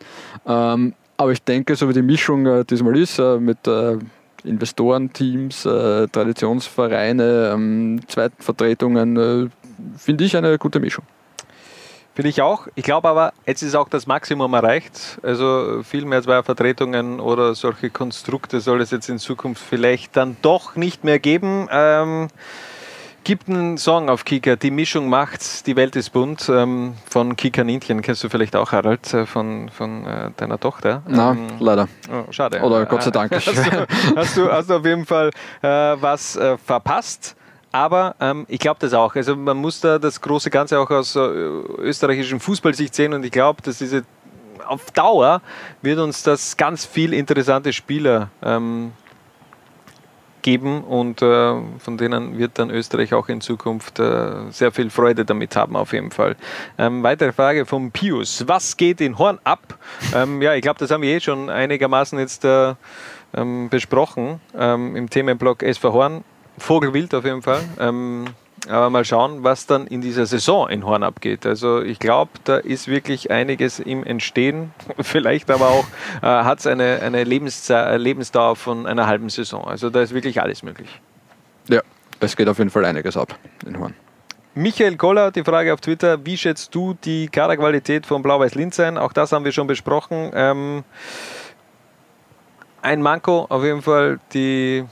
[0.47, 3.59] Ähm, Aber ich denke, so wie die Mischung diesmal ist, mit
[4.45, 9.49] Investorenteams, äh, Traditionsvereine, ähm, Zweitvertretungen, äh,
[9.99, 11.05] finde ich eine gute Mischung.
[12.15, 12.69] Finde ich auch.
[12.77, 15.19] Ich glaube aber, jetzt ist auch das Maximum erreicht.
[15.25, 20.77] Also viel mehr Zweiervertretungen oder solche Konstrukte soll es jetzt in Zukunft vielleicht dann doch
[20.77, 21.67] nicht mehr geben.
[21.73, 22.29] Ähm,
[23.25, 27.65] gibt einen Song auf Kika, die Mischung macht, die Welt ist bunt, ähm, von Kika
[27.65, 28.03] Nintchen.
[28.03, 31.03] Kennst du vielleicht auch, Harald, äh, von, von äh, deiner Tochter?
[31.09, 31.89] Nein, ähm, leider.
[32.11, 32.61] Oh, schade.
[32.61, 33.33] Oder Gott sei Dank.
[33.35, 33.87] Hast du,
[34.17, 35.31] hast du, hast du auf jeden Fall
[35.63, 37.37] äh, was äh, verpasst.
[37.73, 39.17] Aber ähm, ich glaube das auch.
[39.17, 43.33] Also man muss da das große Ganze auch aus äh, österreichischem Fußballsicht sehen und ich
[43.33, 44.05] glaube, dass diese
[44.67, 45.43] auf Dauer
[45.83, 48.93] wird uns das ganz viel interessante Spieler ähm,
[50.45, 55.25] geben und äh, von denen wird dann Österreich auch in Zukunft äh, sehr viel Freude
[55.25, 56.37] damit haben, auf jeden Fall.
[56.79, 58.45] Ähm, weitere Frage vom Pius.
[58.47, 59.79] Was geht in Horn ab?
[60.15, 62.75] Ähm, ja, ich glaube, das haben wir eh schon einigermaßen jetzt äh,
[63.35, 66.25] ähm, besprochen ähm, im Themenblock SV Horn.
[66.59, 67.63] Vogelwild auf jeden Fall.
[68.69, 71.45] Aber mal schauen, was dann in dieser Saison in Horn abgeht.
[71.45, 74.73] Also ich glaube, da ist wirklich einiges im Entstehen.
[75.01, 75.85] Vielleicht aber auch
[76.23, 79.65] äh, hat es eine, eine Lebensdauer von einer halben Saison.
[79.65, 80.89] Also da ist wirklich alles möglich.
[81.69, 81.83] Ja,
[82.21, 83.95] es geht auf jeden Fall einiges ab in Horn.
[84.55, 88.99] Michael Koller, die Frage auf Twitter, wie schätzt du die Kaderqualität von Blau-Weiß Linz ein?
[88.99, 90.31] Auch das haben wir schon besprochen.
[90.33, 90.85] Ähm,
[92.81, 94.85] ein Manko auf jeden Fall die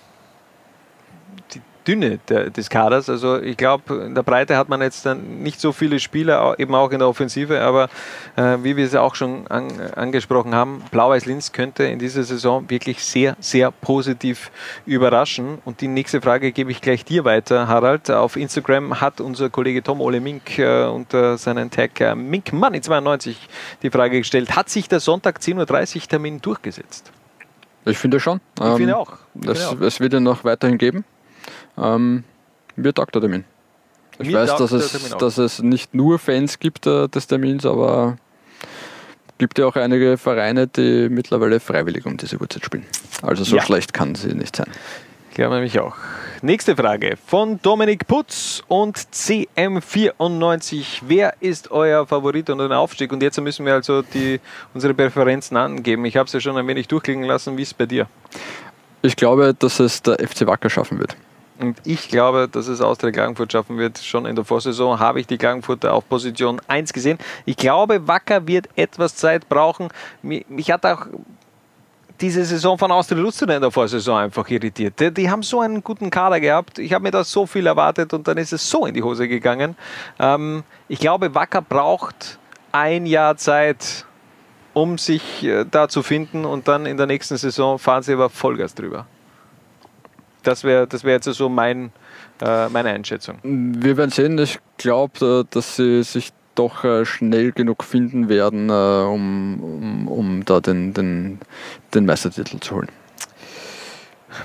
[1.87, 3.09] Dünne der, des Kaders.
[3.09, 6.75] Also ich glaube, in der Breite hat man jetzt dann nicht so viele Spieler, eben
[6.75, 7.89] auch in der Offensive, aber
[8.37, 12.69] äh, wie wir es auch schon an, angesprochen haben, Blau-Weiß Linz könnte in dieser Saison
[12.71, 14.51] wirklich sehr, sehr positiv
[14.87, 15.59] überraschen.
[15.65, 18.11] Und die nächste Frage gebe ich gleich dir weiter, Harald.
[18.11, 22.81] Auf Instagram hat unser Kollege Tom Ole Mink äh, unter seinen Tag äh, Mink Money
[22.81, 23.49] 92
[23.83, 27.11] die Frage gestellt, hat sich der Sonntag 10.30 Uhr Termin durchgesetzt?
[27.85, 28.41] Ich finde schon.
[28.59, 29.13] Ich ähm, finde auch.
[29.35, 29.87] Ich es, finde auch.
[29.87, 31.05] es wird ja noch weiterhin geben.
[31.79, 32.25] Ähm,
[32.77, 33.45] mir taugt der Termin.
[34.19, 38.17] Ich mir weiß, dass es, dass es nicht nur Fans gibt äh, des Termins, aber
[39.29, 42.85] es gibt ja auch einige Vereine, die mittlerweile freiwillig um diese Uhrzeit spielen.
[43.23, 43.63] Also so ja.
[43.63, 44.71] schlecht kann sie nicht sein.
[45.31, 45.97] Ich glaube nämlich auch.
[46.43, 51.01] Nächste Frage von Dominik Putz und CM94.
[51.07, 53.13] Wer ist euer Favorit unter den Aufstieg?
[53.13, 54.41] Und jetzt müssen wir also die,
[54.75, 56.05] unsere Präferenzen angeben.
[56.05, 57.57] Ich habe es ja schon ein wenig durchklingen lassen.
[57.57, 58.07] Wie ist es bei dir?
[59.01, 61.17] Ich glaube, dass es der FC Wacker schaffen wird.
[61.59, 63.99] Und ich glaube, dass es Austria Klagenfurt schaffen wird.
[63.99, 67.19] Schon in der Vorsaison habe ich die Klagenfurter auf Position 1 gesehen.
[67.45, 69.89] Ich glaube, Wacker wird etwas Zeit brauchen.
[70.23, 71.07] Mich hat auch
[72.21, 74.99] diese Saison von Austria Luzern in der Vorsaison einfach irritiert.
[75.01, 76.79] Die, die, haben so einen guten Kader gehabt.
[76.79, 79.29] Ich habe mir da so viel erwartet und dann ist es so in die Hose
[79.29, 79.77] gegangen.
[80.19, 82.39] Ähm, ich glaube, Wacker braucht
[82.71, 84.07] ein Jahr Zeit,
[84.73, 88.31] um sich äh, da zu finden und dann in der nächsten Saison fahren sie aber
[88.31, 89.07] Vollgas drüber.
[90.43, 91.93] Das wäre das wär jetzt so mein,
[92.41, 93.39] äh, meine Einschätzung.
[93.43, 94.39] Wir werden sehen.
[94.39, 100.09] Ich glaube, äh, dass sie sich doch äh, schnell genug finden werden, äh, um, um,
[100.09, 101.41] um da den, den,
[101.95, 102.89] den Meistertitel zu holen.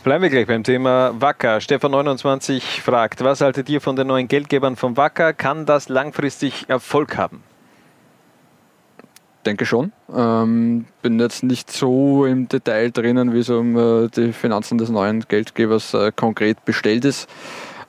[0.03, 1.57] Bleiben wir gleich beim Thema Wacker.
[1.57, 5.33] Stefan29 fragt, was haltet ihr von den neuen Geldgebern von Wacker?
[5.33, 7.41] Kann das langfristig Erfolg haben?
[9.47, 9.93] Denke schon.
[10.13, 14.89] Ähm, bin jetzt nicht so im Detail drinnen, wie es um äh, die Finanzen des
[14.89, 17.29] neuen Geldgebers äh, konkret bestellt ist.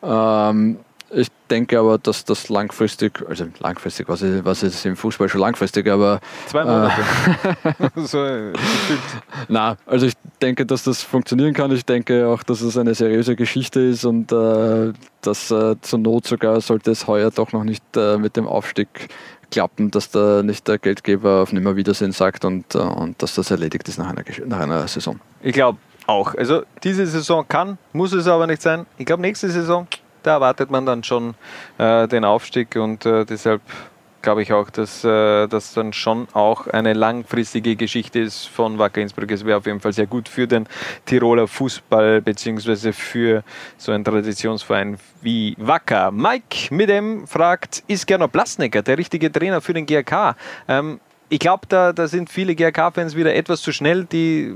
[0.02, 0.78] Ähm,
[1.10, 5.40] ich denke aber, dass das langfristig, also langfristig, was ist, was ist im Fußball schon
[5.40, 6.20] langfristig, aber.
[6.46, 6.94] Zwei Monate.
[7.78, 8.26] Äh, so,
[9.48, 11.72] Na, also ich denke, dass das funktionieren kann.
[11.72, 16.26] Ich denke auch, dass es eine seriöse Geschichte ist und äh, dass äh, zur Not
[16.26, 18.88] sogar sollte es heuer doch noch nicht äh, mit dem Aufstieg
[19.50, 23.88] klappen, dass da nicht der Geldgeber auf Nimmerwiedersehen sagt und, äh, und dass das erledigt
[23.88, 25.20] ist nach einer, nach einer Saison.
[25.42, 26.34] Ich glaube auch.
[26.34, 28.86] Also diese Saison kann, muss es aber nicht sein.
[28.96, 29.86] Ich glaube, nächste Saison,
[30.22, 31.34] da erwartet man dann schon
[31.78, 33.60] äh, den Aufstieg und äh, deshalb
[34.28, 39.00] glaube ich auch, dass äh, das dann schon auch eine langfristige Geschichte ist von Wacker
[39.00, 39.30] Innsbruck.
[39.30, 40.68] Es wäre auf jeden Fall sehr gut für den
[41.06, 43.42] Tiroler Fußball beziehungsweise für
[43.78, 46.10] so einen Traditionsverein wie Wacker.
[46.10, 50.36] Mike mit dem fragt, ist Gernot Blasnecker der richtige Trainer für den GRK?
[50.68, 51.00] Ähm,
[51.30, 54.54] ich glaube, da, da sind viele GRK-Fans wieder etwas zu schnell, die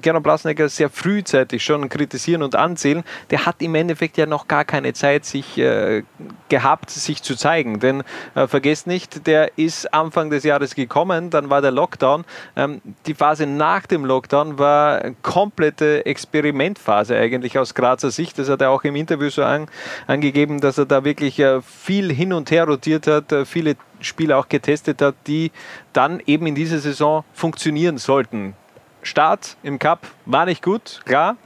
[0.00, 3.02] Gernot Blasnecker sehr frühzeitig schon kritisieren und anzählen.
[3.30, 6.04] Der hat im Endeffekt ja noch gar keine Zeit sich äh,
[6.48, 7.80] gehabt, sich zu zeigen.
[7.80, 8.04] Denn
[8.34, 12.24] äh, vergesst nicht, der ist Anfang des Jahres gekommen, dann war der Lockdown.
[12.56, 18.38] Ähm, die Phase nach dem Lockdown war komplette Experimentphase eigentlich aus Grazer Sicht.
[18.38, 19.66] Das hat er auch im Interview so an,
[20.06, 24.38] angegeben, dass er da wirklich äh, viel hin und her rotiert hat, äh, viele Spieler
[24.38, 25.50] auch getestet hat, die
[25.92, 28.54] dann eben in dieser Saison funktionieren sollten.
[29.02, 31.36] Start im Cup war nicht gut, klar.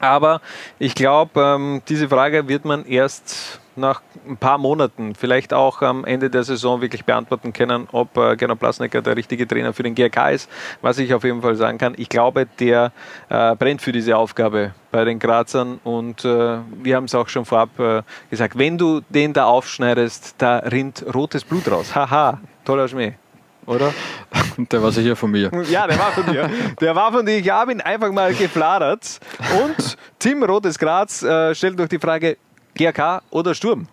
[0.00, 0.40] Aber
[0.78, 6.04] ich glaube, ähm, diese Frage wird man erst nach ein paar Monaten, vielleicht auch am
[6.04, 9.94] Ende der Saison wirklich beantworten können, ob äh, Gernot Plasnecker der richtige Trainer für den
[9.94, 10.50] GRK ist.
[10.82, 12.92] Was ich auf jeden Fall sagen kann, ich glaube, der
[13.28, 17.44] äh, brennt für diese Aufgabe bei den Grazern und äh, wir haben es auch schon
[17.44, 21.94] vorab äh, gesagt, wenn du den da aufschneidest, da rinnt rotes Blut raus.
[21.94, 23.14] Haha, toller Schmäh
[23.68, 23.92] oder?
[24.70, 25.50] Der war sicher von mir.
[25.70, 26.50] Ja, der war von dir.
[26.80, 27.38] Der war von dir.
[27.38, 29.20] Ich habe ihn einfach mal gefladert.
[29.62, 32.38] Und Tim Rotes Graz äh, stellt durch die Frage:
[32.74, 33.86] GRK oder Sturm?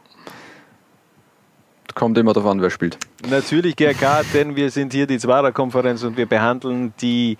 [1.94, 2.98] Kommt immer darauf an, wer spielt.
[3.30, 7.38] Natürlich GRK, denn wir sind hier die Zwarer-Konferenz und wir behandeln die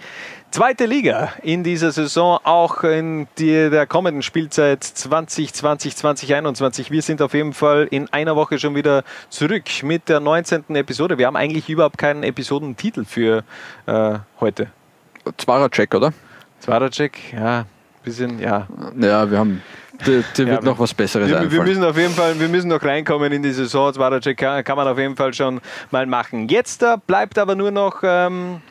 [0.56, 6.92] zweite Liga in dieser Saison, auch in die, der kommenden Spielzeit 2020, 2021.
[6.92, 10.74] Wir sind auf jeden Fall in einer Woche schon wieder zurück mit der 19.
[10.76, 11.18] Episode.
[11.18, 13.44] Wir haben eigentlich überhaupt keinen Episodentitel für
[13.86, 14.68] äh, heute.
[15.38, 16.14] Zwarer-Check, oder?
[16.62, 17.66] Zwarer-Check, ja,
[18.06, 18.66] bisschen, ja.
[18.98, 19.62] Ja, wir haben
[20.06, 22.70] dir, dir wird Ja, noch was Besseres wir, wir müssen auf jeden Fall, wir müssen
[22.70, 23.94] noch reinkommen in die Saison.
[23.94, 25.60] Zwaracek kann, kann man auf jeden Fall schon
[25.92, 26.48] mal machen.
[26.48, 28.62] Jetzt äh, bleibt aber nur noch ähm,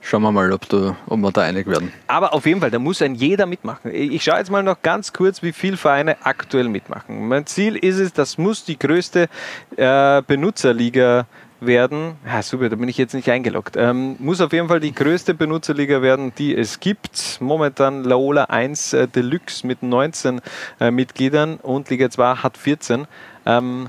[0.00, 1.92] Schauen wir mal, ob, du, ob wir da einig werden.
[2.06, 3.92] Aber auf jeden Fall, da muss ein jeder mitmachen.
[3.94, 7.28] Ich schaue jetzt mal noch ganz kurz, wie viele Vereine aktuell mitmachen.
[7.28, 9.28] Mein Ziel ist es, das muss die größte
[9.76, 11.26] äh, Benutzerliga
[11.60, 12.16] werden.
[12.26, 13.76] Ja, super, da bin ich jetzt nicht eingeloggt.
[13.76, 17.38] Ähm, muss auf jeden Fall die größte Benutzerliga werden, die es gibt.
[17.40, 20.40] Momentan Laola 1 äh, Deluxe mit 19
[20.80, 23.06] äh, Mitgliedern und Liga 2 hat 14.
[23.46, 23.88] Ähm,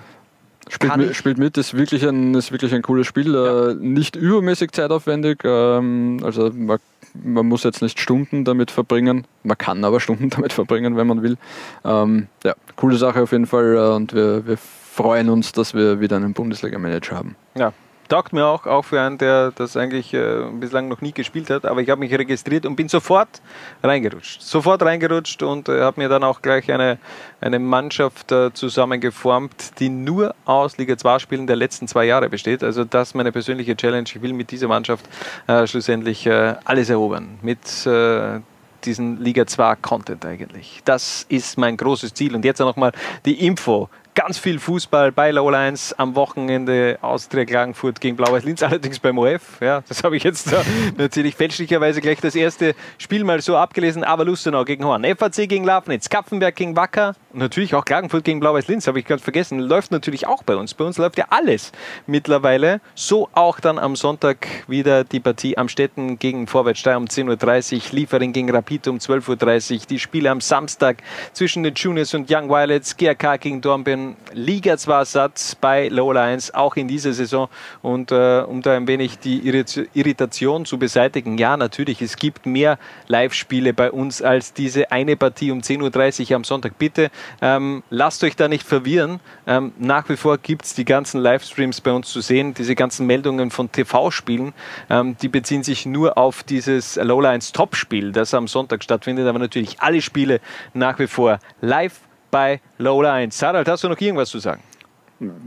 [0.72, 3.34] Spielt mit, spielt mit, ist wirklich ein, ist wirklich ein cooles Spiel.
[3.34, 5.40] Äh, nicht übermäßig zeitaufwendig.
[5.44, 6.78] Ähm, also man,
[7.24, 9.26] man muss jetzt nicht Stunden damit verbringen.
[9.44, 11.38] Man kann aber Stunden damit verbringen, wenn man will.
[11.84, 13.76] Ähm, ja, coole Sache auf jeden Fall.
[13.76, 14.58] äh, Und wir, wir
[15.00, 17.38] freuen uns, dass wir wieder einen Bundesliga-Manager haben.
[17.56, 17.72] Ja,
[18.10, 21.66] taugt mir auch, auch für einen, der das eigentlich äh, bislang noch nie gespielt hat.
[21.66, 23.42] Aber ich habe mich registriert und bin sofort
[23.82, 24.42] reingerutscht.
[24.42, 26.98] Sofort reingerutscht und äh, habe mir dann auch gleich eine,
[27.40, 32.62] eine Mannschaft äh, zusammengeformt, die nur aus Liga 2 Spielen der letzten zwei Jahre besteht.
[32.62, 34.04] Also das ist meine persönliche Challenge.
[34.14, 35.08] Ich will mit dieser Mannschaft
[35.48, 37.40] äh, schlussendlich äh, alles erobern.
[37.42, 38.42] Mit äh,
[38.84, 40.82] diesen Liga 2 Content eigentlich.
[40.84, 42.36] Das ist mein großes Ziel.
[42.36, 42.92] Und jetzt noch mal
[43.26, 43.90] die Info.
[44.20, 47.00] Ganz viel Fußball bei Low 1 am Wochenende.
[47.02, 49.62] Austria Klagenfurt gegen Blau-Weiß Linz, allerdings beim OF.
[49.62, 50.58] Ja, das habe ich jetzt äh,
[50.98, 54.04] natürlich fälschlicherweise gleich das erste Spiel mal so abgelesen.
[54.04, 58.40] Aber Lustenau gegen Horn, FAC gegen Lafnitz, Kapfenberg gegen Wacker und natürlich auch Klagenfurt gegen
[58.40, 59.60] Blau-Weiß Linz, habe ich ganz vergessen.
[59.60, 60.74] Läuft natürlich auch bei uns.
[60.74, 61.72] Bei uns läuft ja alles
[62.08, 62.82] mittlerweile.
[62.96, 67.82] So auch dann am Sonntag wieder die Partie am Städten gegen Vorwärtssteier um 10.30 Uhr,
[67.92, 71.04] Liefering gegen Rapid um 12.30 Uhr, die Spiele am Samstag
[71.34, 76.54] zwischen den Juniors und Young Violets, GRK gegen Dornbirn, Liga zwar satt bei Low Lions,
[76.54, 77.48] auch in dieser Saison.
[77.82, 82.46] Und äh, um da ein wenig die Irrit- Irritation zu beseitigen, ja, natürlich, es gibt
[82.46, 86.78] mehr Live-Spiele bei uns als diese eine Partie um 10.30 Uhr am Sonntag.
[86.80, 89.20] Bitte ähm, lasst euch da nicht verwirren.
[89.48, 92.54] Ähm, nach wie vor gibt es die ganzen Livestreams bei uns zu sehen.
[92.54, 94.54] Diese ganzen Meldungen von TV-Spielen,
[94.90, 99.28] ähm, die beziehen sich nur auf dieses Lowlines Top-Spiel, das am Sonntag stattfindet.
[99.28, 100.42] Aber natürlich alle Spiele
[100.74, 102.00] nach wie vor live
[102.32, 103.42] bei Lowlines.
[103.42, 104.62] Harald, hast du noch irgendwas zu sagen?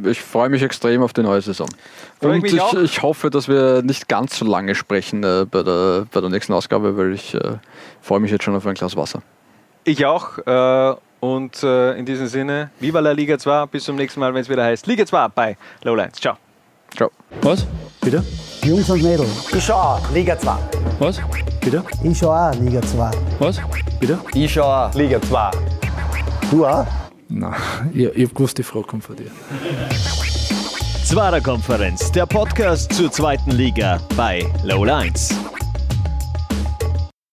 [0.05, 1.67] Ich freue mich extrem auf die neue Saison.
[2.21, 2.75] Freu ich Und mich ich, auch.
[2.75, 6.53] ich hoffe, dass wir nicht ganz so lange sprechen äh, bei, der, bei der nächsten
[6.53, 7.57] Ausgabe, weil ich äh,
[8.03, 9.23] freue mich jetzt schon auf ein Glas Wasser.
[9.85, 10.39] Ich auch.
[10.39, 13.67] Äh, und äh, in diesem Sinne, Viva la Liga 2.
[13.67, 16.15] Bis zum nächsten Mal, wenn es wieder heißt Liga 2 bei Lowlines.
[16.15, 16.37] Ciao.
[16.97, 17.11] Ciao.
[17.43, 17.65] Was?
[18.01, 18.25] Bitte?
[18.65, 19.29] Jungs und Mädels.
[19.55, 20.57] Ich schau auch Liga 2.
[20.99, 21.21] Was?
[21.61, 21.85] Bitte?
[22.03, 23.11] Ich schau auch Liga 2.
[23.39, 23.61] Was?
[24.01, 24.19] Bitte?
[24.35, 25.51] Ich schau auch Liga 2.
[26.51, 26.87] Du auch?
[27.29, 27.55] Nein,
[27.95, 29.31] ich, ich hab gewusst, die Frage kommt von dir.
[31.05, 35.33] Zwarer Konferenz, der Podcast zur zweiten Liga bei Low Lines.